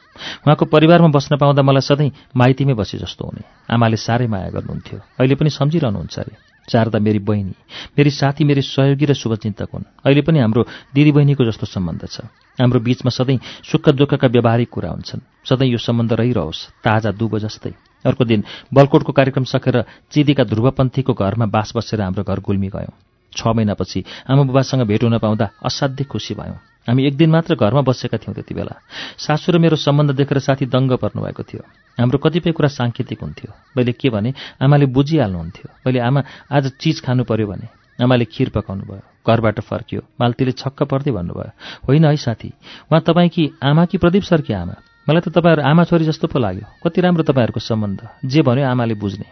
उहाँको 0.48 0.66
परिवारमा 0.66 1.08
बस्न 1.12 1.38
पाउँदा 1.38 1.62
मलाई 1.62 1.84
सधैँ 1.84 2.12
माइतीमै 2.36 2.74
बसे 2.74 2.98
जस्तो 2.98 3.26
हुने। 3.28 3.44
आमाले 3.68 3.98
साह्रै 3.98 4.28
माया 4.28 4.50
गर्नुहुन्थ्यो। 4.50 5.00
अहिले 5.20 5.36
पनि 5.36 5.50
सम्झिरहनुहुन्छ 5.52 6.20
अरे। 6.20 6.36
शारदा 6.72 7.00
मेरी 7.00 7.20
बहिनी 7.20 7.54
मेरी 7.98 8.10
साथी 8.10 8.44
मेरी 8.44 8.62
सहयोगी 8.62 9.06
र 9.06 9.14
शुभचिन्तक 9.14 9.70
हुन्। 9.74 9.84
अहिले 10.06 10.22
पनि 10.22 10.40
हाम्रो 10.40 10.62
दिदीबहिनीको 10.94 11.44
जस्तो 11.44 11.66
सम्बन्ध 11.66 12.06
छ। 12.08 12.22
हाम्रो 12.56 12.80
बीचमा 12.80 13.10
सधैँ 13.10 13.40
सुख 13.66 13.90
दुःखका 13.90 14.28
व्यावहारिक 14.28 14.70
कुरा 14.70 14.90
हुन्छन्। 14.90 15.26
सधैँ 15.44 15.68
यो 15.68 15.78
सम्बन्ध 15.78 16.14
रहिरहोस् 16.14 16.86
ताजा 16.86 17.12
दुबो 17.12 17.40
जस्तै। 17.40 17.74
अर्को 18.06 18.24
दिन 18.26 18.44
बलकोटको 18.74 19.12
कार्यक्रम 19.12 19.44
सकेर 19.44 19.84
चिदीका 20.14 20.44
ध्रुवपन्थीको 20.48 21.14
घरमा 21.14 21.46
बास 21.50 21.74
बसेर 21.76 22.02
हाम्रो 22.02 22.24
घर 22.24 22.40
गुल्मी 22.40 22.70
गयौँ 22.70 22.94
छ 23.34 23.42
महिनापछि 23.48 24.00
आमा 24.30 24.44
बुबासँग 24.44 24.82
भेट 24.86 25.04
हुन 25.04 25.18
पाउँदा 25.18 25.50
असाध्यै 25.66 26.06
खुसी 26.06 26.34
भयौँ। 26.34 26.71
हामी 26.88 27.06
एक 27.06 27.18
दिन 27.18 27.30
मात्र 27.30 27.56
घरमा 27.56 27.82
बसेका 27.82 28.18
थियौँ 28.18 28.36
त्यति 28.36 28.54
बेला। 28.54 28.82
सासु 29.18 29.52
र 29.52 29.58
मेरो 29.58 29.78
सम्बन्ध 29.78 30.12
देखेर 30.12 30.40
साथी 30.40 30.66
दङ्ग 30.66 30.98
पर्नुभएको 30.98 31.44
थियो। 31.44 31.62
हाम्रो 32.00 32.18
कतिपय 32.18 32.52
कुरा 32.52 32.68
साङ्केतिक 32.68 33.22
हुन्थ्यो। 33.22 33.54
मैले 33.78 33.92
के 33.94 34.10
भने 34.10 34.34
आमाले 34.62 34.86
बुझिहाल्नुहुन्थ्यो। 34.86 35.68
मैले 35.86 36.00
आमा 36.00 36.22
आज 36.52 36.72
चिज 36.82 37.02
खानु 37.06 37.24
पर्यो 37.24 37.48
भने 37.48 37.68
आमाले 38.02 38.26
खिर 38.26 38.50
पकाउनु 38.50 38.84
भयो 38.84 39.02
घरबाट 39.22 39.60
फर्कियो 39.62 40.02
मालतीले 40.18 40.52
छक्क 40.52 40.84
पर्दै 40.90 41.12
भन्नुभयो। 41.14 41.52
होइन 41.86 42.06
है 42.06 42.18
साथी 42.18 42.50
उहाँ 42.90 43.02
तपाईँकी 43.06 43.44
आमा 43.62 43.86
कि 43.86 43.98
प्रदीप 43.98 44.24
सर 44.24 44.42
कि 44.42 44.54
आमा? 44.54 44.76
मलाई 45.06 45.22
त 45.22 45.30
तपाईँहरू 45.30 45.62
आमा 45.62 45.84
छोरी 45.86 46.06
जस्तो 46.10 46.28
पो 46.28 46.40
लाग्यो। 46.40 46.66
कति 46.82 47.02
राम्रो 47.02 47.24
तपाईँहरूको 47.24 47.60
सम्बन्ध। 47.62 48.00
जे 48.26 48.42
भन्यो 48.42 48.66
आमाले 48.66 48.98
बुझ्ने। 48.98 49.28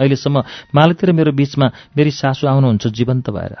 अहिलेसम्म 0.00 0.42
मालती 0.74 1.06
र 1.06 1.12
मेरो 1.12 1.32
बीचमा 1.32 1.66
मेरी 1.96 2.10
सासु 2.10 2.48
आउनुहुन्छ 2.48 2.86
जीवन्त 2.88 3.30
भएर। 3.30 3.54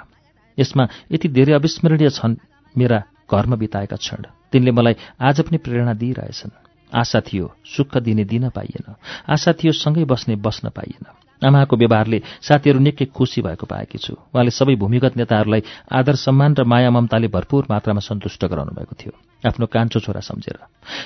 यसमा 0.58 0.84
यति 1.12 1.28
धेरै 1.28 1.52
अविस्मरणीय 1.52 2.10
छन् 2.10 2.40
मेरा 2.74 2.98
घरमा 3.32 3.56
बिताएका 3.56 3.96
क्षण। 3.96 4.22
तिनले 4.52 4.70
मलाई 4.70 4.94
आज 5.20 5.40
पनि 5.40 5.58
प्रेरणा 5.58 5.92
दिइरहेछन्। 5.92 6.50
आशा 6.94 7.20
थियो 7.20 7.54
सुख 7.64 7.96
दिने 7.96 8.24
दिन 8.24 8.48
पाइएन। 8.48 8.94
आशा 9.28 9.52
थियो 9.52 9.72
सँगै 9.72 10.04
बस्ने 10.04 10.36
बस्न 10.36 10.68
पाइएन। 10.68 11.06
आमाको 11.46 11.76
व्यवहारले 11.76 12.22
साथीहरू 12.40 12.80
निकै 12.80 13.04
खुसी 13.04 13.42
भएको 13.42 13.66
पाएकी 13.66 13.98
छु। 13.98 14.14
उहाँले 14.14 14.50
सबै 14.50 14.74
भूमिगत 14.74 15.16
नेताहरूलाई 15.16 15.62
आदर 15.92 16.14
सम्मान 16.14 16.54
र 16.54 16.64
माया 16.64 16.90
ममताले 16.90 17.28
भरपूर 17.28 17.66
मात्रामा 17.70 18.00
सन्तुष्ट 18.00 18.44
गराउनु 18.44 18.72
भएको 18.72 18.94
थियो। 18.94 19.12
आफ्नो 19.48 19.66
कान्छो 19.66 20.00
छोरा 20.00 20.20
सम्झेर। 20.20 20.56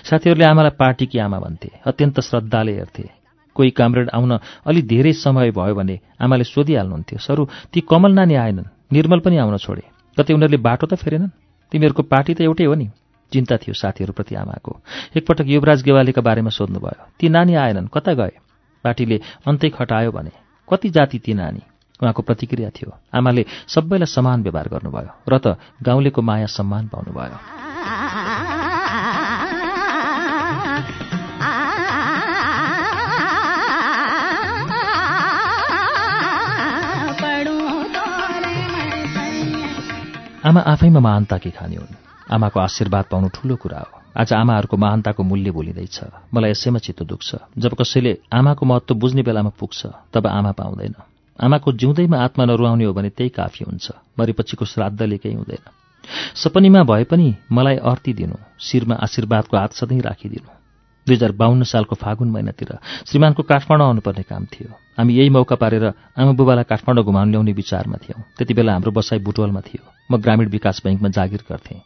साथीहरूले 0.04 0.44
आमालाई 0.44 0.70
पार्टीकी 0.78 1.18
आमा 1.18 1.38
भन्थे 1.38 1.70
अत्यन्त 1.86 2.20
श्रद्धाले 2.20 2.72
हेर्थे। 2.72 3.10
कोही 3.56 3.70
कामरेड 3.70 4.10
आउन 4.14 4.38
अलि 4.66 4.82
धेरै 4.82 5.12
समय 5.12 5.50
भयो 5.50 5.74
भने 5.74 6.00
आमाले 6.20 6.44
सोधिहाल्नुहुन्थ्यो 6.44 7.18
सरू 7.18 7.48
ती 7.72 7.80
कमल 7.80 8.12
नानी 8.12 8.34
आएनन्। 8.34 8.92
निर्मल 8.92 9.20
पनि 9.20 9.36
आउन 9.36 9.56
छोडे। 9.56 9.82
कतै 10.18 10.34
उनीहरूले 10.34 10.62
बाटो 10.62 10.86
त 10.86 10.94
फेरेनन्? 10.94 11.47
तिमीहरूको 11.72 12.02
पार्टी 12.02 12.34
त 12.34 12.40
एउटै 12.40 12.64
हो 12.64 12.74
नि। 12.74 12.88
चिन्ता 13.32 13.56
थियो 13.56 13.74
साथीहरूप्रति 13.74 14.34
आमाको। 14.34 14.72
एकपटक 15.16 15.46
युवराज 15.46 15.82
गेवालीका 15.82 16.22
बारेमा 16.22 16.50
सोध्नुभयो 16.50 17.04
ती 17.20 17.28
नानी 17.28 17.54
आएनन् 17.54 17.88
कता 17.88 18.12
गए? 18.14 18.34
पार्टीले 18.84 19.20
अन्तै 19.46 19.68
खटायो 19.68 20.10
भने 20.12 20.32
कति 20.68 20.88
जाति 20.90 21.18
ती 21.18 21.34
नानी? 21.34 21.62
उहाँको 22.00 22.22
प्रतिक्रिया 22.22 22.70
थियो। 22.70 22.90
आमाले 23.14 23.44
सबैलाई 23.68 24.06
समान 24.06 24.42
व्यवहार 24.42 24.68
गर्नुभयो 24.68 25.12
र 25.28 25.38
त 25.38 25.46
गाउँलेको 25.82 26.22
माया 26.22 26.46
सम्मान 26.46 26.88
पाउनुभयो। 26.88 27.36
आमा 40.38 40.60
आफैमा 40.60 41.00
महानताकी 41.00 41.50
खानी 41.50 41.76
हुन्। 41.76 41.94
आमाको 42.30 42.60
आशीर्वाद 42.60 43.04
पाउनु 43.10 43.28
ठूलो 43.34 43.56
कुरा 43.56 43.78
हो। 43.78 43.98
आज 44.14 44.32
आमाहरूको 44.32 44.76
महानताको 44.76 45.22
मूल्य 45.22 45.50
भुलिँदैछ 45.50 45.98
मलाई 46.34 46.50
यसैमा 46.50 46.78
चित्त 46.78 47.02
दुख्छ। 47.02 47.58
जब 47.58 47.74
कसैले 47.74 48.12
आमाको 48.32 48.66
महत्व 48.66 48.94
बुझ्ने 48.94 49.22
बेलामा 49.22 49.50
पुग्छ 49.58 50.14
तब 50.14 50.26
आमा 50.26 50.52
पाउँदैन। 50.54 50.94
आमाको 51.42 51.72
जिउँदैमा 51.72 52.22
आत्मा 52.22 52.44
नरुवाउने 52.44 52.84
हो 52.84 52.92
भने 52.94 53.10
त्यही 53.10 53.30
काफी 53.34 53.64
हुन्छ। 53.64 53.90
मरेपछिको 54.18 54.64
श्राद्धले 54.64 55.18
केही 55.18 55.34
हुँदैन। 55.34 55.64
सपनीमा 56.34 56.82
भए 56.86 57.04
पनि 57.04 57.34
मलाई 57.52 57.76
अर्ती 57.82 58.12
दिनु 58.14 58.38
शिरमा 58.60 58.94
आशीर्वादको 58.94 59.56
हात 59.56 59.72
सधैँ 59.72 60.00
राखिदिनु। 60.00 60.50
दुई 61.06 61.16
हजार 61.16 61.32
बाहन्न 61.32 61.62
सालको 61.66 61.94
फागुन 61.98 62.30
महिनातिर 62.30 62.78
श्रीमानको 63.10 63.42
काठमाडौँ 63.42 63.86
आउनुपर्ने 63.86 64.22
काम 64.22 64.44
थियो। 64.46 64.70
हामी 64.98 65.14
यही 65.18 65.30
मौका 65.30 65.56
पारेर 65.56 65.84
आमा 66.14 66.32
बुबालाई 66.32 66.64
काठमाडौँ 66.64 67.04
घुमाउनु 67.04 67.30
ल्याउने 67.30 67.52
विचारमा 67.52 67.96
थियौँ। 67.96 68.22
त्यति 68.38 68.54
बेला 68.54 68.72
हाम्रो 68.72 68.92
बसाइ 68.92 69.18
बुटवलमा 69.18 69.60
थियो। 69.60 69.97
म 70.10 70.16
ग्रामीण 70.16 70.48
विकास 70.48 70.80
बैङ्कमा 70.84 71.08
जागिर 71.08 71.42
गर्थेँ। 71.48 71.80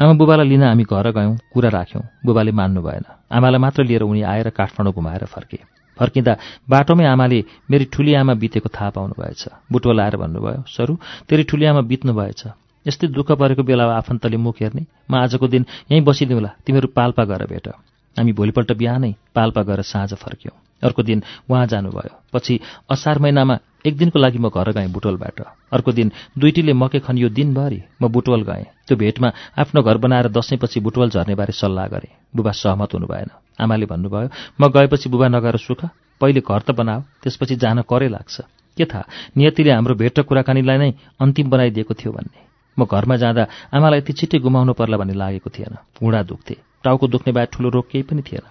आमा 0.00 0.12
बुबालाई 0.14 0.48
लिन 0.48 0.62
हामी 0.62 0.84
घर 0.84 1.10
गयौँ 1.10 1.36
कुरा 1.52 1.68
राख्यौँ। 1.68 2.02
बुबाले 2.26 2.52
मान्नु 2.52 2.82
भएन। 2.82 3.04
आमालाई 3.32 3.60
मात्र 3.60 3.84
लिएर 3.84 4.02
उनी 4.02 4.22
आएर 4.22 4.50
काठमाडौँ 4.50 4.94
घुमाएर 4.94 5.24
फर्के। 5.26 5.58
फर्किँदा 5.98 6.36
बाटोमै 6.70 7.04
आमाले 7.06 7.44
मेरी 7.70 7.84
ठुली 7.92 8.14
आमा 8.14 8.34
बितेको 8.34 8.68
थाहा 8.68 8.90
पाउनु 8.90 9.14
भएछ 9.14 9.42
बुटवल 9.72 10.00
आएर 10.00 10.16
भन्नुभयो 10.16 10.62
सरू 10.66 10.98
तेरी 11.28 11.42
ठुली 11.46 11.64
आमा 11.66 11.80
बित्नु 11.86 12.12
भएछ। 12.14 12.42
यस्तै 12.86 13.06
दुःख 13.08 13.30
परेको 13.32 13.62
बेला 13.62 13.84
आफन्तले 13.96 14.36
मुख 14.36 14.56
हेर्ने। 14.60 14.84
म 15.10 15.14
आजको 15.14 15.46
दिन 15.48 15.66
यहीँ 15.90 16.02
बसिदिउँला 16.04 16.50
तिमीहरू 16.66 16.88
पाल्पा 16.94 17.24
गएर 17.24 17.46
भेट। 17.46 17.68
हामी 18.16 18.32
भोलिपल्ट 18.32 18.72
बिहानै 18.72 19.14
पाल्पा 19.34 19.62
गएर 19.62 19.80
साँझ 19.82 20.14
फर्क्यौँ। 20.14 20.56
अर्को 20.84 21.02
दिन 21.02 21.22
उहाँ 21.50 21.66
जानुभयो। 21.66 22.12
पछि 22.32 22.60
असार 22.90 23.18
महिनामा 23.18 23.58
एक 23.86 23.96
दिनको 23.96 24.18
लागि 24.18 24.38
म 24.38 24.48
घर 24.48 24.70
गएँ 24.72 24.88
बुटवलबाट। 24.92 25.40
अर्को 25.72 25.92
दिन 25.92 26.12
दुईटीले 26.38 26.72
मकै 26.72 26.98
खनियो 27.00 27.28
दिनभरि 27.28 27.80
म 28.02 28.08
बुटवल 28.08 28.42
गएँ। 28.42 28.64
त्यो 28.88 28.96
भेटमा 28.96 29.28
आफ्नो 29.58 29.82
घर 29.82 29.96
बनाएर 29.98 30.28
दसैँपछि 30.28 30.80
बुटवल 30.80 31.10
झर्नेबारे 31.10 31.52
सल्लाह 31.52 31.86
गरेँ। 31.88 32.12
बुबा 32.36 32.52
सहमत 32.52 32.94
हुनु 32.94 33.06
भएन 33.06 33.28
आमाले 33.60 33.86
भन्नुभयो 33.86 34.28
म 34.60 34.68
गएपछि 34.68 35.08
बुबा 35.08 35.28
नगएर 35.28 35.56
सुख 35.58 35.84
पहिले 36.20 36.40
घर 36.40 36.60
त 36.60 36.70
बनाऊ 36.72 37.00
त्यसपछि 37.22 37.56
जान 37.56 37.82
करै 37.84 38.08
लाग्छ। 38.08 38.40
के 38.76 38.84
थाहा 38.84 39.04
नियतिले 39.36 39.70
हाम्रो 39.70 39.94
भेट 39.94 40.18
र 40.18 40.22
कुराकानीलाई 40.26 40.78
नै 40.78 40.90
अन्तिम 41.20 41.50
बनाइदिएको 41.50 41.94
थियो 41.94 42.12
भन्ने। 42.12 42.40
म 42.78 42.84
घरमा 42.90 43.16
जाँदा 43.22 43.42
आमालाई 43.70 43.98
यति 43.98 44.12
छिट्टै 44.18 44.38
गुमाउनु 44.42 44.72
पर्ला 44.74 44.96
भन्ने 44.98 45.14
लागेको 45.14 45.50
थिएन। 45.50 45.74
घुँडा 46.02 46.22
दुख्थे। 46.26 46.54
टाउको 46.82 47.06
दुख्ने 47.06 47.32
बाहेक 47.32 47.50
ठुलो 47.54 47.68
रोग 47.70 47.86
केही 47.90 48.02
पनि 48.02 48.22
थिएन। 48.26 48.46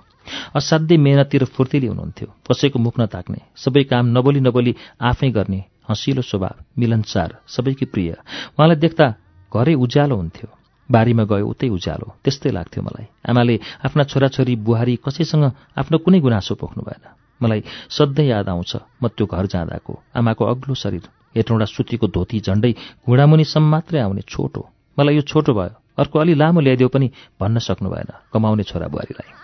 असाध्यै 0.55 0.97
मेहनती 0.97 1.37
र 1.37 1.45
फुर्तिली 1.45 1.87
हुनुहुन्थ्यो। 1.87 2.27
कसैको 2.47 2.77
मुख 2.79 2.95
नताक्ने 2.99 3.39
सबै 3.55 3.83
काम 3.91 4.05
नबोली 4.15 4.39
नबोली 4.39 4.73
आफै 5.01 5.29
गर्ने 5.31 5.59
हँसिलो 5.89 6.21
स्वभाव 6.21 6.55
मिलनसार 6.79 7.29
सबैकी 7.47 7.85
प्रिय। 7.93 8.11
उहाँलाई 8.55 8.77
देख्दा 8.79 9.05
घरै 9.51 9.73
उज्यालो 9.73 10.15
हुन्थ्यो। 10.15 10.49
बारीमा 10.89 11.23
गयो 11.23 11.45
उतै 11.47 11.67
उज्यालो। 11.69 12.07
त्यस्तै 12.23 12.51
लाग्थ्यो 12.51 12.83
मलाई। 12.83 13.05
आमाले 13.29 13.55
आफ्ना 13.85 14.03
छोराछोरी 14.03 14.55
बुहारी 14.67 14.95
कसैसँग 15.05 15.43
आफ्नो 15.79 15.97
कुनै 16.03 16.19
गुनासो 16.19 16.55
पोख्नु 16.55 16.81
भएन। 16.83 17.03
मलाई 17.41 17.61
सधैँ 17.89 18.27
याद 18.27 18.49
आउँछ 18.49 18.71
म 19.01 19.07
त्यो 19.15 19.25
घर 19.25 19.45
जाँदाको। 19.53 19.93
आमाको 20.15 20.43
अग्लो 20.45 20.73
शरीर 20.75 21.05
हेटौँडा 21.35 21.65
सुतीको 21.65 22.07
धोती 22.07 22.39
झण्डै 22.39 22.71
घुँडामुनिसम्म 23.07 23.67
मात्रै 23.73 23.99
आउने 23.99 24.21
छोटो। 24.23 24.61
मलाई 24.99 25.15
यो 25.15 25.23
छोटो 25.27 25.53
भयो। 25.53 25.75
अर्को 25.97 26.19
अलि 26.19 26.33
लामो 26.33 26.59
ल्याइदियो 26.59 26.89
पनि 26.89 27.07
भन्न 27.39 27.59
सक्नु 27.59 27.89
भएन 27.89 28.09
कमाउने 28.33 28.63
छोरा 28.63 28.87
बुहारीलाई। 28.87 29.42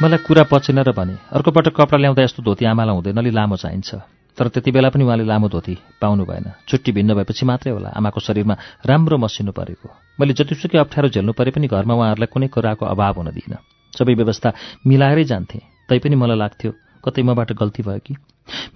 मलाई 0.00 0.18
कुरा 0.24 0.42
पचेन 0.48 0.78
र 0.80 0.92
भने 0.96 1.14
अर्को 1.28 1.50
पटक 1.52 1.76
कपडा 1.76 1.98
ल्याउँदा 2.00 2.22
यस्तो 2.24 2.40
धोती 2.40 2.64
आमालाई 2.64 2.94
हुँदैन 2.96 3.20
अलि 3.20 3.30
लामो 3.36 3.56
चाहिन्छ। 3.60 4.00
तर 4.32 4.48
त्यति 4.48 4.70
बेला 4.72 4.88
पनि 4.88 5.04
उहाँले 5.04 5.28
लामो 5.28 5.48
धोती 5.52 5.76
पाउनु 6.00 6.24
भएन। 6.24 6.64
छुट्टी 6.64 6.92
भिन्न 6.96 7.12
भएपछि 7.20 7.44
मात्रै 7.44 7.72
होला 7.76 7.92
आमाको 8.00 8.20
शरीरमा 8.24 8.56
राम्रो 8.80 9.16
मसिनु 9.20 9.52
परेको। 9.52 9.88
मैले 10.16 10.32
जतिसुकै 10.32 10.78
अप्ठ्यारो 10.80 11.08
झेल्नु 11.12 11.32
परे 11.36 11.50
पनि 11.52 11.68
घरमा 11.68 11.94
उहाँहरूलाई 11.94 12.32
कुनै 12.32 12.48
कुराको 12.48 12.84
अभाव 12.88 13.14
हुन 13.20 13.28
दिइनँ 13.36 13.60
सबै 13.92 14.14
व्यवस्था 14.16 14.48
मिलाएरै 14.88 15.24
जान्थेँ 15.28 15.60
तैपनि 15.84 16.16
मलाई 16.16 16.38
लाग्थ्यो 16.48 16.72
कतै 17.04 17.20
मबाट 17.20 17.52
गल्ती 17.60 17.82
भयो 17.84 18.00
कि? 18.00 18.16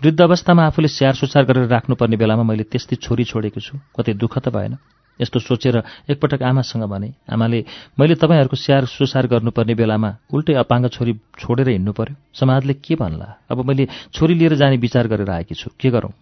वृद्ध 0.04 0.20
अवस्थामा 0.20 0.62
आफूले 0.68 0.88
स्याहार 0.92 1.16
सुसार 1.16 1.44
गरेर 1.48 1.72
राख्नुपर्ने 1.72 2.16
बेलामा 2.20 2.44
मैले 2.44 2.68
त्यस्तै 2.68 3.00
छोरी 3.00 3.24
छोडेको 3.24 3.60
छु 3.64 3.80
कतै 3.96 4.12
दुःख 4.20 4.44
त 4.44 4.52
भएन। 4.52 4.76
यस्तो 5.20 5.38
सोचेर 5.40 5.76
एकपटक 6.10 6.42
आमासँग 6.42 6.84
भने 6.90 7.08
आमाले 7.30 7.64
मैले 8.00 8.14
तपाईँहरूको 8.14 8.56
स्याहार 8.56 8.84
सुसार 8.90 9.26
गर्नुपर्ने 9.26 9.74
बेलामा 9.74 10.10
उल्टै 10.34 10.54
अपाङ्ग 10.58 10.88
छोरी 10.90 11.12
छोडेर 11.38 11.68
हिँड्नु 11.68 11.92
पर्यो 11.92 12.16
समाजले 12.34 12.74
के 12.74 12.94
भन्ला? 12.94 13.28
अब 13.50 13.64
मैले 13.64 13.86
छोरी 14.10 14.34
लिएर 14.34 14.54
जाने 14.58 14.76
विचार 14.76 15.06
गरेर 15.06 15.30
आएकी 15.30 15.54
छु। 15.54 15.70
के 15.78 15.90
गरौँ? 15.90 16.12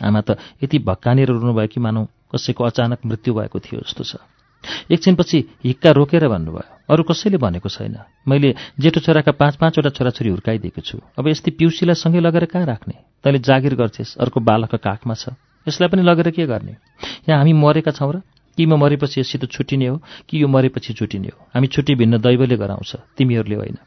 आमा 0.00 0.20
त 0.26 0.38
यति 0.62 0.78
भक्कानेर 0.82 1.28
रुनुभयो 1.28 1.66
कि 1.70 1.80
मानौ 1.80 2.04
कसैको 2.34 2.64
अचानक 2.64 2.98
मृत्यु 3.06 3.34
भएको 3.34 3.58
थियो 3.58 3.80
जस्तो 3.86 4.04
छ। 4.04 4.16
एकछिनपछि 4.90 5.38
हिक्का 5.64 5.90
रोकेर 5.90 6.26
भन्नुभयो 6.28 6.66
अरू 6.90 7.02
कसैले 7.02 7.38
भनेको 7.38 7.68
छैन। 7.68 7.96
मैले 8.26 8.54
जेठो 8.78 9.00
छोराका 9.00 9.32
पाँच 9.38 9.56
पाँचवटा 9.56 9.90
छोराछोरी 9.90 10.30
हुर्काइदिएको 10.30 10.80
छु। 10.82 10.98
अब 11.18 11.28
यस्तै 11.28 11.50
पिउसीलाई 11.54 11.94
सँगै 11.94 12.20
लगेर 12.20 12.44
कहाँ 12.50 12.66
राख्ने? 12.66 12.94
तैँले 13.22 13.38
जागिर 13.38 13.74
गर्थेस् 13.74 14.18
अर्को 14.18 14.40
बालक 14.40 14.74
काखमा 14.74 15.14
छ। 15.14 15.34
यसलाई 15.66 15.88
पनि 15.88 16.02
लगेर 16.02 16.30
के 16.30 16.46
गर्ने? 16.46 16.74
यहाँ 17.28 17.38
हामी 17.38 17.52
मरेका 17.54 17.90
छौँ 17.90 18.12
र 18.12 18.22
कि 18.56 18.66
म 18.66 18.74
मरेपछि 18.76 19.20
यसित 19.20 19.50
छुट्टिने 19.50 19.86
हो 19.86 19.96
कि 20.28 20.42
यो 20.42 20.48
मरेपछि 20.48 20.92
छुट्टिने 20.92 21.28
हो? 21.28 21.48
हामी 21.54 21.66
छुट्टी 21.66 21.94
भिन्न 21.94 22.18
दैवले 22.18 22.56
गराउँछ 22.56 22.96
तिमीहरूले 23.16 23.56
होइन। 23.56 23.78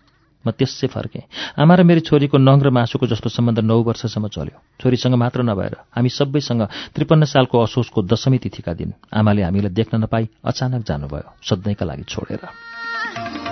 म 0.45 0.51
त्यसै 0.51 0.87
फर्केँ। 0.87 1.25
आमा 1.57 1.73
र 1.75 1.83
मेरो 1.83 2.05
छोरीको 2.05 2.37
नङ 2.37 2.61
र 2.61 2.69
मासुको 2.69 3.07
जस्तो 3.07 3.29
सम्बन्ध 3.29 3.59
नौ 3.65 3.81
वर्षसम्म 3.81 4.27
चल्यो। 4.29 4.57
छोरीसँग 4.77 5.13
मात्र 5.17 5.41
नभएर 5.41 5.73
हामी 5.97 6.09
सबैसँग 6.09 6.93
त्रिपन्न 6.93 7.25
सालको 7.25 7.55
असोजको 7.65 8.01
दशमी 8.05 8.37
तिथिका 8.37 8.73
दिन 8.73 8.93
आमाले 9.09 9.41
हामीलाई 9.41 9.73
देख्न 9.73 10.05
नपाई 10.05 10.29
अचानक 10.45 10.81
जानुभयो 10.85 11.29
सधैँका 11.41 11.85
लागि 11.85 12.03
छोडेर। 12.05 13.44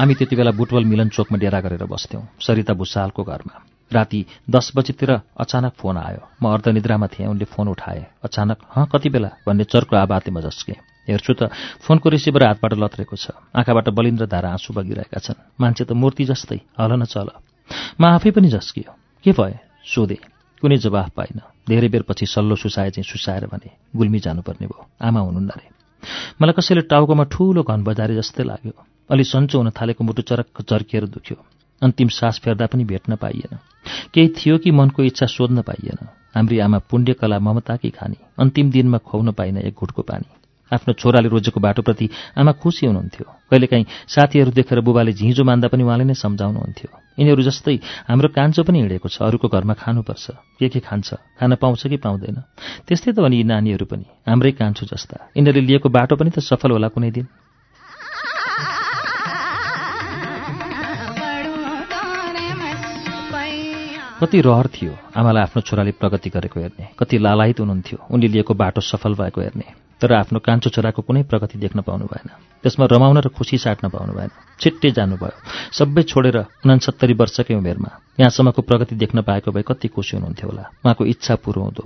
हामी 0.00 0.14
त्यति 0.14 0.36
बेला 0.36 0.50
बुटवल 0.56 0.84
मिलन 0.84 1.08
चोकमा 1.12 1.38
डेरा 1.38 1.60
गरेर 1.60 1.84
बस्थ्यौँ। 1.84 2.22
सरिता 2.40 2.72
भुषालको 2.72 3.22
घरमा। 3.22 3.56
राति 3.92 4.24
दस 4.50 4.72
बजीतिर 4.76 5.10
अचानक 5.36 5.72
फोन 5.76 5.96
आयो। 5.96 6.24
म 6.40 6.56
अर्धनिद्रामा 6.56 7.06
थिएँ 7.06 7.28
उनले 7.28 7.44
फोन 7.44 7.68
उठाए। 7.68 8.06
अचानक 8.24 8.58
हँ 8.72 8.88
कति 8.88 9.08
बेला? 9.12 9.28
भन्ने 9.44 9.64
चर्को 9.68 9.96
आबातेमा 9.96 10.40
झस्केँ। 10.40 10.76
हेर्छु 11.04 11.32
त 11.36 11.52
फोनको 11.84 12.08
रिसिभर 12.08 12.46
हातबाट 12.48 12.72
लत्रेको 12.80 13.16
छ। 13.16 13.36
आँखाबाट 13.52 13.88
बलिन्द्र 13.92 14.24
धारा 14.24 14.48
आँसु 14.56 14.72
बगिरहेका 14.72 15.20
छन्। 15.20 15.36
मान्छे 15.60 15.84
त 15.84 15.92
मूर्ति 15.92 16.24
जस्तै। 16.32 16.60
हल 16.80 16.92
न 16.96 17.04
चल 17.04 17.28
म 18.00 18.04
आफै 18.08 18.30
पनि 18.32 18.48
झस्कियो। 18.48 18.96
के 19.20 19.32
भए 19.36 19.58
सोधे। 19.84 20.16
कुनै 20.64 20.76
जवाफ 20.80 21.12
पाइन। 21.12 21.44
धेरै 21.68 21.88
बेरपछि 21.92 22.24
सल्लो 22.24 22.56
सुसाए 22.56 22.90
चाहिँ 22.96 23.04
सुसाएर 23.04 23.52
भने 23.52 23.68
गुल्मी 23.92 24.18
जानुपर्ने 24.24 24.64
भयो। 24.64 24.80
आमा 25.04 25.20
हुनुहुन्न 25.20 25.52
रे 25.60 25.79
मलाई 26.42 26.52
कसैले 26.52 26.80
टाउकोमा 26.80 27.24
ठूलो 27.24 27.62
घन 27.62 27.82
बजारे 27.82 28.14
जस्तै 28.14 28.44
लाग्यो। 28.44 28.86
अलि 29.10 29.24
सन्चो 29.24 29.58
हुन 29.58 29.70
थालेको 29.70 30.04
मुटु 30.04 30.22
चरक्क 30.22 30.62
चर्किएर 30.62 31.06
दुख्यो। 31.06 31.36
अन्तिम 31.82 32.08
सास 32.08 32.40
फेर्दा 32.44 32.66
पनि 32.66 32.84
भेट्न 32.84 33.16
पाइएन। 33.16 33.58
केही 34.14 34.28
थियो 34.28 34.58
कि 34.58 34.70
मनको 34.70 35.02
इच्छा 35.02 35.26
सोध्न 35.26 35.62
पाइएन। 35.62 36.06
हाम्री 36.34 36.58
आमा 36.58 36.78
पुण्यकला 36.78 37.38
ममताकी 37.38 37.90
खानी। 37.90 38.16
अन्तिम 38.38 38.70
दिनमा 38.70 38.98
खुवाउन 38.98 39.32
पाइन 39.32 39.56
एक 39.58 39.74
घुटको 39.74 40.02
पानी। 40.02 40.39
आफ्नो 40.70 40.92
छोराले 40.94 41.28
रोजेको 41.28 41.60
बाटोप्रति 41.60 42.06
आमा 42.38 42.52
खुसी 42.62 42.86
हुनुहुन्थ्यो। 42.86 43.26
कहिलेकाहीँ 43.50 43.86
साथीहरू 44.06 44.50
देखेर 44.50 44.80
बुबाले 44.80 45.12
झिँजो 45.12 45.44
मान्दा 45.44 45.68
पनि 45.68 45.82
उहाँले 45.82 46.04
नै 46.04 46.14
सम्झाउनुहुन्थ्यो। 46.14 46.90
यिनीहरू 47.18 47.42
जस्तै 47.42 47.76
हाम्रो 48.08 48.28
कान्छो 48.30 48.62
पनि 48.62 48.78
हिँडेको 48.80 49.08
छ 49.08 49.22
अरूको 49.26 49.48
घरमा 49.48 49.74
खानुपर्छ। 49.74 50.26
के 50.58 50.68
के 50.68 50.80
खान्छ? 50.80 51.08
खान 51.38 51.54
पाउँछ 51.58 51.86
कि 51.86 51.96
पाउँदैन? 51.96 52.36
त्यस्तै 52.86 53.12
त 53.12 53.18
हो 53.18 53.28
नि 53.28 53.36
यी 53.36 53.44
नानीहरू 53.44 53.84
पनि 53.90 54.06
हाम्रै 54.28 54.52
कान्छो 54.54 54.86
जस्ता। 54.86 55.34
यिनीहरूले 55.36 55.66
लिएको 55.66 55.88
बाटो 55.88 56.16
पनि 56.16 56.30
त 56.30 56.38
सफल 56.38 56.70
होला 56.70 56.88
कुनै 56.88 57.10
दिन। 57.10 57.26
कति 64.20 64.40
रहर 64.40 64.66
थियो 64.68 64.92
आमालाई 65.16 65.42
आफ्नो 65.42 65.60
छोराले 65.64 65.92
प्रगति 65.96 66.30
गरेको 66.30 66.60
हेर्ने 66.60 66.88
कति 66.98 67.18
लालायित 67.18 67.60
हुनुहुन्थ्यो। 67.60 67.98
उनले 68.12 68.28
लिएको 68.28 68.52
बाटो 68.54 68.80
सफल 68.84 69.14
भएको 69.16 69.40
हेर्ने। 69.40 69.89
तर 70.00 70.12
आफ्नो 70.12 70.38
कान्छो 70.40 70.70
छोराको 70.70 71.02
कुनै 71.02 71.22
प्रगति 71.22 71.58
देख्न 71.58 71.80
पाउनु 71.80 72.04
भएन। 72.04 72.28
त्यसमा 72.64 72.86
रमाउन 72.86 73.18
र 73.20 73.28
खुसी 73.28 73.58
साट्न 73.58 73.88
पाउनु 73.88 74.12
भएन। 74.12 74.30
छिट्टै 74.60 74.90
जानुभयो। 74.90 75.36
सबै 75.72 76.02
छोडेर 76.02 76.36
उनासत्तरी 76.64 77.14
वर्षकै 77.14 77.54
उमेरमा 77.54 77.90
यहाँसम्मको 78.20 78.62
प्रगति 78.62 78.94
देख्न 78.96 79.22
पाएको 79.22 79.52
भए 79.52 79.62
कति 79.62 79.88
खुसी 79.88 80.16
हुनुहुन्थ्यो 80.16 80.48
होला। 80.48 80.64
उहाँको 80.84 81.04
इच्छा 81.04 81.34
पुरो 81.44 81.62
हुँदो 81.62 81.84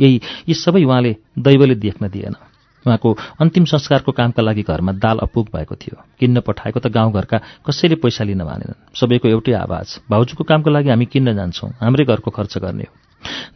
यही 0.00 0.20
यी 0.48 0.54
सबै 0.54 0.84
उहाँले 0.84 1.16
दैवले 1.38 1.74
देख्न 1.74 2.08
दिएन। 2.08 2.36
उहाँको 2.84 3.16
अन्तिम 3.40 3.64
संस्कारको 3.64 4.12
कामका 4.12 4.42
लागि 4.42 4.62
घरमा 4.62 4.92
दाल 5.00 5.18
अपुग 5.24 5.48
भएको 5.48 5.74
थियो। 5.74 5.96
किन्न 6.20 6.40
पठाएको 6.40 6.80
त 6.80 6.92
गाउँघरका 6.92 7.38
कसैले 7.64 7.96
पैसा 7.96 8.24
लिन 8.24 8.42
मानेनन्। 8.42 8.92
सबैको 8.92 9.28
एउटै 9.28 9.52
आवाज 9.56 10.04
भाउजूको 10.10 10.44
कामको 10.44 10.70
लागि 10.70 10.88
हामी 10.90 11.06
किन्न 11.06 11.34
जान्छौँ। 11.34 11.70
हाम्रै 11.80 12.04
घरको 12.04 12.30
खर्च 12.30 12.58
गर्ने 12.58 12.84
हो। 12.84 12.92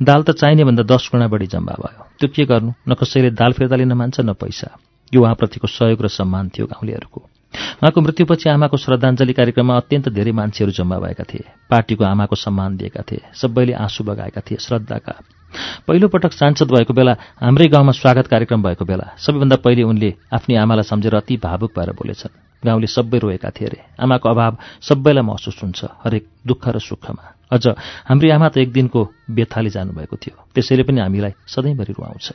दाल 0.03 0.23
त 0.23 0.31
चाहिने 0.31 0.65
भन्दा 0.65 0.83
दस 0.83 1.09
गुणा 1.13 1.29
बढी 1.29 1.47
जम्मा 1.47 1.73
भयो। 1.73 2.07
त्यो 2.19 2.29
के 2.29 2.45
गर्नु? 2.45 2.73
न 2.89 2.95
कसैले 2.95 3.31
दाल 3.31 3.53
फिर्ता 3.53 3.77
लिन 3.77 3.93
मान्छ 3.93 4.21
न 4.21 4.33
पैसा। 4.33 4.77
यो 5.15 5.23
उहाँप्रतिको 5.23 5.67
सहयोग 5.67 6.03
र 6.03 6.09
सम्मान 6.09 6.49
थियो 6.49 6.67
गाउँलेहरूको। 6.67 7.21
उहाँको 7.81 8.01
मृत्युपछि 8.01 8.49
आमाको 8.51 8.77
श्रद्धाञ्जली 8.77 9.33
कार्यक्रममा 9.33 9.77
अत्यन्त 9.77 10.09
धेरै 10.09 10.33
मान्छेहरू 10.33 10.73
जम्मा 10.73 10.99
भएका 10.99 11.25
थिए। 11.25 11.45
पार्टीको 11.71 12.05
आमाको 12.05 12.37
सम्मान 12.37 12.77
दिएका 12.77 13.03
थिए। 13.03 13.23
सबैले 13.35 13.73
आँसु 13.73 14.05
बगाएका 14.05 14.41
थिए 14.41 14.59
श्रद्धाका। 14.61 15.15
पहिलोपटक 15.89 16.33
सांसद 16.33 16.69
भएको 16.69 16.93
बेला 16.93 17.17
हाम्रै 17.41 17.69
गाउँमा 17.69 17.93
स्वागत 17.93 18.27
कार्यक्रम 18.27 18.63
भएको 18.63 18.85
बेला 18.85 19.17
सबैभन्दा 19.17 19.57
पहिले 19.57 19.83
उनले 19.83 20.15
आफ्नी 20.33 20.55
आमालाई 20.57 20.83
सम्झेर 20.83 21.15
अति 21.15 21.37
भावुक 21.37 21.73
भएर 21.79 21.93
बोलेछन्। 21.93 22.37
गाउँले 22.67 22.87
सबै 22.87 23.19
रोएका 23.19 23.51
थिए 23.51 23.69
अरे। 23.69 23.81
आमाको 24.03 24.29
अभाव 24.29 24.57
सबैलाई 24.81 25.25
महसुस 25.25 25.63
हुन्छ 25.63 25.85
हरेक 26.05 26.29
दुःख 26.47 26.69
र 26.69 26.79
सुखमा। 26.79 27.38
अझ 27.53 27.67
हाम्री 28.09 28.31
आमा 28.31 28.49
त 28.49 28.59
एक 28.59 28.73
दिनको 28.73 29.01
बेथाले 29.31 29.71
जानुभएको 29.71 30.17
थियो। 30.17 30.37
त्यसैले 30.55 30.83
पनि 30.83 31.01
हामीलाई 31.01 31.33
सधैँभरि 31.49 31.93
रुवाउँछ। 31.93 32.33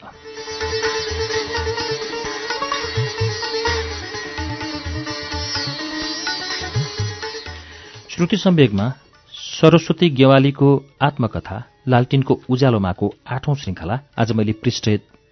श्रुति 8.10 8.38
सम्वेगमा 8.38 8.88
सरस्वती 9.34 10.10
गेवालीको 10.10 10.70
आत्मकथा 11.02 11.58
लालटिनको 11.88 12.34
उज्यालोमाको 12.50 13.14
आठौं 13.28 13.56
श्रृङ्खला 13.56 14.00
आज 14.18 14.32
मैले 14.32 14.54
पृष्ठ 14.54 14.90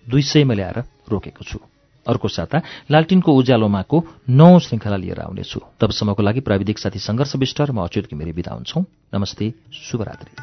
दुई 0.10 0.22
सयमा 0.22 0.54
ल्याएर 0.54 0.78
रोकेको 1.10 1.44
छु। 1.46 1.71
अर्को 2.08 2.28
साता 2.28 2.62
लालटिनको 2.92 3.34
उज्यालोमाको 3.34 4.04
नौ 4.30 4.60
श्रृङ्खला 4.60 4.96
लिएर 4.96 5.20
आउनेछु। 5.20 5.60
तबसम्मको 5.80 6.24
लागि 6.24 6.40
प्राविधिक 6.40 6.80
साथी 6.80 7.00
सङ्घर्ष 7.00 7.36
विष्ट 7.36 7.62
र 7.62 7.72
म 7.72 7.84
अच्युत 7.84 8.06
घिमिरे 8.06 8.32
विदा 8.32 8.54
हुन्छौँ। 8.54 8.86
नमस्ते 9.14 9.54
शुभरात्री। 9.74 10.36